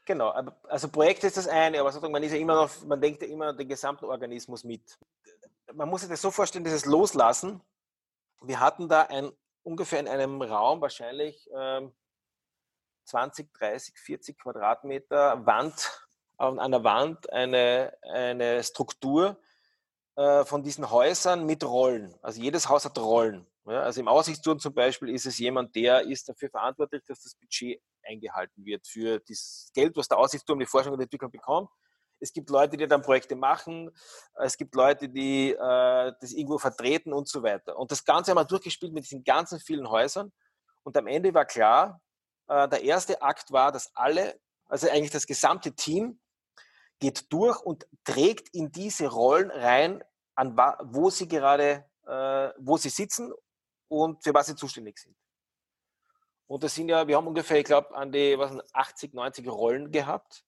Genau, 0.04 0.30
also 0.64 0.88
Projekt 0.88 1.22
ist 1.22 1.36
das 1.36 1.46
eine, 1.46 1.80
aber 1.80 2.08
man 2.08 2.22
ist 2.22 2.32
ja 2.32 2.38
immer 2.38 2.56
noch, 2.56 2.70
man 2.84 3.00
denkt 3.00 3.22
ja 3.22 3.28
immer 3.28 3.52
den 3.52 3.68
gesamten 3.68 4.06
Organismus 4.06 4.64
mit. 4.64 4.98
Man 5.72 5.88
muss 5.88 6.00
sich 6.00 6.10
das 6.10 6.20
so 6.20 6.30
vorstellen, 6.30 6.64
dieses 6.64 6.86
Loslassen. 6.86 7.60
Wir 8.42 8.58
hatten 8.58 8.88
da 8.88 9.02
ein, 9.02 9.30
ungefähr 9.62 10.00
in 10.00 10.08
einem 10.08 10.42
Raum 10.42 10.80
wahrscheinlich 10.80 11.48
ähm, 11.54 11.92
20, 13.04 13.54
30, 13.54 13.98
40 13.98 14.38
Quadratmeter 14.38 15.46
Wand, 15.46 16.08
an 16.36 16.58
einer 16.58 16.82
Wand 16.82 17.32
eine, 17.32 17.96
eine 18.02 18.64
Struktur 18.64 19.38
äh, 20.16 20.44
von 20.44 20.64
diesen 20.64 20.90
Häusern 20.90 21.46
mit 21.46 21.62
Rollen. 21.62 22.14
Also 22.22 22.40
jedes 22.40 22.68
Haus 22.68 22.84
hat 22.84 22.98
Rollen. 22.98 23.46
Ja, 23.64 23.82
also 23.82 24.00
im 24.00 24.08
Aussichtsturm 24.08 24.58
zum 24.58 24.74
Beispiel 24.74 25.10
ist 25.10 25.26
es 25.26 25.38
jemand, 25.38 25.74
der 25.76 26.02
ist 26.02 26.28
dafür 26.28 26.50
verantwortlich, 26.50 27.02
dass 27.06 27.22
das 27.22 27.36
Budget 27.36 27.80
eingehalten 28.02 28.64
wird 28.64 28.86
für 28.86 29.20
das 29.20 29.70
Geld, 29.72 29.96
was 29.96 30.08
der 30.08 30.18
Aussichtsturm, 30.18 30.58
die 30.58 30.66
Forschung 30.66 30.94
und 30.94 31.00
Entwicklung 31.00 31.30
bekommt. 31.30 31.70
Es 32.18 32.32
gibt 32.32 32.50
Leute, 32.50 32.76
die 32.76 32.86
dann 32.86 33.02
Projekte 33.02 33.36
machen. 33.36 33.90
Es 34.34 34.56
gibt 34.56 34.74
Leute, 34.74 35.08
die 35.08 35.52
äh, 35.52 36.12
das 36.20 36.32
irgendwo 36.32 36.58
vertreten 36.58 37.12
und 37.12 37.28
so 37.28 37.42
weiter. 37.42 37.76
Und 37.76 37.90
das 37.90 38.04
Ganze 38.04 38.30
haben 38.30 38.38
wir 38.38 38.44
durchgespielt 38.44 38.92
mit 38.92 39.04
diesen 39.04 39.24
ganzen 39.24 39.58
vielen 39.60 39.88
Häusern. 39.88 40.32
Und 40.84 40.96
am 40.96 41.06
Ende 41.06 41.34
war 41.34 41.44
klar, 41.44 42.00
äh, 42.48 42.68
der 42.68 42.82
erste 42.82 43.22
Akt 43.22 43.52
war, 43.52 43.72
dass 43.72 43.90
alle, 43.94 44.38
also 44.66 44.88
eigentlich 44.88 45.10
das 45.10 45.26
gesamte 45.26 45.72
Team, 45.74 46.20
geht 47.00 47.32
durch 47.32 47.60
und 47.60 47.88
trägt 48.04 48.54
in 48.54 48.70
diese 48.70 49.08
Rollen 49.08 49.50
rein, 49.50 50.04
an 50.36 50.56
wo 50.84 51.10
sie 51.10 51.26
gerade, 51.26 51.84
äh, 52.06 52.50
wo 52.58 52.76
sie 52.76 52.88
sitzen 52.88 53.32
und 53.92 54.24
für 54.24 54.32
was 54.32 54.46
sie 54.46 54.56
zuständig 54.56 54.98
sind. 54.98 55.14
Und 56.46 56.62
das 56.64 56.74
sind 56.74 56.88
ja, 56.88 57.06
wir 57.06 57.16
haben 57.16 57.26
ungefähr, 57.26 57.58
ich 57.58 57.64
glaube, 57.64 57.94
an 57.94 58.10
die 58.10 58.38
was, 58.38 58.52
80, 58.72 59.14
90 59.14 59.48
Rollen 59.48 59.90
gehabt. 59.90 60.44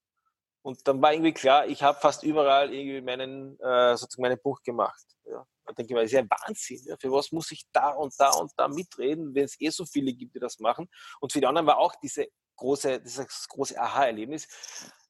Und 0.63 0.89
dann 0.89 1.01
war 1.03 1.13
irgendwie 1.13 1.33
klar, 1.33 1.67
ich 1.67 1.83
habe 1.83 2.01
fast 2.01 2.23
überall 2.23 2.73
irgendwie 2.73 3.03
meinen, 3.03 3.61
äh, 3.61 3.97
sozusagen 3.97 4.23
meinen 4.23 4.41
Buch 4.41 4.63
gemacht. 4.63 5.05
Ja. 5.25 5.47
Da 5.67 5.73
denke 5.75 5.91
ich 5.91 5.95
mir, 5.95 6.03
das 6.03 6.13
ist 6.13 6.19
ja 6.19 6.25
Wahnsinn. 6.29 6.81
Ja. 6.87 6.97
Für 6.99 7.13
was 7.13 7.33
muss 7.33 7.51
ich 7.53 7.67
da 7.71 7.91
und 7.91 8.15
da 8.19 8.31
und 8.31 8.53
da 8.57 8.69
mitreden, 8.69 9.35
wenn 9.35 9.45
es 9.45 9.61
eh 9.61 9.69
so 9.69 9.85
viele 9.85 10.13
gibt, 10.15 10.35
die 10.35 10.41
das 10.41 10.59
machen? 10.59 10.89
Und 11.21 11.33
für 11.33 11.41
die 11.41 11.47
anderen 11.47 11.67
war 11.67 11.79
auch 11.79 11.95
diese 11.97 12.29
große, 12.57 13.01
dieses 13.01 13.49
große 13.49 13.79
Aha-Erlebnis. 13.79 14.49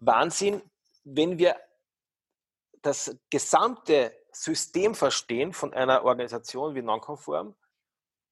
Wahnsinn, 0.00 0.60
wenn 1.04 1.38
wir 1.38 1.56
das 2.82 3.16
gesamte 3.30 4.12
System 4.32 4.94
verstehen 4.94 5.52
von 5.52 5.72
einer 5.72 6.04
Organisation 6.04 6.74
wie 6.74 6.82
Nonconform, 6.82 7.54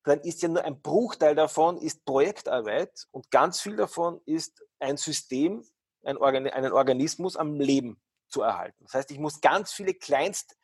dann 0.05 0.21
ist 0.21 0.43
ja 0.43 0.49
nur 0.49 0.65
ein 0.65 0.81
Bruchteil 0.81 1.35
davon 1.35 1.77
ist 1.77 2.05
Projektarbeit 2.05 3.07
und 3.11 3.31
ganz 3.31 3.61
viel 3.61 3.77
davon 3.77 4.21
ist 4.27 4.63
ein 4.81 4.97
System, 4.97 5.65
ein 6.05 6.17
Organ 6.17 6.49
einen 6.49 6.73
Organismus 6.73 7.37
am 7.37 7.61
Leben 7.61 8.01
zu 8.29 8.43
erhalten. 8.43 8.85
Das 8.85 8.95
heißt, 8.95 9.11
ich 9.11 9.19
muss 9.19 9.41
ganz 9.41 9.73
viele 9.73 9.95
Kleinst, 9.95 10.57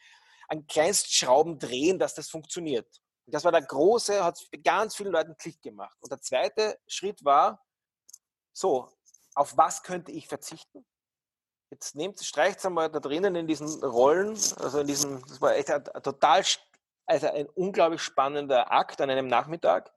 an 0.48 0.66
Kleinstschrauben 0.66 1.58
drehen, 1.58 1.98
dass 1.98 2.14
das 2.14 2.30
funktioniert. 2.30 2.88
Und 3.26 3.34
das 3.34 3.44
war 3.44 3.52
der 3.52 3.62
große, 3.62 4.24
hat 4.24 4.40
ganz 4.64 4.96
vielen 4.96 5.12
Leuten 5.12 5.36
Klick 5.36 5.60
gemacht. 5.60 5.96
Und 6.00 6.10
der 6.10 6.20
zweite 6.20 6.78
Schritt 6.86 7.22
war, 7.24 7.62
so, 8.52 8.90
auf 9.34 9.56
was 9.56 9.82
könnte 9.82 10.10
ich 10.10 10.26
verzichten? 10.26 10.86
Jetzt 11.70 11.94
nehmt, 11.94 12.18
streicht 12.20 12.64
einmal 12.64 12.90
da 12.90 12.98
drinnen 12.98 13.34
in 13.36 13.46
diesen 13.46 13.84
Rollen, 13.84 14.30
also 14.30 14.80
in 14.80 14.86
diesem, 14.86 15.22
das 15.26 15.40
war 15.42 15.54
echt 15.54 15.70
ein, 15.70 15.86
ein 15.86 16.02
total 16.02 16.42
also 17.08 17.28
ein 17.28 17.48
unglaublich 17.54 18.02
spannender 18.02 18.70
Akt 18.70 19.00
an 19.00 19.10
einem 19.10 19.26
Nachmittag. 19.26 19.90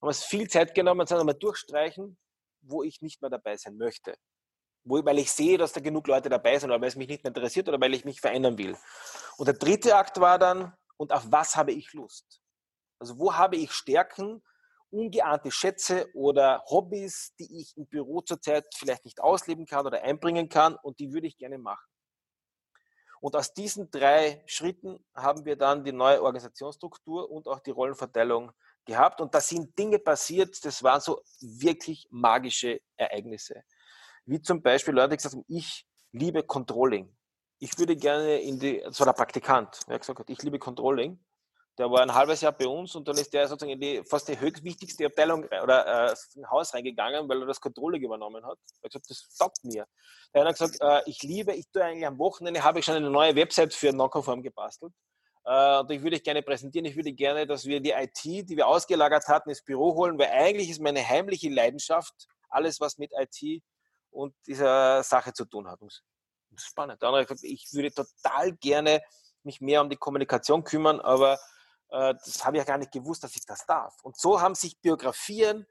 Haben 0.00 0.08
uns 0.08 0.24
viel 0.24 0.48
Zeit 0.48 0.74
genommen, 0.74 1.00
und 1.00 1.12
einmal 1.12 1.34
durchstreichen, 1.34 2.18
wo 2.62 2.82
ich 2.82 3.02
nicht 3.02 3.20
mehr 3.20 3.30
dabei 3.30 3.56
sein 3.56 3.76
möchte. 3.76 4.16
Wo, 4.84 5.04
weil 5.04 5.18
ich 5.18 5.30
sehe, 5.30 5.58
dass 5.58 5.72
da 5.72 5.80
genug 5.80 6.06
Leute 6.06 6.30
dabei 6.30 6.58
sind 6.58 6.70
oder 6.70 6.80
weil 6.80 6.88
es 6.88 6.96
mich 6.96 7.08
nicht 7.08 7.22
mehr 7.22 7.30
interessiert 7.30 7.68
oder 7.68 7.78
weil 7.80 7.92
ich 7.92 8.06
mich 8.06 8.20
verändern 8.20 8.56
will. 8.56 8.76
Und 9.36 9.46
der 9.46 9.54
dritte 9.54 9.94
Akt 9.94 10.18
war 10.20 10.38
dann, 10.38 10.72
und 10.96 11.12
auf 11.12 11.30
was 11.30 11.56
habe 11.56 11.72
ich 11.72 11.92
Lust? 11.92 12.40
Also 12.98 13.18
wo 13.18 13.34
habe 13.34 13.56
ich 13.56 13.72
Stärken, 13.72 14.42
ungeahnte 14.90 15.50
Schätze 15.50 16.08
oder 16.14 16.64
Hobbys, 16.66 17.34
die 17.38 17.60
ich 17.60 17.76
im 17.76 17.86
Büro 17.86 18.22
zurzeit 18.22 18.66
vielleicht 18.74 19.04
nicht 19.04 19.20
ausleben 19.20 19.66
kann 19.66 19.86
oder 19.86 20.02
einbringen 20.02 20.48
kann 20.48 20.76
und 20.76 20.98
die 20.98 21.12
würde 21.12 21.26
ich 21.26 21.36
gerne 21.36 21.58
machen. 21.58 21.89
Und 23.20 23.36
aus 23.36 23.52
diesen 23.52 23.90
drei 23.90 24.42
Schritten 24.46 24.98
haben 25.14 25.44
wir 25.44 25.56
dann 25.56 25.84
die 25.84 25.92
neue 25.92 26.22
Organisationsstruktur 26.22 27.30
und 27.30 27.46
auch 27.48 27.60
die 27.60 27.70
Rollenverteilung 27.70 28.50
gehabt. 28.86 29.20
Und 29.20 29.34
da 29.34 29.40
sind 29.40 29.78
Dinge 29.78 29.98
passiert, 29.98 30.64
das 30.64 30.82
waren 30.82 31.00
so 31.00 31.22
wirklich 31.40 32.08
magische 32.10 32.80
Ereignisse. 32.96 33.62
Wie 34.24 34.40
zum 34.40 34.62
Beispiel 34.62 34.94
Leute 34.94 35.16
gesagt 35.16 35.34
haben, 35.34 35.44
ich 35.48 35.86
liebe 36.12 36.42
Controlling. 36.42 37.14
Ich 37.58 37.78
würde 37.78 37.94
gerne 37.94 38.40
in 38.40 38.58
die, 38.58 38.80
das 38.80 38.98
war 39.00 39.06
der 39.06 39.12
Praktikant, 39.12 39.80
der 39.86 39.98
gesagt 39.98 40.18
hat, 40.18 40.30
ich 40.30 40.42
liebe 40.42 40.58
Controlling. 40.58 41.22
Der 41.78 41.90
war 41.90 42.02
ein 42.02 42.14
halbes 42.14 42.40
Jahr 42.40 42.52
bei 42.52 42.66
uns 42.66 42.94
und 42.94 43.08
dann 43.08 43.16
ist 43.16 43.32
der 43.32 43.48
sozusagen 43.48 43.72
in 43.72 43.80
die 43.80 44.02
fast 44.04 44.28
die 44.28 44.38
höchstwichtigste 44.38 45.06
Abteilung 45.06 45.44
oder 45.44 46.10
äh, 46.10 46.14
Haus 46.50 46.74
reingegangen, 46.74 47.28
weil 47.28 47.40
er 47.40 47.46
das 47.46 47.60
Controlling 47.60 48.02
übernommen 48.02 48.44
hat. 48.44 48.58
Er 48.80 48.84
hat 48.84 48.92
gesagt, 48.92 49.10
das 49.10 49.36
taugt 49.38 49.64
mir. 49.64 49.86
Er 50.32 50.44
hat 50.44 50.58
gesagt, 50.58 50.76
äh, 50.80 51.00
ich 51.06 51.22
liebe, 51.22 51.54
ich 51.54 51.70
tue 51.70 51.84
eigentlich 51.84 52.06
am 52.06 52.18
Wochenende, 52.18 52.62
habe 52.62 52.80
ich 52.80 52.84
schon 52.84 52.96
eine 52.96 53.10
neue 53.10 53.34
Website 53.34 53.72
für 53.72 53.92
Nonconform 53.92 54.42
gebastelt. 54.42 54.92
Äh, 55.44 55.78
und 55.78 55.90
ich 55.90 56.02
würde 56.02 56.16
ich 56.16 56.22
gerne 56.22 56.42
präsentieren. 56.42 56.84
Ich 56.84 56.96
würde 56.96 57.12
gerne, 57.12 57.46
dass 57.46 57.64
wir 57.64 57.80
die 57.80 57.92
IT, 57.92 58.24
die 58.24 58.56
wir 58.56 58.66
ausgelagert 58.66 59.26
hatten, 59.28 59.48
ins 59.48 59.62
Büro 59.62 59.94
holen, 59.94 60.18
weil 60.18 60.28
eigentlich 60.28 60.70
ist 60.70 60.80
meine 60.80 61.06
heimliche 61.06 61.48
Leidenschaft 61.48 62.14
alles, 62.48 62.80
was 62.80 62.98
mit 62.98 63.12
IT 63.16 63.62
und 64.10 64.34
dieser 64.46 65.02
Sache 65.02 65.32
zu 65.32 65.44
tun 65.44 65.68
hat. 65.68 65.80
Das 65.80 66.02
ist 66.56 66.66
spannend. 66.66 67.00
Der 67.00 67.08
andere 67.08 67.22
hat 67.22 67.28
gesagt, 67.28 67.44
ich 67.44 67.68
würde 67.72 67.92
total 67.92 68.52
gerne 68.56 69.00
mich 69.42 69.60
mehr 69.60 69.80
um 69.80 69.88
die 69.88 69.96
Kommunikation 69.96 70.64
kümmern, 70.64 71.00
aber 71.00 71.38
äh, 71.90 72.14
das 72.14 72.44
habe 72.44 72.56
ich 72.56 72.60
ja 72.60 72.64
gar 72.64 72.78
nicht 72.78 72.92
gewusst, 72.92 73.24
dass 73.24 73.36
ich 73.36 73.44
das 73.44 73.66
darf. 73.66 73.94
Und 74.02 74.16
so 74.16 74.40
haben 74.40 74.54
sich 74.54 74.80
Biografien 74.80 75.66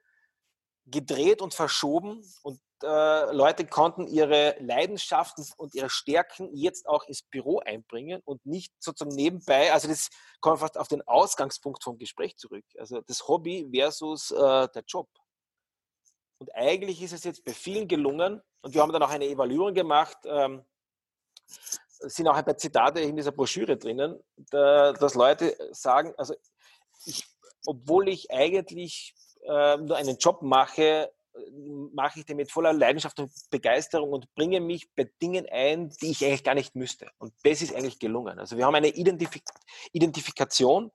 gedreht 0.85 1.41
und 1.41 1.53
verschoben 1.53 2.23
und 2.41 2.59
äh, 2.83 3.31
Leute 3.33 3.65
konnten 3.65 4.07
ihre 4.07 4.55
Leidenschaften 4.59 5.45
und 5.57 5.75
ihre 5.75 5.89
Stärken 5.89 6.49
jetzt 6.55 6.87
auch 6.87 7.03
ins 7.07 7.23
Büro 7.23 7.59
einbringen 7.59 8.21
und 8.25 8.45
nicht 8.45 8.73
sozusagen 8.79 9.15
nebenbei, 9.15 9.71
also 9.73 9.87
das 9.87 10.09
kommt 10.39 10.59
fast 10.59 10.77
auf 10.77 10.87
den 10.87 11.05
Ausgangspunkt 11.07 11.83
vom 11.83 11.97
Gespräch 11.97 12.37
zurück, 12.37 12.65
also 12.77 13.01
das 13.01 13.27
Hobby 13.27 13.69
versus 13.73 14.31
äh, 14.31 14.67
der 14.69 14.83
Job. 14.87 15.09
Und 16.39 16.55
eigentlich 16.55 17.01
ist 17.01 17.11
es 17.11 17.25
jetzt 17.25 17.43
bei 17.43 17.53
vielen 17.53 17.87
gelungen 17.87 18.41
und 18.61 18.73
wir 18.73 18.81
haben 18.81 18.93
dann 18.93 19.03
auch 19.03 19.09
eine 19.09 19.27
Evaluierung 19.27 19.73
gemacht, 19.73 20.17
ähm, 20.23 20.65
sind 21.99 22.27
auch 22.27 22.35
ein 22.35 22.45
paar 22.45 22.57
Zitate 22.57 23.01
in 23.01 23.15
dieser 23.15 23.31
Broschüre 23.31 23.77
drinnen, 23.77 24.19
da, 24.51 24.93
dass 24.93 25.15
Leute 25.15 25.55
sagen, 25.71 26.13
also 26.17 26.33
ich, 27.05 27.25
obwohl 27.65 28.09
ich 28.09 28.31
eigentlich 28.31 29.13
äh, 29.41 29.77
nur 29.77 29.97
einen 29.97 30.17
Job 30.17 30.41
mache, 30.41 31.11
mache 31.93 32.19
ich 32.19 32.25
den 32.25 32.37
mit 32.37 32.51
voller 32.51 32.73
Leidenschaft 32.73 33.19
und 33.19 33.31
Begeisterung 33.49 34.11
und 34.11 34.33
bringe 34.35 34.59
mich 34.59 34.93
bei 34.95 35.09
Dingen 35.21 35.47
ein, 35.49 35.89
die 36.01 36.11
ich 36.11 36.25
eigentlich 36.25 36.43
gar 36.43 36.55
nicht 36.55 36.75
müsste. 36.75 37.09
Und 37.17 37.33
das 37.43 37.61
ist 37.61 37.73
eigentlich 37.73 37.99
gelungen. 37.99 38.39
Also 38.39 38.57
wir 38.57 38.65
haben 38.65 38.75
eine 38.75 38.89
Identifik 38.89 39.43
Identifikation 39.91 40.91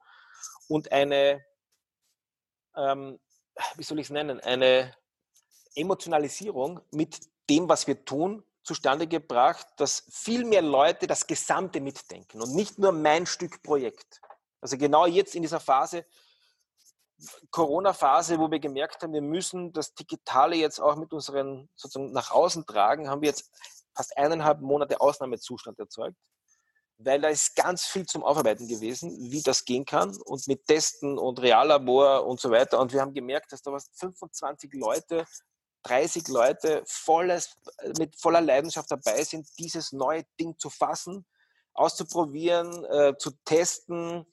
und 0.69 0.91
eine, 0.93 1.45
ähm, 2.77 3.19
wie 3.77 3.83
soll 3.83 3.99
ich 3.99 4.07
es 4.07 4.11
nennen, 4.11 4.41
eine 4.41 4.95
Emotionalisierung 5.75 6.81
mit 6.91 7.21
dem, 7.49 7.69
was 7.69 7.87
wir 7.87 8.05
tun, 8.05 8.45
zustande 8.65 9.07
gebracht, 9.07 9.67
dass 9.77 10.05
viel 10.11 10.45
mehr 10.45 10.63
Leute 10.63 11.07
das 11.07 11.27
Gesamte 11.27 11.81
mitdenken 11.81 12.41
und 12.41 12.55
nicht 12.55 12.79
nur 12.79 12.93
mein 12.93 13.27
Stück 13.27 13.63
Projekt. 13.63 14.21
Also 14.61 14.79
genau 14.79 15.07
jetzt 15.07 15.35
in 15.35 15.43
dieser 15.43 15.61
Phase, 15.61 16.07
Corona-Phase, 17.51 18.39
wo 18.39 18.51
wir 18.51 18.59
gemerkt 18.59 19.03
haben, 19.03 19.13
wir 19.13 19.23
müssen 19.23 19.73
das 19.73 19.95
Digitale 19.95 20.57
jetzt 20.57 20.81
auch 20.81 20.97
mit 20.97 21.13
unseren 21.13 21.69
sozusagen 21.77 22.13
nach 22.13 22.31
außen 22.31 22.67
tragen, 22.67 23.09
haben 23.09 23.21
wir 23.21 23.29
jetzt 23.29 23.51
fast 23.95 24.17
eineinhalb 24.17 24.61
Monate 24.61 25.01
Ausnahmezustand 25.01 25.79
erzeugt, 25.79 26.17
weil 26.99 27.21
da 27.21 27.29
ist 27.29 27.55
ganz 27.55 27.85
viel 27.85 28.07
zum 28.07 28.25
Aufarbeiten 28.25 28.67
gewesen, 28.67 29.11
wie 29.31 29.43
das 29.43 29.65
gehen 29.65 29.85
kann 29.85 30.17
und 30.25 30.47
mit 30.49 30.67
Testen 30.67 31.19
und 31.19 31.41
Reallabor 31.41 32.27
und 32.27 32.41
so 32.41 32.51
weiter. 32.51 32.81
Und 32.81 32.93
wir 32.93 33.01
haben 33.01 33.15
gemerkt, 33.15 33.53
dass 33.53 33.63
da 33.63 33.73
was 33.73 33.91
25 33.95 34.73
Leute 34.75 35.27
30 35.85 36.29
Leute 36.29 36.83
volles, 36.87 37.57
mit 37.99 38.21
voller 38.21 38.41
Leidenschaft 38.41 38.91
dabei 38.91 39.23
sind, 39.25 39.47
dieses 39.59 39.93
neue 39.93 40.25
Ding 40.41 40.59
zu 40.59 40.71
fassen, 40.71 41.25
auszuprobieren, 41.73 42.85
äh, 42.87 43.17
zu 43.19 43.31
testen, 43.45 44.27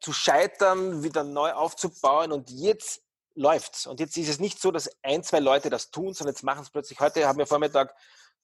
zu 0.00 0.12
scheitern, 0.12 1.02
wieder 1.02 1.24
neu 1.24 1.52
aufzubauen 1.52 2.32
und 2.32 2.50
jetzt 2.50 3.02
läuft's. 3.34 3.86
Und 3.86 4.00
jetzt 4.00 4.16
ist 4.16 4.28
es 4.28 4.40
nicht 4.40 4.60
so, 4.60 4.70
dass 4.70 4.90
ein, 5.02 5.22
zwei 5.22 5.40
Leute 5.40 5.70
das 5.70 5.90
tun, 5.90 6.12
sondern 6.12 6.34
jetzt 6.34 6.42
machen 6.42 6.62
es 6.62 6.70
plötzlich. 6.70 7.00
Heute 7.00 7.26
haben 7.26 7.38
wir 7.38 7.46
Vormittag 7.46 7.94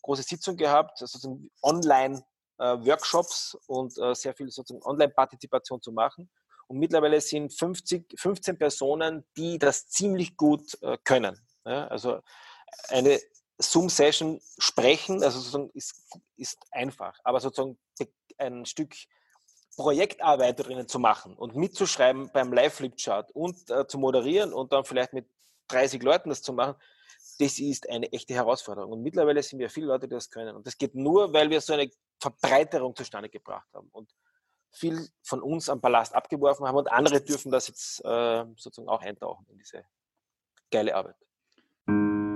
große 0.03 0.22
Sitzung 0.22 0.57
gehabt, 0.57 0.99
sozusagen 0.99 1.51
Online-Workshops 1.62 3.55
äh, 3.55 3.72
und 3.72 3.99
äh, 3.99 4.14
sehr 4.14 4.35
viel 4.35 4.51
sozusagen 4.51 4.85
Online-Partizipation 4.85 5.83
zu 5.83 5.93
machen. 5.93 6.31
Und 6.66 6.79
mittlerweile 6.79 7.20
sind 7.20 7.53
50, 7.53 8.14
15 8.18 8.59
Personen, 8.59 9.24
die 9.37 9.59
das 9.59 9.89
ziemlich 9.89 10.37
gut 10.37 10.81
äh, 10.83 10.99
können. 11.03 11.41
Ja, 11.69 11.87
also 11.89 12.21
eine 12.89 13.21
Zoom-Session 13.59 14.41
sprechen, 14.59 15.23
also 15.23 15.39
sozusagen 15.39 15.71
ist, 15.75 15.95
ist 16.37 16.59
einfach, 16.71 17.19
aber 17.25 17.41
sozusagen 17.41 17.79
ein 18.39 18.64
Stück 18.66 18.95
Projektarbeit 19.77 20.59
drinnen 20.64 20.89
zu 20.89 20.99
machen 20.99 21.37
und 21.37 21.55
mitzuschreiben 21.55 22.31
beim 22.33 22.53
Live-Flipchart 22.53 23.31
und 23.33 23.71
äh, 23.71 23.87
zu 23.87 23.99
moderieren 23.99 24.53
und 24.53 24.73
dann 24.73 24.85
vielleicht 24.85 25.12
mit 25.12 25.27
30 25.69 26.03
Leuten 26.03 26.31
das 26.31 26.43
zu 26.43 26.53
machen, 26.53 26.75
das 27.39 27.59
ist 27.59 27.89
eine 27.89 28.11
echte 28.12 28.35
Herausforderung. 28.35 28.93
Und 28.93 29.03
mittlerweile 29.03 29.43
sind 29.43 29.61
wir 29.61 29.71
viele 29.71 29.87
Leute, 29.87 30.09
die 30.09 30.14
das 30.14 30.31
können. 30.31 30.57
Und 30.57 30.66
das 30.66 30.77
geht 30.79 30.95
nur, 30.95 31.33
weil 31.33 31.51
wir 31.51 31.61
so 31.61 31.73
eine 31.73 31.91
Verbreiterung 32.21 32.97
zustande 32.97 33.29
gebracht 33.29 33.69
haben 33.73 33.89
und 33.93 34.12
viel 34.73 35.09
von 35.23 35.41
uns 35.43 35.69
am 35.69 35.81
Ballast 35.81 36.14
abgeworfen 36.14 36.66
haben 36.66 36.77
und 36.77 36.91
andere 36.91 37.21
dürfen 37.21 37.53
das 37.53 37.69
jetzt 37.69 38.05
äh, 38.05 38.45
sozusagen 38.57 38.89
auch 38.89 39.01
eintauchen 39.01 39.47
in 39.49 39.59
diese 39.59 39.85
geile 40.71 40.95
Arbeit. 40.95 41.16
thank 41.89 41.99
you 42.12 42.28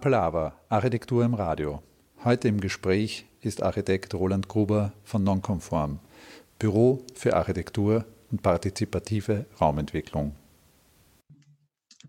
Appelava, 0.00 0.54
Architektur 0.68 1.24
im 1.24 1.34
Radio. 1.34 1.82
Heute 2.22 2.46
im 2.46 2.60
Gespräch 2.60 3.26
ist 3.40 3.64
Architekt 3.64 4.14
Roland 4.14 4.46
Gruber 4.46 4.92
von 5.02 5.24
Nonconform, 5.24 5.98
Büro 6.60 7.04
für 7.14 7.34
Architektur 7.34 8.04
und 8.30 8.40
partizipative 8.40 9.46
Raumentwicklung. 9.60 10.36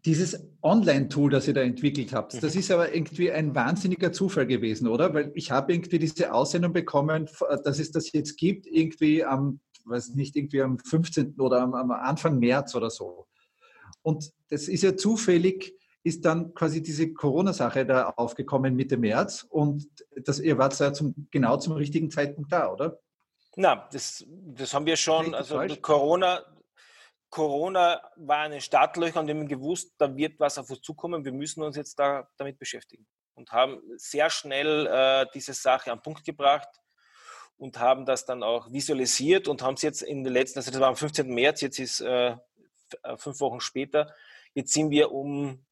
Dieses 0.05 0.39
Online-Tool, 0.61 1.31
das 1.31 1.47
ihr 1.47 1.55
da 1.55 1.61
entwickelt 1.61 2.13
habt, 2.13 2.43
das 2.43 2.55
ist 2.55 2.69
aber 2.69 2.93
irgendwie 2.93 3.31
ein 3.31 3.55
wahnsinniger 3.55 4.11
Zufall 4.11 4.45
gewesen, 4.45 4.87
oder? 4.87 5.11
Weil 5.15 5.31
ich 5.33 5.49
habe 5.49 5.73
irgendwie 5.73 5.97
diese 5.97 6.31
Aussendung 6.31 6.73
bekommen, 6.73 7.27
dass 7.63 7.79
es 7.79 7.91
das 7.91 8.11
jetzt 8.11 8.37
gibt, 8.37 8.67
irgendwie 8.67 9.25
am, 9.25 9.61
weiß 9.85 10.13
nicht, 10.13 10.35
irgendwie 10.35 10.61
am 10.61 10.77
15. 10.77 11.39
oder 11.39 11.63
am, 11.63 11.73
am 11.73 11.89
Anfang 11.89 12.37
März 12.37 12.75
oder 12.75 12.91
so. 12.91 13.25
Und 14.03 14.31
das 14.51 14.67
ist 14.67 14.83
ja 14.83 14.95
zufällig 14.95 15.78
ist 16.03 16.25
dann 16.25 16.53
quasi 16.53 16.81
diese 16.81 17.13
Corona-Sache 17.13 17.85
da 17.85 18.09
aufgekommen 18.15 18.75
Mitte 18.75 18.97
März 18.97 19.45
und 19.49 19.87
das, 20.15 20.39
ihr 20.39 20.57
wart 20.57 20.77
ja 20.79 20.93
zum, 20.93 21.27
genau 21.31 21.57
zum 21.57 21.73
richtigen 21.73 22.09
Zeitpunkt 22.09 22.51
da, 22.51 22.71
oder? 22.71 22.99
Na, 23.55 23.87
das, 23.91 24.23
das 24.27 24.73
haben 24.73 24.85
wir 24.85 24.95
schon, 24.95 25.33
also 25.33 25.61
Corona, 25.81 26.43
Corona 27.29 28.01
war 28.15 28.39
eine 28.39 28.61
Startlöcher 28.61 29.19
und 29.19 29.27
wir 29.27 29.35
haben 29.35 29.47
gewusst, 29.47 29.93
da 29.97 30.15
wird 30.15 30.39
was 30.39 30.57
auf 30.57 30.69
uns 30.69 30.81
zukommen, 30.81 31.25
wir 31.25 31.33
müssen 31.33 31.61
uns 31.63 31.75
jetzt 31.75 31.99
da 31.99 32.27
damit 32.37 32.57
beschäftigen 32.57 33.05
und 33.35 33.51
haben 33.51 33.81
sehr 33.97 34.29
schnell 34.29 34.87
äh, 34.87 35.25
diese 35.33 35.53
Sache 35.53 35.91
am 35.91 36.01
Punkt 36.01 36.23
gebracht 36.23 36.69
und 37.57 37.77
haben 37.79 38.05
das 38.05 38.25
dann 38.25 38.41
auch 38.41 38.71
visualisiert 38.71 39.47
und 39.47 39.61
haben 39.61 39.73
es 39.73 39.81
jetzt 39.81 40.01
in 40.01 40.23
den 40.23 40.33
letzten, 40.33 40.59
also 40.59 40.71
das 40.71 40.79
war 40.79 40.87
am 40.87 40.95
15. 40.95 41.27
März, 41.27 41.61
jetzt 41.61 41.79
ist 41.79 41.99
äh, 41.99 42.37
fünf 43.17 43.39
Wochen 43.41 43.59
später, 43.59 44.13
jetzt 44.53 44.73
sind 44.73 44.89
wir 44.89 45.11
um 45.11 45.49
äh, 45.49 45.68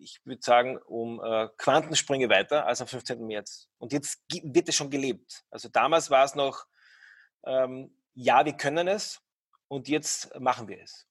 ich 0.00 0.20
würde 0.24 0.42
sagen, 0.42 0.78
um 0.86 1.20
äh, 1.22 1.48
Quantensprünge 1.56 2.28
weiter 2.28 2.66
als 2.66 2.80
am 2.80 2.86
15. 2.86 3.26
März. 3.26 3.68
Und 3.78 3.92
jetzt 3.92 4.22
wird 4.42 4.68
es 4.68 4.74
schon 4.74 4.90
gelebt. 4.90 5.44
Also 5.50 5.68
damals 5.68 6.10
war 6.10 6.24
es 6.24 6.34
noch, 6.34 6.66
ähm, 7.44 7.90
ja, 8.14 8.44
wir 8.44 8.54
können 8.54 8.88
es 8.88 9.22
und 9.68 9.88
jetzt 9.88 10.38
machen 10.40 10.68
wir 10.68 10.82
es. 10.82 11.06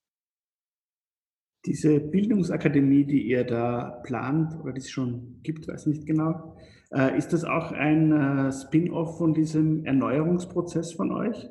Diese 1.66 2.00
Bildungsakademie, 2.00 3.06
die 3.06 3.28
ihr 3.28 3.44
da 3.44 4.02
plant 4.04 4.56
oder 4.62 4.72
die 4.72 4.80
es 4.80 4.90
schon 4.90 5.42
gibt, 5.44 5.68
weiß 5.68 5.88
nicht 5.88 6.06
genau, 6.06 6.58
äh, 6.92 7.18
ist 7.18 7.34
das 7.34 7.44
auch 7.44 7.72
ein 7.72 8.12
äh, 8.48 8.52
Spin-off 8.52 9.18
von 9.18 9.34
diesem 9.34 9.86
Erneuerungsprozess 9.86 10.94
von 10.94 11.12
euch? 11.12 11.50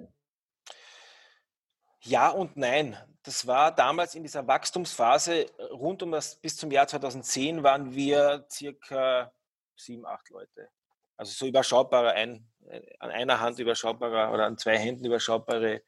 Ja 2.04 2.30
und 2.30 2.56
nein 2.56 2.96
das 3.28 3.46
war 3.46 3.74
damals 3.74 4.14
in 4.14 4.22
dieser 4.22 4.46
Wachstumsphase 4.46 5.42
äh, 5.42 5.62
rund 5.64 6.02
um 6.02 6.12
das 6.12 6.36
bis 6.36 6.56
zum 6.56 6.70
Jahr 6.70 6.88
2010 6.88 7.62
waren 7.62 7.94
wir 7.94 8.46
circa 8.50 9.30
sieben, 9.76 10.06
acht 10.06 10.30
Leute. 10.30 10.70
Also 11.18 11.32
so 11.32 11.46
überschaubare, 11.46 12.12
ein, 12.12 12.48
äh, 12.68 12.80
an 12.98 13.10
einer 13.10 13.38
Hand 13.38 13.58
überschaubare 13.58 14.32
oder 14.32 14.46
an 14.46 14.56
zwei 14.56 14.78
Händen 14.78 15.04
überschaubare 15.04 15.82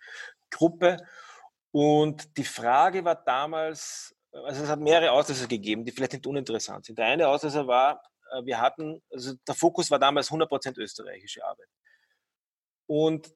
Gruppe. 0.50 0.98
Und 1.70 2.36
die 2.36 2.44
Frage 2.44 3.06
war 3.06 3.14
damals, 3.14 4.14
also 4.32 4.62
es 4.62 4.68
hat 4.68 4.80
mehrere 4.80 5.12
Auslöser 5.12 5.46
gegeben, 5.46 5.86
die 5.86 5.92
vielleicht 5.92 6.12
nicht 6.12 6.26
uninteressant 6.26 6.84
sind. 6.84 6.98
Der 6.98 7.06
eine 7.06 7.26
Auslöser 7.26 7.66
war, 7.66 8.02
äh, 8.32 8.44
wir 8.44 8.60
hatten, 8.60 9.02
also 9.10 9.32
der 9.48 9.54
Fokus 9.54 9.90
war 9.90 9.98
damals 9.98 10.30
100% 10.30 10.78
österreichische 10.78 11.42
Arbeit. 11.42 11.68
Und 12.86 13.32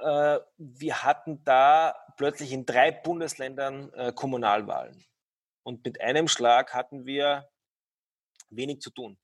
äh, 0.00 0.40
wir 0.56 1.04
hatten 1.04 1.42
da 1.44 1.94
plötzlich 2.16 2.52
in 2.52 2.66
drei 2.66 2.90
Bundesländern 2.90 3.92
äh, 3.92 4.12
Kommunalwahlen. 4.12 5.04
Und 5.62 5.84
mit 5.84 6.00
einem 6.00 6.28
Schlag 6.28 6.74
hatten 6.74 7.04
wir 7.04 7.48
wenig 8.50 8.80
zu 8.80 8.90
tun. 8.90 9.18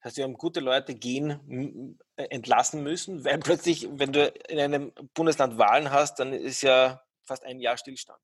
Das 0.00 0.10
heißt, 0.10 0.16
wir 0.18 0.24
haben 0.24 0.34
gute 0.34 0.60
Leute 0.60 0.94
gehen, 0.94 1.98
äh, 2.16 2.24
entlassen 2.24 2.82
müssen, 2.82 3.24
weil 3.24 3.38
plötzlich, 3.38 3.88
wenn 3.90 4.12
du 4.12 4.28
in 4.48 4.58
einem 4.58 4.92
Bundesland 5.14 5.58
Wahlen 5.58 5.90
hast, 5.90 6.18
dann 6.20 6.32
ist 6.32 6.62
ja 6.62 7.02
fast 7.26 7.44
ein 7.44 7.60
Jahr 7.60 7.76
Stillstand. 7.76 8.20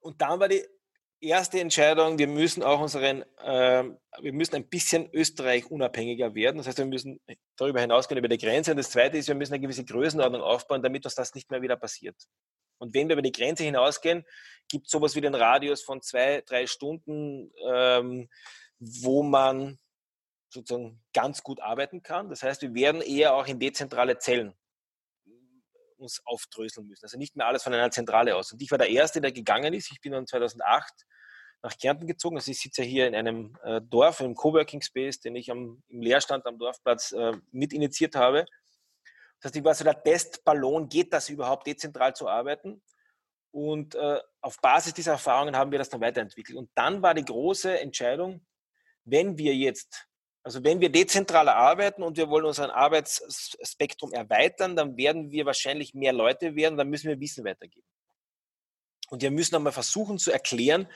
Und 0.00 0.20
dann 0.22 0.40
war 0.40 0.48
die 0.48 0.66
erste 1.20 1.60
Entscheidung, 1.60 2.18
wir 2.18 2.26
müssen 2.26 2.62
auch 2.62 2.80
unseren, 2.80 3.22
äh, 3.38 3.84
wir 4.20 4.32
müssen 4.32 4.56
ein 4.56 4.68
bisschen 4.68 5.08
Österreich 5.12 5.70
unabhängiger 5.70 6.34
werden. 6.34 6.58
Das 6.58 6.66
heißt, 6.66 6.78
wir 6.78 6.86
müssen 6.86 7.20
darüber 7.56 7.80
hinausgehen 7.80 8.18
über 8.18 8.28
die 8.28 8.38
Grenze. 8.38 8.72
Und 8.72 8.78
das 8.78 8.90
zweite 8.90 9.18
ist, 9.18 9.28
wir 9.28 9.34
müssen 9.34 9.54
eine 9.54 9.60
gewisse 9.60 9.84
Größenordnung 9.84 10.42
aufbauen, 10.42 10.82
damit 10.82 11.04
uns 11.04 11.14
das 11.14 11.34
nicht 11.34 11.50
mehr 11.50 11.62
wieder 11.62 11.76
passiert. 11.76 12.16
Und 12.78 12.94
wenn 12.94 13.08
wir 13.08 13.14
über 13.14 13.22
die 13.22 13.32
Grenze 13.32 13.64
hinausgehen, 13.64 14.24
gibt 14.68 14.86
es 14.86 14.92
sowas 14.92 15.14
wie 15.14 15.20
den 15.20 15.34
Radius 15.34 15.82
von 15.82 16.00
zwei, 16.00 16.42
drei 16.46 16.66
Stunden, 16.66 17.52
ähm, 17.70 18.28
wo 18.78 19.22
man 19.22 19.78
sozusagen 20.48 21.02
ganz 21.12 21.42
gut 21.42 21.60
arbeiten 21.60 22.02
kann. 22.02 22.30
Das 22.30 22.42
heißt, 22.42 22.62
wir 22.62 22.74
werden 22.74 23.02
eher 23.02 23.34
auch 23.34 23.46
in 23.46 23.60
dezentrale 23.60 24.18
Zellen 24.18 24.54
uns 26.00 26.20
aufdröseln 26.24 26.86
müssen. 26.86 27.04
Also 27.04 27.18
nicht 27.18 27.36
mehr 27.36 27.46
alles 27.46 27.62
von 27.62 27.74
einer 27.74 27.90
Zentrale 27.90 28.36
aus. 28.36 28.52
Und 28.52 28.62
ich 28.62 28.70
war 28.70 28.78
der 28.78 28.88
Erste, 28.88 29.20
der 29.20 29.32
gegangen 29.32 29.74
ist. 29.74 29.92
Ich 29.92 30.00
bin 30.00 30.12
dann 30.12 30.26
2008 30.26 31.06
nach 31.62 31.76
Kärnten 31.76 32.06
gezogen. 32.06 32.36
Also 32.36 32.50
ich 32.50 32.60
sitze 32.60 32.82
ja 32.82 32.88
hier 32.88 33.06
in 33.06 33.14
einem 33.14 33.56
äh, 33.62 33.80
Dorf, 33.82 34.20
im 34.20 34.34
Coworking 34.34 34.80
Space, 34.80 35.20
den 35.20 35.36
ich 35.36 35.50
am, 35.50 35.82
im 35.88 36.00
Leerstand 36.00 36.46
am 36.46 36.58
Dorfplatz 36.58 37.12
äh, 37.12 37.32
mitinitiiert 37.52 38.16
habe. 38.16 38.46
Das 39.40 39.50
heißt, 39.50 39.56
ich 39.56 39.64
war 39.64 39.74
so 39.74 39.84
der 39.84 40.02
Testballon, 40.02 40.88
geht 40.88 41.12
das 41.12 41.28
überhaupt 41.28 41.66
dezentral 41.66 42.14
zu 42.14 42.28
arbeiten? 42.28 42.82
Und 43.52 43.94
äh, 43.94 44.20
auf 44.40 44.60
Basis 44.60 44.94
dieser 44.94 45.12
Erfahrungen 45.12 45.56
haben 45.56 45.70
wir 45.70 45.78
das 45.78 45.88
dann 45.88 46.00
weiterentwickelt. 46.00 46.56
Und 46.56 46.70
dann 46.74 47.02
war 47.02 47.14
die 47.14 47.24
große 47.24 47.80
Entscheidung, 47.80 48.46
wenn 49.04 49.38
wir 49.38 49.54
jetzt 49.54 50.09
also 50.42 50.64
wenn 50.64 50.80
wir 50.80 50.90
dezentraler 50.90 51.54
arbeiten 51.54 52.02
und 52.02 52.16
wir 52.16 52.28
wollen 52.30 52.46
unseren 52.46 52.70
Arbeitsspektrum 52.70 54.12
erweitern, 54.12 54.74
dann 54.74 54.96
werden 54.96 55.30
wir 55.30 55.44
wahrscheinlich 55.44 55.94
mehr 55.94 56.12
Leute 56.12 56.56
werden, 56.56 56.78
dann 56.78 56.88
müssen 56.88 57.08
wir 57.08 57.20
Wissen 57.20 57.44
weitergeben. 57.44 57.86
Und 59.10 59.22
wir 59.22 59.30
müssen 59.30 59.56
einmal 59.56 59.72
versuchen 59.72 60.18
zu 60.18 60.30
erklären, 60.30 60.88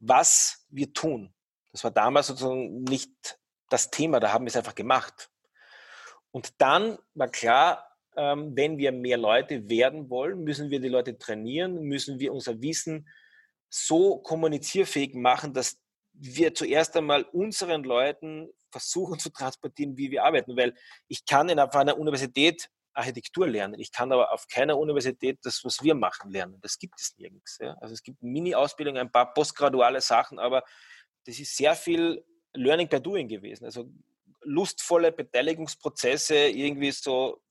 was 0.00 0.66
wir 0.70 0.92
tun. 0.92 1.32
Das 1.72 1.84
war 1.84 1.90
damals 1.90 2.28
sozusagen 2.28 2.82
nicht 2.82 3.38
das 3.68 3.90
Thema, 3.90 4.18
da 4.18 4.32
haben 4.32 4.44
wir 4.44 4.48
es 4.48 4.56
einfach 4.56 4.74
gemacht. 4.74 5.30
Und 6.30 6.60
dann 6.60 6.98
war 7.14 7.28
klar, 7.28 7.88
ähm, 8.16 8.56
wenn 8.56 8.78
wir 8.78 8.92
mehr 8.92 9.18
Leute 9.18 9.68
werden 9.68 10.10
wollen, 10.10 10.42
müssen 10.42 10.70
wir 10.70 10.80
die 10.80 10.88
Leute 10.88 11.16
trainieren, 11.16 11.82
müssen 11.82 12.18
wir 12.18 12.32
unser 12.32 12.60
Wissen 12.60 13.08
so 13.68 14.18
kommunizierfähig 14.18 15.14
machen, 15.14 15.52
dass 15.52 15.80
wir 16.12 16.54
zuerst 16.54 16.96
einmal 16.96 17.24
unseren 17.24 17.82
Leuten 17.82 18.48
versuchen 18.74 19.18
zu 19.20 19.30
transportieren, 19.30 19.96
wie 19.96 20.10
wir 20.10 20.24
arbeiten. 20.24 20.56
Weil 20.56 20.74
ich 21.08 21.24
kann 21.24 21.48
in 21.48 21.58
einer 21.58 21.98
Universität 21.98 22.68
Architektur 22.94 23.46
lernen. 23.46 23.80
Ich 23.80 23.92
kann 23.92 24.12
aber 24.12 24.32
auf 24.32 24.46
keiner 24.48 24.78
Universität 24.78 25.38
das, 25.42 25.64
was 25.64 25.82
wir 25.82 25.94
machen, 25.94 26.30
lernen. 26.30 26.58
Das 26.62 26.78
gibt 26.78 27.00
es 27.00 27.14
nirgends. 27.18 27.58
Ja? 27.60 27.76
Also 27.80 27.92
es 27.94 28.02
gibt 28.02 28.22
Mini-Ausbildungen, 28.22 28.98
ein 28.98 29.12
paar 29.12 29.34
postgraduale 29.34 30.00
Sachen, 30.00 30.38
aber 30.38 30.62
das 31.26 31.38
ist 31.38 31.56
sehr 31.56 31.74
viel 31.74 32.24
Learning 32.52 32.88
by 32.88 33.00
Doing 33.00 33.28
gewesen. 33.28 33.64
Also 33.64 33.90
lustvolle 34.42 35.10
Beteiligungsprozesse 35.10 36.36
irgendwie 36.36 36.92
so 36.92 37.42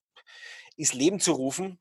ins 0.78 0.94
Leben 0.94 1.20
zu 1.20 1.34
rufen. 1.34 1.80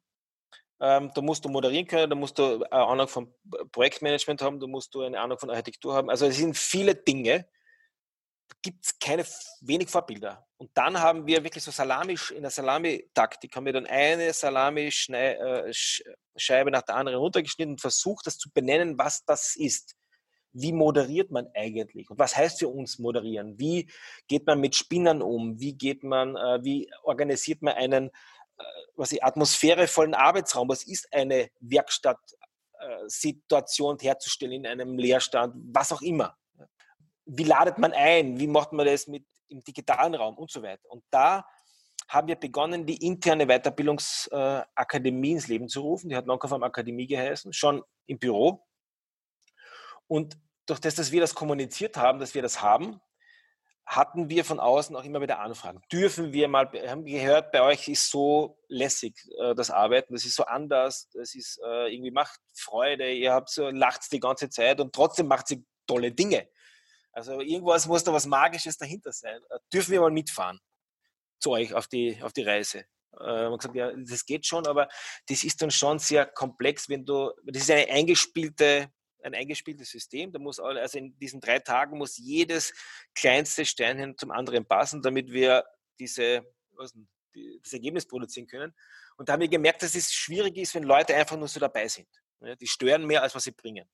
Ähm, 0.81 1.13
da 1.15 1.21
musst 1.21 1.45
du 1.45 1.49
moderieren 1.49 1.87
können, 1.87 2.11
da 2.11 2.17
musst 2.17 2.39
du 2.39 2.65
eine 2.65 2.87
Ahnung 2.87 3.07
von 3.07 3.33
Projektmanagement 3.71 4.43
haben, 4.43 4.59
da 4.59 4.67
musst 4.67 4.93
du 4.95 5.03
eine 5.03 5.21
Ahnung 5.21 5.39
von 5.39 5.51
Architektur 5.51 5.95
haben. 5.95 6.11
Also 6.11 6.27
es 6.27 6.37
sind 6.37 6.57
viele 6.57 6.97
Dinge. 6.97 7.47
Gibt 8.61 8.85
es 8.85 8.99
keine 8.99 9.25
wenig 9.61 9.89
Vorbilder. 9.89 10.47
Und 10.59 10.71
dann 10.75 11.01
haben 11.01 11.27
wir 11.27 11.43
wirklich 11.43 11.65
so 11.65 11.71
Salami, 11.71 12.19
in 12.35 12.43
der 12.43 12.51
Salami-Taktik 12.51 13.57
haben 13.57 13.67
wir 13.67 13.73
dann 13.73 13.87
eine 13.87 14.33
Salami-Scheibe 14.33 16.69
äh, 16.69 16.71
nach 16.71 16.83
der 16.83 16.97
anderen 16.97 17.19
runtergeschnitten 17.19 17.75
und 17.75 17.81
versucht, 17.81 18.27
das 18.27 18.39
zu 18.39 18.51
benennen, 18.53 18.99
was 18.99 19.25
das 19.25 19.57
ist 19.57 19.97
wie 20.55 20.73
moderiert 20.73 21.31
man 21.31 21.49
eigentlich 21.55 22.11
und 22.11 22.19
was 22.19 22.37
heißt 22.37 22.59
für 22.59 22.69
uns 22.69 22.99
moderieren? 22.99 23.59
Wie 23.59 23.91
geht 24.29 24.47
man 24.47 24.61
mit 24.61 24.77
Spinnern 24.77 25.23
um? 25.23 25.59
Wie 25.59 25.73
geht 25.73 26.05
man, 26.05 26.37
äh, 26.37 26.63
wie 26.63 26.93
organisiert 27.05 27.63
man 27.63 27.73
einen 27.75 28.11
äh, 28.59 28.65
was 28.97 29.13
ich, 29.13 29.25
atmosphärevollen 29.25 30.13
Arbeitsraum? 30.15 30.69
Was 30.69 30.85
ist 30.85 31.11
eine 31.13 31.51
Werkstattsituation 31.61 33.99
herzustellen 33.99 34.53
in 34.53 34.67
einem 34.67 34.99
Leerstand? 34.99 35.55
Was 35.73 35.93
auch 35.93 36.03
immer. 36.03 36.37
Wie 37.25 37.45
ladet 37.45 37.79
man 37.79 37.93
ein? 37.93 38.39
Wie 38.39 38.47
macht 38.47 38.73
man 38.73 38.87
das 38.87 39.07
mit 39.07 39.25
im 39.49 39.63
digitalen 39.63 40.15
Raum 40.15 40.37
und 40.37 40.51
so 40.51 40.63
weiter? 40.63 40.91
Und 40.91 41.05
da 41.11 41.47
haben 42.09 42.29
wir 42.29 42.37
begonnen, 42.37 42.85
die 42.85 43.05
interne 43.07 43.47
Weiterbildungsakademie 43.47 45.33
ins 45.33 45.49
Leben 45.49 45.69
zu 45.69 45.81
rufen. 45.81 46.09
Die 46.09 46.17
hat 46.17 46.27
Nonconform 46.27 46.63
Akademie 46.63 47.07
geheißen, 47.07 47.53
schon 47.53 47.83
im 48.07 48.19
Büro 48.19 48.67
und 50.13 50.37
durch 50.67 50.79
das, 50.79 50.95
dass 50.95 51.11
wir 51.11 51.23
das 51.23 51.35
kommuniziert 51.35 51.97
haben, 51.97 52.19
dass 52.19 52.35
wir 52.35 52.43
das 52.43 52.61
haben, 52.61 53.01
hatten 53.87 54.29
wir 54.29 54.45
von 54.45 54.61
außen 54.61 54.95
auch 54.95 55.05
immer 55.05 55.23
wieder 55.23 55.41
Anfragen. 55.41 55.81
Dürfen 55.91 56.35
wir 56.35 56.49
mal, 56.49 56.71
haben 56.87 57.07
gehört, 57.07 57.51
bei 57.51 57.63
euch 57.63 57.89
ist 57.89 58.11
so 58.11 58.59
lässig 58.69 59.17
äh, 59.41 59.55
das 59.55 59.71
Arbeiten, 59.71 60.13
das 60.13 60.27
ist 60.27 60.37
so 60.37 60.45
anders, 60.45 61.09
das 61.15 61.35
ist 61.35 61.59
äh, 61.65 61.95
irgendwie 61.95 62.11
macht 62.11 62.39
Freude, 62.55 63.11
ihr 63.11 63.33
habt 63.33 63.49
so, 63.49 63.71
lacht 63.71 64.13
die 64.13 64.21
ganze 64.21 64.51
Zeit 64.51 64.81
und 64.81 64.93
trotzdem 64.95 65.29
macht 65.29 65.49
sie 65.49 65.65
tolle 65.87 66.13
Dinge. 66.13 66.47
Also 67.13 67.41
irgendwas 67.41 67.87
muss 67.87 68.05
da 68.05 68.13
was 68.13 68.27
Magisches 68.27 68.77
dahinter 68.77 69.13
sein. 69.13 69.41
Äh, 69.51 69.59
dürfen 69.73 69.93
wir 69.93 70.01
mal 70.01 70.11
mitfahren 70.11 70.59
zu 71.39 71.51
euch 71.51 71.75
auf 71.75 71.87
die, 71.87 72.21
auf 72.23 72.33
die 72.33 72.43
Reise? 72.43 72.87
Äh, 73.21 73.49
man 73.49 73.59
gesagt, 73.59 73.75
ja, 73.75 73.93
das 73.93 74.25
geht 74.25 74.47
schon, 74.47 74.67
aber 74.67 74.89
das 75.27 75.45
ist 75.45 75.61
dann 75.61 75.71
schon 75.71 75.99
sehr 75.99 76.27
komplex, 76.27 76.89
wenn 76.89 77.05
du, 77.05 77.31
das 77.45 77.63
ist 77.63 77.71
eine 77.71 77.89
eingespielte 77.89 78.91
ein 79.25 79.35
eingespieltes 79.35 79.91
System. 79.91 80.33
Da 80.33 80.39
muss 80.39 80.59
also 80.59 80.99
in 80.99 81.17
diesen 81.19 81.41
drei 81.41 81.59
Tagen 81.59 81.99
muss 81.99 82.19
jedes 82.19 82.73
kleinste 83.15 83.65
Steinchen 83.65 84.17
zum 84.19 84.31
anderen 84.31 84.67
passen, 84.67 85.03
damit 85.03 85.31
wir 85.33 85.65
diese, 85.99 86.45
was, 86.73 86.93
das 87.63 87.73
Ergebnis 87.73 88.07
produzieren 88.07 88.47
können. 88.47 88.75
Und 89.17 89.29
da 89.29 89.35
haben 89.35 89.41
wir 89.41 89.49
gemerkt, 89.49 89.83
dass 89.83 89.95
es 89.95 90.13
schwierig 90.13 90.57
ist, 90.57 90.75
wenn 90.75 90.83
Leute 90.83 91.15
einfach 91.15 91.37
nur 91.37 91.49
so 91.49 91.61
dabei 91.61 91.89
sind. 91.89 92.09
Die 92.61 92.67
stören 92.67 93.07
mehr, 93.07 93.23
als 93.23 93.35
was 93.35 93.45
sie 93.45 93.53
bringen. 93.53 93.89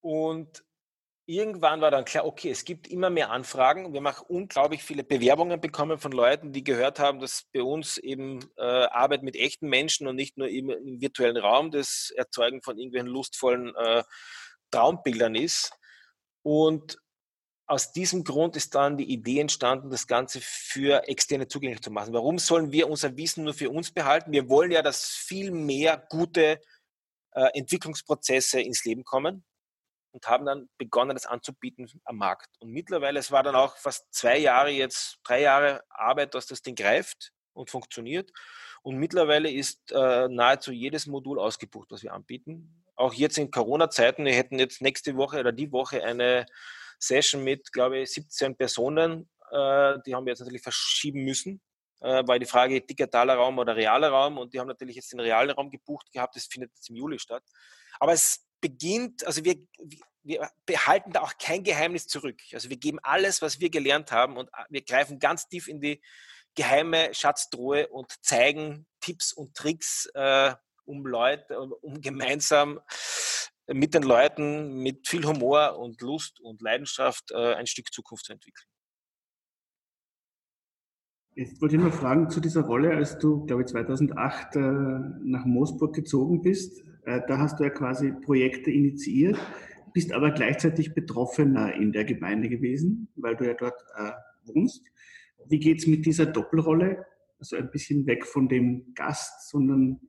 Und 0.00 0.64
irgendwann 1.26 1.80
war 1.80 1.90
dann 1.90 2.04
klar, 2.04 2.24
okay, 2.24 2.50
es 2.50 2.64
gibt 2.64 2.86
immer 2.86 3.10
mehr 3.10 3.30
Anfragen. 3.30 3.92
Wir 3.92 4.02
haben 4.02 4.24
unglaublich 4.28 4.82
viele 4.82 5.02
Bewerbungen 5.02 5.60
bekommen 5.60 5.98
von 5.98 6.12
Leuten, 6.12 6.52
die 6.52 6.62
gehört 6.62 7.00
haben, 7.00 7.20
dass 7.20 7.44
bei 7.52 7.62
uns 7.62 7.98
eben 7.98 8.48
äh, 8.56 8.62
Arbeit 8.62 9.24
mit 9.24 9.34
echten 9.34 9.68
Menschen 9.68 10.06
und 10.06 10.14
nicht 10.14 10.38
nur 10.38 10.48
im, 10.48 10.70
im, 10.70 11.00
virtuellen 11.00 11.36
Raum 11.36 11.72
das 11.72 12.12
Erzeugen 12.16 12.62
von 12.62 12.78
irgendwelchen 12.78 13.08
lustvollen 13.08 13.74
äh, 13.74 14.04
Traumbildern 14.70 15.34
ist. 15.34 15.72
Und 16.42 16.98
aus 17.66 17.90
diesem 17.90 18.22
Grund 18.22 18.54
ist 18.54 18.76
dann 18.76 18.96
die 18.96 19.10
Idee 19.10 19.40
entstanden, 19.40 19.90
das 19.90 20.06
Ganze 20.06 20.40
für 20.40 21.08
Externe 21.08 21.48
zugänglich 21.48 21.82
zu 21.82 21.90
machen. 21.90 22.14
Warum 22.14 22.38
sollen 22.38 22.70
wir 22.70 22.88
unser 22.88 23.16
Wissen 23.16 23.42
nur 23.42 23.54
für 23.54 23.70
uns 23.70 23.90
behalten? 23.90 24.30
Wir 24.30 24.48
wollen 24.48 24.70
ja, 24.70 24.82
dass 24.82 25.06
viel 25.06 25.50
mehr 25.50 25.96
gute 26.08 26.60
äh, 27.32 27.48
Entwicklungsprozesse 27.54 28.60
ins 28.60 28.84
Leben 28.84 29.02
kommen 29.02 29.44
und 30.16 30.26
haben 30.28 30.46
dann 30.46 30.70
begonnen, 30.78 31.14
das 31.14 31.26
anzubieten 31.26 31.90
am 32.04 32.16
Markt. 32.16 32.48
Und 32.58 32.70
mittlerweile, 32.70 33.18
es 33.18 33.30
war 33.30 33.42
dann 33.42 33.54
auch 33.54 33.76
fast 33.76 34.14
zwei 34.14 34.38
Jahre 34.38 34.70
jetzt, 34.70 35.18
drei 35.24 35.42
Jahre 35.42 35.82
Arbeit, 35.90 36.34
dass 36.34 36.46
das 36.46 36.62
Ding 36.62 36.74
greift 36.74 37.32
und 37.52 37.68
funktioniert. 37.68 38.32
Und 38.82 38.96
mittlerweile 38.96 39.50
ist 39.50 39.92
äh, 39.92 40.26
nahezu 40.28 40.72
jedes 40.72 41.06
Modul 41.06 41.38
ausgebucht, 41.38 41.90
was 41.90 42.02
wir 42.02 42.14
anbieten. 42.14 42.82
Auch 42.94 43.12
jetzt 43.12 43.36
in 43.36 43.50
Corona-Zeiten, 43.50 44.24
wir 44.24 44.32
hätten 44.32 44.58
jetzt 44.58 44.80
nächste 44.80 45.18
Woche 45.18 45.38
oder 45.38 45.52
die 45.52 45.70
Woche 45.70 46.02
eine 46.02 46.46
Session 46.98 47.44
mit, 47.44 47.70
glaube 47.72 47.98
ich, 47.98 48.12
17 48.12 48.56
Personen. 48.56 49.28
Äh, 49.50 49.98
die 50.06 50.14
haben 50.14 50.24
wir 50.24 50.30
jetzt 50.30 50.40
natürlich 50.40 50.62
verschieben 50.62 51.24
müssen, 51.24 51.60
äh, 52.00 52.22
weil 52.26 52.38
die 52.38 52.46
Frage 52.46 52.80
digitaler 52.80 53.34
Raum 53.34 53.58
oder 53.58 53.76
realer 53.76 54.08
Raum 54.08 54.38
und 54.38 54.54
die 54.54 54.60
haben 54.60 54.68
natürlich 54.68 54.96
jetzt 54.96 55.12
den 55.12 55.20
realen 55.20 55.50
Raum 55.50 55.70
gebucht 55.70 56.10
gehabt. 56.10 56.36
Das 56.36 56.46
findet 56.46 56.70
jetzt 56.74 56.88
im 56.88 56.96
Juli 56.96 57.18
statt. 57.18 57.42
Aber 58.00 58.14
es 58.14 58.45
beginnt, 58.68 59.24
also 59.26 59.44
wir, 59.44 59.56
wir 60.24 60.50
behalten 60.64 61.12
da 61.12 61.20
auch 61.20 61.34
kein 61.38 61.62
Geheimnis 61.62 62.08
zurück. 62.08 62.40
Also 62.52 62.68
wir 62.68 62.76
geben 62.76 62.98
alles, 63.02 63.42
was 63.42 63.60
wir 63.60 63.70
gelernt 63.70 64.10
haben 64.10 64.36
und 64.36 64.50
wir 64.70 64.82
greifen 64.82 65.20
ganz 65.20 65.48
tief 65.48 65.68
in 65.68 65.80
die 65.80 66.02
geheime 66.56 67.14
Schatztruhe 67.14 67.86
und 67.88 68.12
zeigen 68.22 68.86
Tipps 69.00 69.32
und 69.32 69.54
Tricks, 69.54 70.06
äh, 70.14 70.54
um 70.84 71.06
Leute, 71.06 71.58
um 71.58 72.00
gemeinsam 72.00 72.80
mit 73.68 73.94
den 73.94 74.02
Leuten 74.02 74.82
mit 74.82 75.06
viel 75.06 75.24
Humor 75.24 75.78
und 75.78 76.00
Lust 76.00 76.40
und 76.40 76.60
Leidenschaft 76.60 77.30
äh, 77.30 77.54
ein 77.54 77.66
Stück 77.66 77.92
Zukunft 77.92 78.26
zu 78.26 78.32
entwickeln. 78.32 78.66
Jetzt 81.38 81.60
wollte 81.60 81.76
ich 81.76 81.82
noch 81.82 81.92
fragen 81.92 82.30
zu 82.30 82.40
dieser 82.40 82.62
Rolle, 82.62 82.96
als 82.96 83.18
du, 83.18 83.44
glaube 83.44 83.60
ich, 83.60 83.68
2008 83.68 84.56
äh, 84.56 84.58
nach 84.58 85.44
Moosburg 85.44 85.94
gezogen 85.94 86.40
bist. 86.40 86.82
Äh, 87.04 87.20
da 87.28 87.36
hast 87.36 87.60
du 87.60 87.64
ja 87.64 87.68
quasi 87.68 88.10
Projekte 88.10 88.70
initiiert, 88.70 89.38
bist 89.92 90.12
aber 90.12 90.30
gleichzeitig 90.30 90.94
Betroffener 90.94 91.74
in 91.74 91.92
der 91.92 92.06
Gemeinde 92.06 92.48
gewesen, 92.48 93.08
weil 93.16 93.36
du 93.36 93.44
ja 93.44 93.52
dort 93.52 93.78
äh, 93.98 94.12
wohnst. 94.46 94.82
Wie 95.46 95.58
geht 95.58 95.80
es 95.80 95.86
mit 95.86 96.06
dieser 96.06 96.24
Doppelrolle? 96.24 97.04
Also 97.38 97.56
ein 97.56 97.70
bisschen 97.70 98.06
weg 98.06 98.24
von 98.24 98.48
dem 98.48 98.94
Gast, 98.94 99.50
sondern 99.50 100.00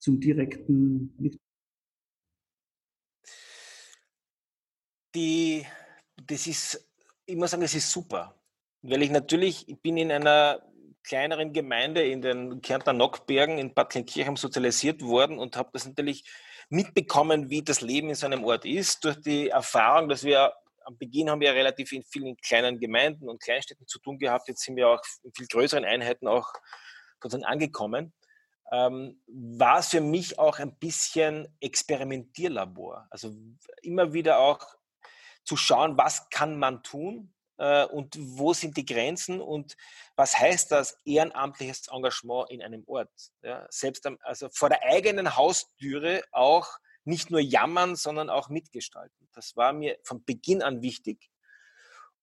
zum 0.00 0.18
direkten 0.18 1.14
Mit 1.16 1.38
Die, 5.14 5.64
das 6.26 6.48
ist, 6.48 6.92
ich 7.24 7.36
muss 7.36 7.52
sagen, 7.52 7.62
es 7.62 7.76
ist 7.76 7.88
super, 7.88 8.34
weil 8.80 9.02
ich 9.02 9.10
natürlich, 9.12 9.68
ich 9.68 9.80
bin 9.80 9.96
in 9.96 10.10
einer 10.10 10.60
kleineren 11.04 11.52
Gemeinde 11.52 12.02
in 12.02 12.22
den 12.22 12.62
Kärntner 12.62 12.92
Nockbergen 12.92 13.58
in 13.58 13.74
Bad 13.74 13.90
Kleinkirchheim 13.90 14.36
sozialisiert 14.36 15.02
worden 15.02 15.38
und 15.38 15.56
habe 15.56 15.70
das 15.72 15.86
natürlich 15.86 16.24
mitbekommen, 16.68 17.50
wie 17.50 17.62
das 17.62 17.80
Leben 17.80 18.08
in 18.08 18.14
so 18.14 18.26
einem 18.26 18.44
Ort 18.44 18.64
ist, 18.64 19.04
durch 19.04 19.20
die 19.20 19.48
Erfahrung, 19.48 20.08
dass 20.08 20.24
wir 20.24 20.54
am 20.84 20.98
Beginn 20.98 21.30
haben 21.30 21.40
wir 21.40 21.54
relativ 21.54 21.92
in 21.92 22.02
vielen 22.02 22.36
kleinen 22.36 22.80
Gemeinden 22.80 23.28
und 23.28 23.42
Kleinstädten 23.42 23.86
zu 23.86 23.98
tun 24.00 24.18
gehabt. 24.18 24.48
Jetzt 24.48 24.62
sind 24.62 24.76
wir 24.76 24.88
auch 24.88 25.02
in 25.22 25.32
viel 25.32 25.46
größeren 25.46 25.84
Einheiten 25.84 26.26
auch 26.26 26.52
sozusagen 27.22 27.44
angekommen. 27.44 28.12
Ähm, 28.72 29.22
war 29.26 29.78
es 29.78 29.88
für 29.88 30.00
mich 30.00 30.38
auch 30.38 30.58
ein 30.58 30.76
bisschen 30.78 31.46
Experimentierlabor. 31.60 33.06
Also 33.10 33.32
immer 33.82 34.12
wieder 34.12 34.38
auch 34.38 34.60
zu 35.44 35.56
schauen, 35.56 35.98
was 35.98 36.30
kann 36.30 36.58
man 36.58 36.82
tun, 36.82 37.32
und 37.56 38.16
wo 38.18 38.52
sind 38.52 38.76
die 38.76 38.84
Grenzen 38.84 39.40
und 39.40 39.76
was 40.16 40.38
heißt 40.38 40.72
das 40.72 40.96
ehrenamtliches 41.04 41.88
Engagement 41.88 42.50
in 42.50 42.62
einem 42.62 42.82
Ort? 42.86 43.10
Ja, 43.42 43.66
selbst 43.70 44.06
am, 44.06 44.18
also 44.22 44.48
vor 44.52 44.68
der 44.68 44.82
eigenen 44.82 45.36
Haustüre 45.36 46.22
auch 46.32 46.68
nicht 47.04 47.30
nur 47.30 47.40
jammern, 47.40 47.96
sondern 47.96 48.30
auch 48.30 48.48
mitgestalten. 48.48 49.28
Das 49.32 49.56
war 49.56 49.72
mir 49.72 49.98
von 50.04 50.24
Beginn 50.24 50.62
an 50.62 50.82
wichtig. 50.82 51.30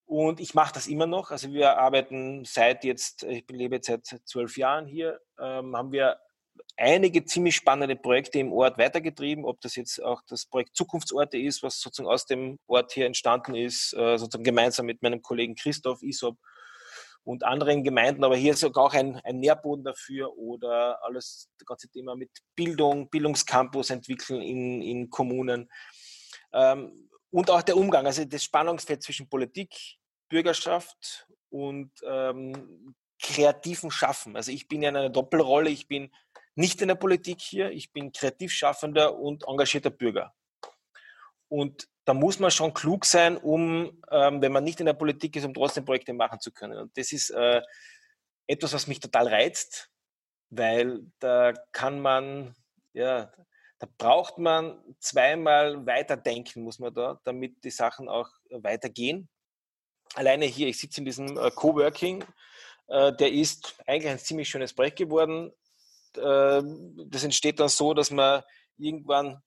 Und 0.05 0.39
ich 0.39 0.55
mache 0.55 0.73
das 0.73 0.88
immer 0.88 1.05
noch. 1.05 1.30
Also 1.30 1.53
wir 1.53 1.77
arbeiten 1.77 2.43
seit 2.43 2.84
jetzt, 2.84 3.23
ich 3.23 3.47
lebe 3.49 3.75
jetzt 3.75 3.88
seit 3.88 4.27
zwölf 4.27 4.57
Jahren 4.57 4.88
hier, 4.88 5.21
ähm, 5.39 5.75
haben 5.75 5.91
wir 5.91 6.19
einige 6.78 7.26
ziemlich 7.26 7.55
spannende 7.55 7.95
Projekte 7.95 8.39
im 8.39 8.53
Ort 8.53 8.78
weitergetrieben, 8.78 9.45
ob 9.45 9.60
das 9.62 9.76
jetzt 9.76 10.01
auch 10.01 10.22
das 10.28 10.45
Projekt 10.45 10.76
Zukunftsorte 10.76 11.38
ist, 11.38 11.64
was 11.64 11.80
sozusagen 11.80 12.10
aus 12.10 12.26
dem 12.26 12.60
Ort 12.68 12.93
hier 12.93 13.05
entstanden 13.05 13.55
ist, 13.55 13.93
äh, 13.93 14.18
sozusagen 14.18 14.43
gemeinsam 14.43 14.86
mit 14.86 15.01
meinem 15.01 15.22
Kollegen 15.22 15.55
Christoph 15.55 16.01
Isop 16.01 16.38
und 17.24 17.43
anderen 17.43 17.84
Gemeinden, 17.84 18.24
aber 18.24 18.36
hier 18.36 18.53
ist 18.53 18.62
sogar 18.62 18.86
auch 18.86 18.93
ein, 18.93 19.18
ein 19.18 19.39
Nährboden 19.39 19.84
dafür 19.84 20.36
oder 20.38 21.03
alles, 21.03 21.49
das 21.60 21.66
ganze 21.66 21.89
Thema 21.89 22.16
mit 22.16 22.32
Bildung, 22.55 23.10
Bildungscampus 23.10 23.89
entwickeln 23.89 24.41
in, 24.41 24.82
in 24.82 25.10
Kommunen. 25.10 25.70
Ähm, 26.53 27.10
und 27.32 27.51
auch 27.51 27.62
der 27.62 27.78
Umgang, 27.78 28.05
also 28.05 28.26
das 28.26 28.43
Spannungsfeld 28.43 29.03
zwischen 29.03 29.30
Politik, 29.30 29.70
Bürgerschaft 30.30 31.28
und 31.49 31.91
ähm, 32.03 32.95
kreativen 33.22 33.91
Schaffen. 33.91 34.36
Also 34.36 34.51
ich 34.51 34.68
bin 34.68 34.82
ja 34.82 34.89
in 34.89 34.95
einer 34.95 35.10
Doppelrolle, 35.10 35.70
ich 35.70 35.88
bin 35.88 36.12
nicht 36.60 36.82
in 36.82 36.89
der 36.89 36.95
Politik 36.95 37.41
hier, 37.41 37.72
ich 37.72 37.93
bin 37.93 38.12
kreativ 38.12 38.51
schaffender 38.51 39.18
und 39.18 39.47
engagierter 39.47 39.91
Bürger. 39.91 40.34
Und 41.47 41.88
da 42.03 42.14
muss 42.14 42.38
man 42.38 42.51
schon 42.51 42.74
klug 42.74 43.05
sein, 43.05 43.38
um, 43.38 44.03
ähm, 44.12 44.41
wenn 44.41 44.51
man 44.51 44.66
nicht 44.66 44.82
in 44.82 44.86
der 44.86 44.93
Politik 44.93 45.38
ist, 45.38 45.45
um 45.45 45.53
trotzdem 45.53 45.86
Projekte 45.86 46.14
machen 46.14 46.41
zu 46.41 46.51
können. 46.51 46.78
Und 46.78 46.97
das 46.97 47.14
ist 47.14 47.30
äh, 47.30 47.62
etwas, 48.45 48.74
was 48.74 48.88
mich 48.88 48.99
total 48.99 49.30
reizt, 49.30 49.89
weil 50.49 50.99
da 51.20 51.53
kann 51.72 52.01
man, 52.01 52.55
ja, 52.91 53.32
da 53.80 53.88
braucht 53.97 54.38
man 54.38 54.84
zweimal 54.99 55.86
weiterdenken, 55.86 56.64
muss 56.64 56.80
man 56.80 56.93
da, 56.93 57.22
damit 57.24 57.64
die 57.64 57.72
Sachen 57.72 58.10
auch 58.10 58.30
weitergehen. 58.49 59.30
Alleine 60.14 60.45
hier, 60.45 60.68
ich 60.68 60.80
sitze 60.80 60.99
in 60.99 61.05
diesem 61.05 61.38
äh, 61.38 61.51
Coworking, 61.51 62.26
äh, 62.88 63.14
der 63.14 63.32
ist 63.32 63.76
eigentlich 63.88 64.12
ein 64.12 64.20
ziemlich 64.20 64.49
schönes 64.49 64.74
Projekt 64.74 64.97
geworden. 64.97 65.53
Äh, 66.18 66.62
das 67.07 67.24
entsteht 67.24 67.60
dann 67.60 67.70
so, 67.70 67.93
dass 67.93 68.12
man 68.12 68.43
irgendwann 68.78 69.41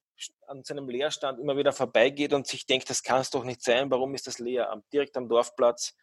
an 0.47 0.63
seinem 0.65 0.89
Leerstand 0.89 1.41
immer 1.41 1.57
wieder 1.57 1.73
vorbeigeht 1.73 2.33
und 2.33 2.47
sich 2.47 2.67
denkt, 2.67 2.89
das 2.91 3.03
kann 3.03 3.21
es 3.21 3.31
doch 3.31 3.45
nicht 3.45 3.63
sein, 3.63 3.91
warum 3.91 4.15
ist 4.15 4.27
das 4.27 4.39
leer? 4.39 4.83
Direkt 4.93 5.17
am 5.17 5.29
Dorfplatz. 5.29 5.97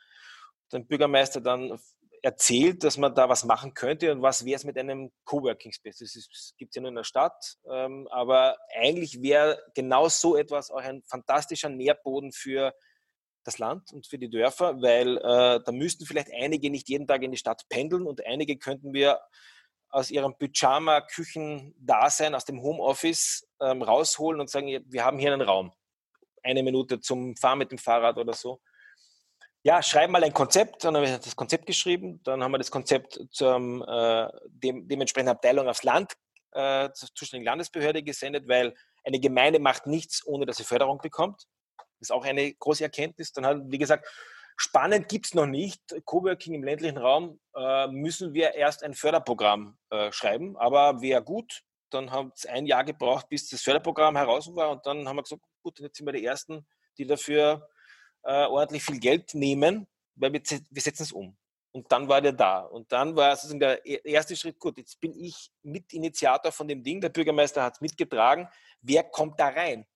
Der 0.72 0.80
Bürgermeister 0.80 1.41
dann 1.41 1.80
erzählt, 2.22 2.84
dass 2.84 2.97
man 2.97 3.16
da 3.16 3.30
was 3.30 3.45
machen 3.45 3.74
könnte 3.74 4.12
und 4.12 4.22
was 4.22 4.45
wäre 4.45 4.57
es 4.57 4.66
mit 4.66 4.78
einem 4.78 5.12
Coworking 5.24 5.72
Space. 5.72 5.99
Das 5.99 6.53
gibt 6.57 6.72
es 6.72 6.76
ja 6.76 6.82
nur 6.82 6.89
in 6.89 6.95
der 6.95 7.03
Stadt, 7.03 7.57
ähm, 7.72 8.07
aber 8.12 8.57
eigentlich 8.76 9.22
wäre 9.22 9.62
genau 9.74 10.10
so 10.10 10.36
etwas 10.36 10.70
auch 10.70 10.82
ein 10.82 11.01
fantastischer 11.03 11.70
Nährboden 11.70 12.32
für 12.32 12.74
das 13.43 13.57
Land 13.57 13.93
und 13.93 14.05
für 14.05 14.18
die 14.18 14.30
Dörfer, 14.30 14.82
weil 14.82 15.18
äh, 15.18 15.62
da 15.64 15.72
müssten 15.72 16.05
vielleicht 16.05 16.30
einige 16.34 16.70
nicht 16.70 16.89
jeden 16.89 17.07
Tag 17.07 17.24
in 17.24 17.32
die 17.32 17.38
Stadt 17.38 17.64
pendeln 17.70 18.05
und 18.05 18.26
einige 18.26 18.57
könnten 18.57 18.93
wir 18.93 19.20
aus 19.89 20.11
ihrem 20.11 20.35
Pyjama-Küchen-Dasein, 20.37 22.35
aus 22.35 22.45
dem 22.45 22.61
Homeoffice 22.61 23.47
ähm, 23.61 23.81
rausholen 23.81 24.39
und 24.39 24.49
sagen, 24.49 24.67
wir 24.85 25.03
haben 25.03 25.19
hier 25.19 25.33
einen 25.33 25.41
Raum. 25.41 25.73
Eine 26.43 26.63
Minute 26.63 26.99
zum 26.99 27.35
Fahren 27.35 27.57
mit 27.57 27.71
dem 27.71 27.77
Fahrrad 27.77 28.17
oder 28.17 28.33
so. 28.33 28.61
Ja, 29.63 29.83
schreiben 29.83 30.13
mal 30.13 30.23
ein 30.23 30.33
Konzept. 30.33 30.83
Dann 30.83 30.95
haben 30.95 31.03
wir 31.03 31.17
das 31.17 31.35
Konzept 31.35 31.65
geschrieben. 31.65 32.21
Dann 32.23 32.41
haben 32.43 32.51
wir 32.51 32.59
das 32.59 32.71
Konzept 32.71 33.19
zur 33.31 33.55
äh, 33.55 34.29
dem, 34.47 34.87
dementsprechenden 34.87 35.35
Abteilung 35.35 35.67
aufs 35.67 35.83
Land, 35.83 36.13
äh, 36.51 36.89
zur 36.93 37.09
zuständigen 37.13 37.45
Landesbehörde 37.45 38.01
gesendet, 38.01 38.47
weil 38.47 38.73
eine 39.03 39.19
Gemeinde 39.19 39.59
macht 39.59 39.85
nichts, 39.85 40.25
ohne 40.25 40.45
dass 40.45 40.57
sie 40.57 40.63
Förderung 40.63 40.99
bekommt. 40.99 41.45
Das 41.77 42.07
ist 42.07 42.11
auch 42.11 42.23
eine 42.23 42.53
große 42.53 42.83
Erkenntnis. 42.83 43.33
Dann 43.33 43.45
hat, 43.45 43.57
wie 43.65 43.77
gesagt, 43.77 44.07
Spannend 44.62 45.07
gibt 45.07 45.28
es 45.28 45.34
noch 45.34 45.45
nicht. 45.45 45.82
Coworking 46.03 46.53
im 46.53 46.66
ländlichen 46.66 46.97
Raum 46.97 47.39
äh, 47.55 47.88
müssen 47.88 48.34
wir 48.34 48.55
erst 48.55 48.84
ein 48.84 48.93
Förderprogramm 48.93 49.78
äh, 49.89 50.12
schreiben, 50.12 50.57
aber 50.57 50.99
wäre 50.99 51.24
gut. 51.24 51.64
Dann 51.89 52.12
haben 52.12 52.34
es 52.36 52.45
ein 52.45 52.66
Jahr 52.66 52.84
gebraucht, 52.84 53.30
bis 53.30 53.47
das 53.47 53.62
Förderprogramm 53.62 54.18
heraus 54.18 54.53
war 54.53 54.72
und 54.72 54.86
dann 54.86 55.07
haben 55.07 55.16
wir 55.16 55.24
gesagt, 55.24 55.41
gut, 55.64 55.80
jetzt 55.80 55.95
sind 55.95 56.05
wir 56.05 56.12
die 56.12 56.26
Ersten, 56.26 56.68
die 56.97 57.07
dafür 57.07 57.70
äh, 58.24 58.47
ordentlich 58.47 58.84
viel 58.84 58.99
Geld 58.99 59.34
nehmen, 59.34 59.88
weil 60.16 60.34
wir, 60.34 60.41
wir 60.43 60.82
setzen 60.82 61.03
es 61.03 61.14
um. 61.14 61.38
Und 61.72 61.89
dann 61.89 62.10
war 62.10 62.20
der 62.20 62.34
da. 62.34 62.60
Und 62.60 62.91
dann 62.91 63.16
war 63.16 63.34
sozusagen 63.38 63.62
der 63.62 63.86
e-, 63.86 64.01
erste 64.03 64.36
Schritt, 64.36 64.60
gut, 64.60 64.78
jetzt 64.78 64.99
bin 64.99 65.14
ich 65.14 65.51
Mitinitiator 65.64 66.51
von 66.51 66.68
dem 66.68 66.84
Ding, 66.84 66.99
der 66.99 67.07
Bürgermeister 67.07 67.64
hat 67.64 67.76
es 67.76 67.82
mitgetragen. 67.82 68.49
Wer 68.82 69.03
kommt 69.05 69.39
da 69.39 69.47
rein? 69.47 69.88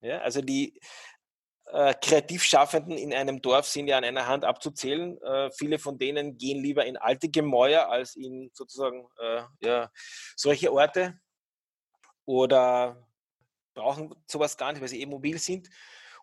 Ja, 0.00 0.18
also 0.18 0.40
die, 0.40 0.80
äh, 1.72 1.94
Kreativschaffenden 1.94 2.98
in 2.98 3.12
einem 3.14 3.40
Dorf 3.42 3.66
sind 3.66 3.88
ja 3.88 3.98
an 3.98 4.04
einer 4.04 4.26
Hand 4.26 4.44
abzuzählen. 4.44 5.20
Äh, 5.22 5.50
viele 5.52 5.78
von 5.78 5.98
denen 5.98 6.36
gehen 6.36 6.62
lieber 6.62 6.84
in 6.84 6.96
alte 6.96 7.28
Gemäuer 7.28 7.88
als 7.88 8.16
in 8.16 8.50
sozusagen 8.52 9.06
äh, 9.20 9.42
ja, 9.60 9.90
solche 10.36 10.72
Orte 10.72 11.18
oder 12.24 13.08
brauchen 13.74 14.14
sowas 14.26 14.56
gar 14.56 14.72
nicht, 14.72 14.80
weil 14.80 14.88
sie 14.88 15.00
eben 15.00 15.10
mobil 15.10 15.38
sind. 15.38 15.68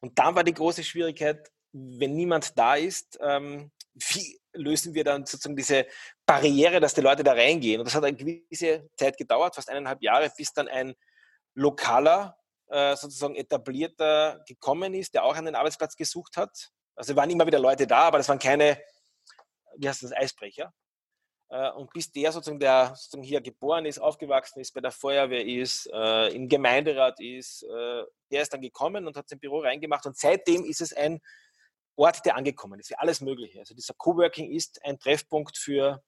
Und 0.01 0.17
dann 0.19 0.35
war 0.35 0.43
die 0.43 0.53
große 0.53 0.83
Schwierigkeit, 0.83 1.49
wenn 1.71 2.15
niemand 2.15 2.57
da 2.57 2.75
ist, 2.75 3.17
ähm, 3.21 3.71
wie 3.93 4.39
lösen 4.53 4.93
wir 4.93 5.03
dann 5.03 5.25
sozusagen 5.25 5.55
diese 5.55 5.87
Barriere, 6.25 6.79
dass 6.79 6.93
die 6.93 7.01
Leute 7.01 7.23
da 7.23 7.33
reingehen? 7.33 7.79
Und 7.79 7.85
das 7.85 7.95
hat 7.95 8.03
eine 8.03 8.17
gewisse 8.17 8.89
Zeit 8.95 9.17
gedauert, 9.17 9.55
fast 9.55 9.69
eineinhalb 9.69 10.01
Jahre, 10.01 10.31
bis 10.35 10.53
dann 10.53 10.67
ein 10.67 10.93
lokaler 11.53 12.36
äh, 12.69 12.95
sozusagen 12.95 13.35
etablierter 13.35 14.43
gekommen 14.47 14.93
ist, 14.93 15.13
der 15.13 15.23
auch 15.23 15.35
einen 15.35 15.55
Arbeitsplatz 15.55 15.95
gesucht 15.95 16.35
hat. 16.35 16.71
Also 16.95 17.15
waren 17.15 17.29
immer 17.29 17.45
wieder 17.45 17.59
Leute 17.59 17.87
da, 17.87 17.99
aber 17.99 18.17
das 18.17 18.27
waren 18.27 18.39
keine, 18.39 18.81
wie 19.77 19.87
heißt 19.87 20.03
das, 20.03 20.11
Eisbrecher. 20.11 20.73
Äh, 21.49 21.71
und 21.71 21.91
bis 21.93 22.11
der 22.11 22.31
sozusagen, 22.31 22.59
der 22.59 22.87
sozusagen 22.95 23.23
hier 23.23 23.39
geboren 23.39 23.85
ist, 23.85 23.99
aufgewachsen 23.99 24.59
ist, 24.59 24.73
bei 24.73 24.81
der 24.81 24.91
Feuerwehr 24.91 25.45
ist, 25.45 25.89
äh, 25.93 26.27
im 26.35 26.49
Gemeinderat 26.49 27.19
ist, 27.19 27.61
der 27.63 28.41
ist 28.41 28.51
dann 28.51 28.61
gekommen 28.61 29.07
und 29.07 29.15
hat 29.15 29.29
sein 29.29 29.39
Büro 29.39 29.59
reingemacht. 29.59 30.05
Und 30.05 30.17
seitdem 30.17 30.65
ist 30.65 30.81
es 30.81 30.91
ein 30.91 31.21
Ort, 31.95 32.25
der 32.25 32.35
angekommen 32.35 32.79
ist, 32.79 32.89
für 32.89 32.99
alles 32.99 33.21
Mögliche. 33.21 33.59
Also 33.59 33.73
dieser 33.73 33.93
Coworking 33.93 34.51
ist 34.51 34.83
ein 34.83 34.99
Treffpunkt 34.99 35.57
für 35.57 36.03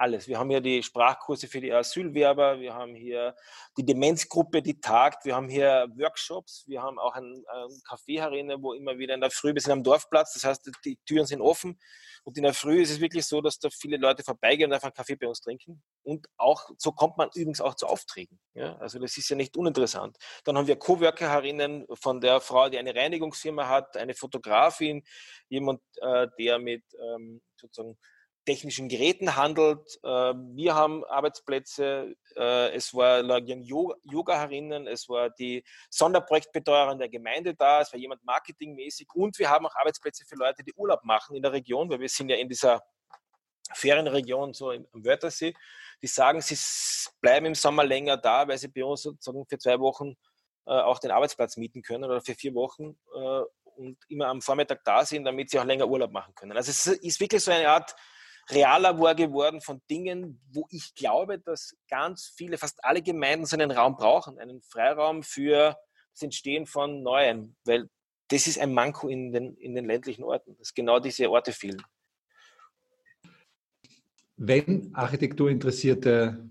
alles. 0.00 0.26
Wir 0.26 0.38
haben 0.38 0.48
hier 0.50 0.60
die 0.60 0.82
Sprachkurse 0.82 1.46
für 1.46 1.60
die 1.60 1.72
Asylwerber, 1.72 2.58
wir 2.58 2.74
haben 2.74 2.94
hier 2.94 3.36
die 3.76 3.84
Demenzgruppe, 3.84 4.62
die 4.62 4.80
tagt, 4.80 5.24
wir 5.24 5.36
haben 5.36 5.48
hier 5.48 5.86
Workshops, 5.96 6.64
wir 6.66 6.82
haben 6.82 6.98
auch 6.98 7.14
ein, 7.14 7.44
ein 7.46 7.82
Café 7.86 8.20
wo 8.62 8.72
immer 8.72 8.98
wieder 8.98 9.14
in 9.14 9.20
der 9.20 9.30
Früh, 9.30 9.54
wir 9.54 9.60
sind 9.60 9.72
am 9.72 9.82
Dorfplatz, 9.82 10.32
das 10.34 10.44
heißt, 10.44 10.70
die 10.84 10.98
Türen 11.06 11.26
sind 11.26 11.42
offen 11.42 11.78
und 12.24 12.36
in 12.36 12.44
der 12.44 12.54
Früh 12.54 12.80
ist 12.80 12.90
es 12.90 13.00
wirklich 13.00 13.26
so, 13.26 13.40
dass 13.40 13.58
da 13.58 13.68
viele 13.70 13.98
Leute 13.98 14.22
vorbeigehen 14.22 14.70
und 14.70 14.74
einfach 14.74 14.88
einen 14.88 14.94
Kaffee 14.94 15.16
bei 15.16 15.26
uns 15.26 15.40
trinken 15.40 15.82
und 16.02 16.26
auch, 16.38 16.70
so 16.78 16.92
kommt 16.92 17.18
man 17.18 17.28
übrigens 17.34 17.60
auch 17.60 17.74
zu 17.74 17.86
Aufträgen. 17.86 18.40
Ja? 18.54 18.76
Also 18.78 18.98
das 18.98 19.16
ist 19.16 19.28
ja 19.28 19.36
nicht 19.36 19.56
uninteressant. 19.56 20.16
Dann 20.44 20.56
haben 20.56 20.66
wir 20.66 20.76
Coworker 20.76 21.30
herinnen 21.30 21.86
von 21.92 22.20
der 22.20 22.40
Frau, 22.40 22.68
die 22.70 22.78
eine 22.78 22.94
Reinigungsfirma 22.94 23.68
hat, 23.68 23.96
eine 23.96 24.14
Fotografin, 24.14 25.02
jemand, 25.48 25.82
äh, 26.00 26.26
der 26.38 26.58
mit 26.58 26.84
ähm, 26.94 27.42
sozusagen 27.56 27.98
technischen 28.50 28.88
Geräten 28.88 29.36
handelt. 29.36 30.00
Äh, 30.02 30.08
wir 30.08 30.74
haben 30.74 31.04
Arbeitsplätze, 31.04 32.16
äh, 32.36 32.74
es 32.74 32.92
war 32.92 33.20
Yoga 33.22 34.40
herinnen, 34.40 34.88
es 34.88 35.08
war 35.08 35.30
die 35.30 35.62
Sonderprojektbetreuerin 35.88 36.98
der 36.98 37.08
Gemeinde 37.08 37.54
da, 37.54 37.82
es 37.82 37.92
war 37.92 38.00
jemand 38.00 38.24
marketingmäßig 38.24 39.06
und 39.14 39.38
wir 39.38 39.48
haben 39.48 39.66
auch 39.66 39.76
Arbeitsplätze 39.76 40.24
für 40.26 40.34
Leute, 40.34 40.64
die 40.64 40.74
Urlaub 40.74 41.04
machen 41.04 41.36
in 41.36 41.42
der 41.42 41.52
Region, 41.52 41.88
weil 41.90 42.00
wir 42.00 42.08
sind 42.08 42.28
ja 42.28 42.36
in 42.36 42.48
dieser 42.48 42.82
Ferienregion 43.72 44.52
so 44.52 44.70
am 44.70 44.84
Wörthersee, 44.92 45.54
die 46.02 46.08
sagen, 46.08 46.40
sie 46.40 46.58
bleiben 47.20 47.46
im 47.46 47.54
Sommer 47.54 47.84
länger 47.84 48.16
da, 48.16 48.48
weil 48.48 48.58
sie 48.58 48.66
bei 48.66 48.84
uns 48.84 49.02
sozusagen 49.02 49.46
für 49.46 49.58
zwei 49.58 49.78
Wochen 49.78 50.16
äh, 50.66 50.72
auch 50.72 50.98
den 50.98 51.12
Arbeitsplatz 51.12 51.56
mieten 51.56 51.82
können 51.82 52.02
oder 52.02 52.20
für 52.20 52.34
vier 52.34 52.54
Wochen 52.54 52.98
und 53.76 53.96
immer 54.08 54.26
am 54.26 54.42
Vormittag 54.42 54.82
da 54.84 55.04
sind, 55.04 55.24
damit 55.24 55.50
sie 55.50 55.58
auch 55.60 55.64
länger 55.64 55.86
Urlaub 55.86 56.10
machen 56.10 56.34
können. 56.34 56.56
Also 56.56 56.70
es 56.70 56.86
ist 56.86 57.20
wirklich 57.20 57.42
so 57.44 57.52
eine 57.52 57.68
Art 57.68 57.94
Reallabor 58.52 59.14
geworden 59.14 59.60
von 59.60 59.80
Dingen, 59.90 60.40
wo 60.50 60.66
ich 60.70 60.94
glaube, 60.94 61.38
dass 61.38 61.76
ganz 61.88 62.32
viele, 62.36 62.58
fast 62.58 62.84
alle 62.84 63.02
Gemeinden 63.02 63.46
so 63.46 63.56
einen 63.56 63.70
Raum 63.70 63.96
brauchen, 63.96 64.38
einen 64.38 64.60
Freiraum 64.62 65.22
für 65.22 65.76
das 66.12 66.22
Entstehen 66.22 66.66
von 66.66 67.02
Neuem, 67.02 67.56
weil 67.64 67.88
das 68.28 68.46
ist 68.46 68.58
ein 68.58 68.72
Manko 68.72 69.08
in 69.08 69.32
den, 69.32 69.56
in 69.56 69.74
den 69.74 69.84
ländlichen 69.84 70.24
Orten, 70.24 70.56
dass 70.58 70.74
genau 70.74 71.00
diese 71.00 71.30
Orte 71.30 71.52
fehlen. 71.52 71.82
Wenn 74.36 74.94
Architekturinteressierte 74.94 76.48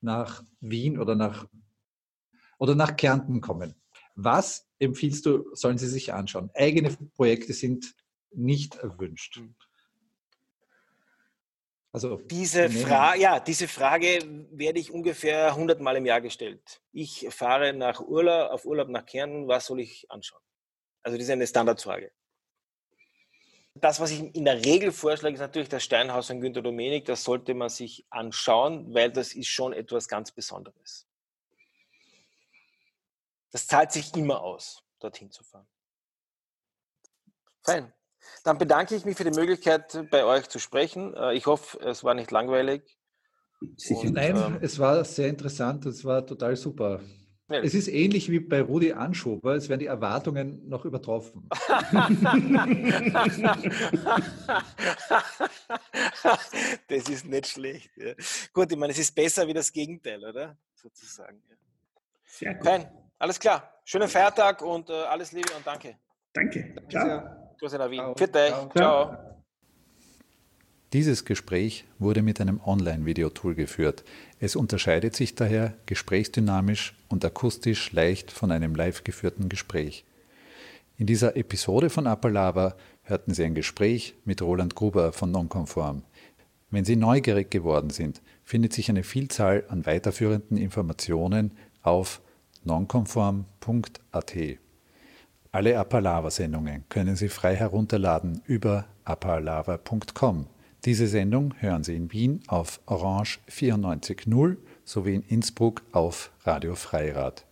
nach 0.00 0.44
Wien 0.60 0.98
oder 0.98 1.14
nach, 1.14 1.46
oder 2.58 2.74
nach 2.74 2.96
Kärnten 2.96 3.40
kommen, 3.40 3.74
was 4.14 4.68
empfiehlst 4.78 5.24
du, 5.26 5.54
sollen 5.54 5.78
sie 5.78 5.88
sich 5.88 6.12
anschauen? 6.12 6.50
Eigene 6.54 6.96
Projekte 7.14 7.52
sind 7.54 7.94
nicht 8.30 8.76
erwünscht. 8.76 9.40
Also 11.92 12.16
diese 12.16 12.70
Frage, 12.70 13.20
ja, 13.20 13.38
diese 13.38 13.68
Frage 13.68 14.46
werde 14.50 14.80
ich 14.80 14.90
ungefähr 14.90 15.48
100 15.48 15.78
Mal 15.80 15.96
im 15.96 16.06
Jahr 16.06 16.22
gestellt. 16.22 16.80
Ich 16.90 17.28
fahre 17.30 17.74
nach 17.74 18.00
Urlaub, 18.00 18.50
auf 18.50 18.64
Urlaub 18.64 18.88
nach 18.88 19.04
Kärnten, 19.04 19.46
was 19.46 19.66
soll 19.66 19.80
ich 19.80 20.10
anschauen? 20.10 20.40
Also 21.02 21.18
das 21.18 21.24
ist 21.24 21.30
eine 21.30 21.46
Standardfrage. 21.46 22.10
Das, 23.74 24.00
was 24.00 24.10
ich 24.10 24.34
in 24.34 24.44
der 24.44 24.64
Regel 24.64 24.90
vorschlage, 24.90 25.34
ist 25.34 25.40
natürlich 25.40 25.68
das 25.68 25.84
Steinhaus 25.84 26.28
von 26.28 26.40
Günter 26.40 26.62
Domenik. 26.62 27.04
Das 27.04 27.24
sollte 27.24 27.52
man 27.52 27.68
sich 27.68 28.06
anschauen, 28.08 28.92
weil 28.94 29.10
das 29.10 29.34
ist 29.34 29.48
schon 29.48 29.74
etwas 29.74 30.08
ganz 30.08 30.32
Besonderes. 30.32 31.06
Das 33.50 33.66
zahlt 33.66 33.92
sich 33.92 34.14
immer 34.16 34.40
aus, 34.42 34.82
dorthin 34.98 35.30
zu 35.30 35.44
fahren. 35.44 35.68
Fein. 37.62 37.92
Dann 38.44 38.58
bedanke 38.58 38.94
ich 38.94 39.04
mich 39.04 39.16
für 39.16 39.24
die 39.24 39.38
Möglichkeit, 39.38 40.06
bei 40.10 40.24
euch 40.24 40.48
zu 40.48 40.58
sprechen. 40.58 41.14
Äh, 41.14 41.34
ich 41.34 41.46
hoffe, 41.46 41.78
es 41.80 42.04
war 42.04 42.14
nicht 42.14 42.30
langweilig. 42.30 42.82
Sicher. 43.76 44.08
Und, 44.08 44.14
Nein, 44.14 44.36
ähm, 44.36 44.58
es 44.60 44.78
war 44.78 45.04
sehr 45.04 45.28
interessant, 45.28 45.86
es 45.86 46.04
war 46.04 46.26
total 46.26 46.56
super. 46.56 47.00
Ja. 47.48 47.60
Es 47.60 47.74
ist 47.74 47.88
ähnlich 47.88 48.30
wie 48.30 48.40
bei 48.40 48.62
Rudi 48.62 48.92
Anschober, 48.92 49.56
es 49.56 49.68
werden 49.68 49.80
die 49.80 49.86
Erwartungen 49.86 50.66
noch 50.68 50.84
übertroffen. 50.86 51.48
das 56.88 57.08
ist 57.08 57.26
nicht 57.26 57.46
schlecht. 57.48 57.90
Ja. 57.96 58.14
Gut, 58.54 58.72
ich 58.72 58.78
meine, 58.78 58.92
es 58.92 58.98
ist 58.98 59.14
besser 59.14 59.46
wie 59.46 59.52
das 59.52 59.70
Gegenteil, 59.70 60.24
oder? 60.24 60.56
Sozusagen. 60.74 61.42
Ja. 61.48 61.56
Sehr 62.24 62.54
gut. 62.54 62.64
Fein, 62.64 62.90
alles 63.18 63.38
klar. 63.38 63.68
Schönen 63.84 64.08
Feiertag 64.08 64.62
und 64.62 64.88
äh, 64.88 64.94
alles 64.94 65.32
Liebe 65.32 65.52
und 65.54 65.66
danke. 65.66 65.96
Danke. 66.32 66.74
Ciao. 66.88 67.41
Grüße 67.62 67.78
nach 67.78 67.90
Wien. 67.90 68.00
Ciao. 68.00 68.14
Für 68.16 68.26
dich. 68.26 68.50
Ciao. 68.50 68.70
Ciao. 68.74 69.16
Dieses 70.92 71.24
Gespräch 71.24 71.84
wurde 72.00 72.20
mit 72.20 72.40
einem 72.40 72.60
Online-Videotool 72.60 73.54
geführt. 73.54 74.02
Es 74.40 74.56
unterscheidet 74.56 75.14
sich 75.14 75.36
daher 75.36 75.74
gesprächsdynamisch 75.86 76.96
und 77.08 77.24
akustisch 77.24 77.92
leicht 77.92 78.32
von 78.32 78.50
einem 78.50 78.74
live 78.74 79.04
geführten 79.04 79.48
Gespräch. 79.48 80.04
In 80.98 81.06
dieser 81.06 81.36
Episode 81.36 81.88
von 81.88 82.08
Appalava 82.08 82.74
hörten 83.04 83.32
Sie 83.32 83.44
ein 83.44 83.54
Gespräch 83.54 84.16
mit 84.24 84.42
Roland 84.42 84.74
Gruber 84.74 85.12
von 85.12 85.30
Nonconform. 85.30 86.02
Wenn 86.70 86.84
Sie 86.84 86.96
neugierig 86.96 87.52
geworden 87.52 87.90
sind, 87.90 88.22
findet 88.42 88.72
sich 88.72 88.90
eine 88.90 89.04
Vielzahl 89.04 89.66
an 89.68 89.86
weiterführenden 89.86 90.56
Informationen 90.56 91.52
auf 91.82 92.22
nonconform.at. 92.64 94.36
Alle 95.54 95.78
Appalava-Sendungen 95.78 96.84
können 96.88 97.14
Sie 97.14 97.28
frei 97.28 97.54
herunterladen 97.54 98.40
über 98.46 98.86
appalava.com. 99.04 100.46
Diese 100.86 101.06
Sendung 101.06 101.52
hören 101.58 101.84
Sie 101.84 101.94
in 101.94 102.10
Wien 102.10 102.40
auf 102.46 102.80
Orange 102.86 103.38
94.0 103.50 104.56
sowie 104.84 105.16
in 105.16 105.22
Innsbruck 105.28 105.82
auf 105.92 106.32
Radio 106.44 106.74
Freirad. 106.74 107.44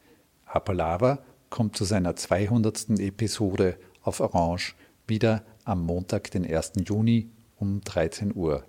Appalava 0.46 1.18
kommt 1.50 1.76
zu 1.76 1.84
seiner 1.84 2.16
200. 2.16 2.98
Episode 3.00 3.76
auf 4.02 4.20
Orange 4.20 4.74
wieder 5.06 5.42
am 5.64 5.84
Montag, 5.84 6.30
den 6.30 6.46
1. 6.50 6.72
Juni 6.86 7.28
um 7.58 7.82
13 7.82 8.34
Uhr. 8.34 8.64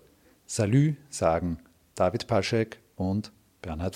Salü 0.46 0.98
sagen 1.10 1.58
David 1.96 2.28
Paschek 2.28 2.80
und 2.98 3.32
Bernhard 3.62 3.96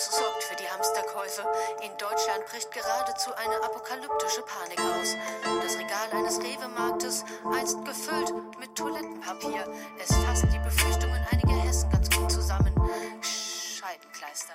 Virus 0.00 0.16
sorgt 0.16 0.42
für 0.44 0.56
die 0.56 0.68
Hamsterkäufe. 0.68 1.42
In 1.82 1.90
Deutschland 1.98 2.46
bricht 2.46 2.70
geradezu 2.72 3.34
eine 3.34 3.56
apokalyptische 3.62 4.42
Panik 4.42 4.80
aus. 4.80 5.16
Das 5.62 5.76
Regal 5.76 6.10
eines 6.12 6.38
Rewe-Marktes, 6.38 7.24
einst 7.52 7.84
gefüllt 7.84 8.32
mit 8.58 8.74
Toilettenpapier. 8.76 9.66
Es 9.98 10.14
fasst 10.24 10.46
die 10.52 10.58
Befürchtungen 10.58 11.26
einiger 11.30 11.62
Hessen 11.62 11.90
ganz 11.90 12.08
gut 12.10 12.32
zusammen. 12.32 12.72
Scheidenkleister. 13.20 14.54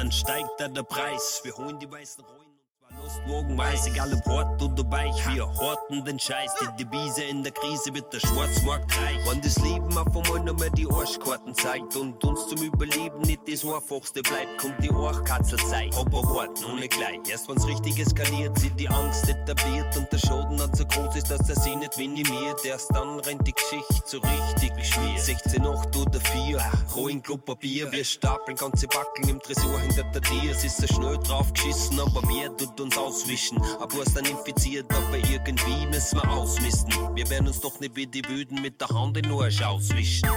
Frodel. 0.00 0.68
der 0.70 0.82
Preis. 0.82 1.40
Wir 1.44 1.56
holen 1.56 1.78
die 1.78 1.90
weißen 1.90 2.24
Rollen. 3.30 3.40
Morgenweiß, 3.50 3.86
egal 3.86 4.12
ob 4.12 4.26
hart 4.26 4.62
oder 4.62 4.90
weich, 4.90 5.34
wir 5.34 5.46
horten 5.46 6.04
den 6.04 6.18
Scheiß. 6.18 6.50
Die 6.78 6.84
Devise 6.84 7.24
in 7.24 7.42
der 7.42 7.52
Krise 7.52 7.92
wird 7.94 8.12
der 8.12 8.20
Schwarzmarkt 8.20 8.96
reich. 8.98 9.18
Wenn 9.28 9.40
das 9.40 9.56
Leben 9.58 9.96
auf 9.96 10.16
einmal 10.16 10.44
noch 10.44 10.58
mehr 10.58 10.70
die 10.70 10.86
Arschkarten 10.86 11.54
zeigt 11.54 11.96
und 11.96 12.22
uns 12.24 12.48
zum 12.48 12.62
Überleben 12.62 13.20
nicht 13.22 13.40
das 13.46 13.64
Einfachste 13.64 14.22
bleibt, 14.22 14.58
kommt 14.58 14.82
die 14.82 14.90
Arschkatzelzeit. 14.90 15.94
Aber 15.96 16.22
warten 16.22 16.64
ohne 16.72 16.88
gleich. 16.88 17.20
Erst 17.28 17.48
wenn's 17.48 17.66
richtig 17.66 17.98
eskaliert, 17.98 18.58
sind 18.58 18.78
die 18.78 18.88
Angst 18.88 19.28
etabliert 19.28 19.96
und 19.96 20.10
der 20.12 20.18
Schaden 20.18 20.56
dann 20.56 20.74
so 20.74 20.84
groß 20.84 21.16
ist, 21.16 21.30
dass 21.30 21.48
er 21.48 21.56
sich 21.56 21.76
nicht 21.76 21.96
minimiert. 21.96 22.64
Erst 22.64 22.94
dann 22.94 23.20
rennt 23.20 23.46
die 23.46 23.52
Geschichte 23.52 24.02
so 24.04 24.18
richtig 24.18 24.74
geschmiert. 24.76 25.20
16, 25.20 25.66
8 25.66 25.96
oder 25.96 26.20
4, 26.20 26.60
rohen 26.94 27.22
Klopapier. 27.22 27.90
Wir 27.90 28.04
stapeln 28.04 28.56
ganze 28.56 28.86
Backen 28.86 29.28
im 29.28 29.40
Tresor 29.40 29.78
hinter 29.80 30.04
der 30.04 30.22
Tür. 30.22 30.50
Es 30.50 30.64
ist 30.64 30.78
so 30.78 30.86
schnell 30.86 31.18
drauf 31.18 31.52
geschissen, 31.52 31.98
aber 32.00 32.22
wer 32.28 32.56
tut 32.56 32.80
uns 32.80 32.96
auswischen. 33.20 33.60
Aber 33.78 34.02
ist 34.02 34.16
dann 34.16 34.24
infiziert, 34.24 34.86
aber 34.92 35.16
irgendwie 35.16 35.86
müssen 35.86 36.20
wir 36.20 36.30
ausmisten. 36.30 36.92
Wir 37.14 37.28
werden 37.30 37.48
uns 37.48 37.60
doch 37.60 37.78
nicht 37.80 37.94
wie 37.96 38.06
die 38.06 38.26
Wüden 38.26 38.60
mit 38.62 38.80
der 38.80 38.88
Hand 38.88 39.16
in 39.16 39.24
den 39.24 39.32
Arsch 39.32 39.62
auswischen. 39.62 40.28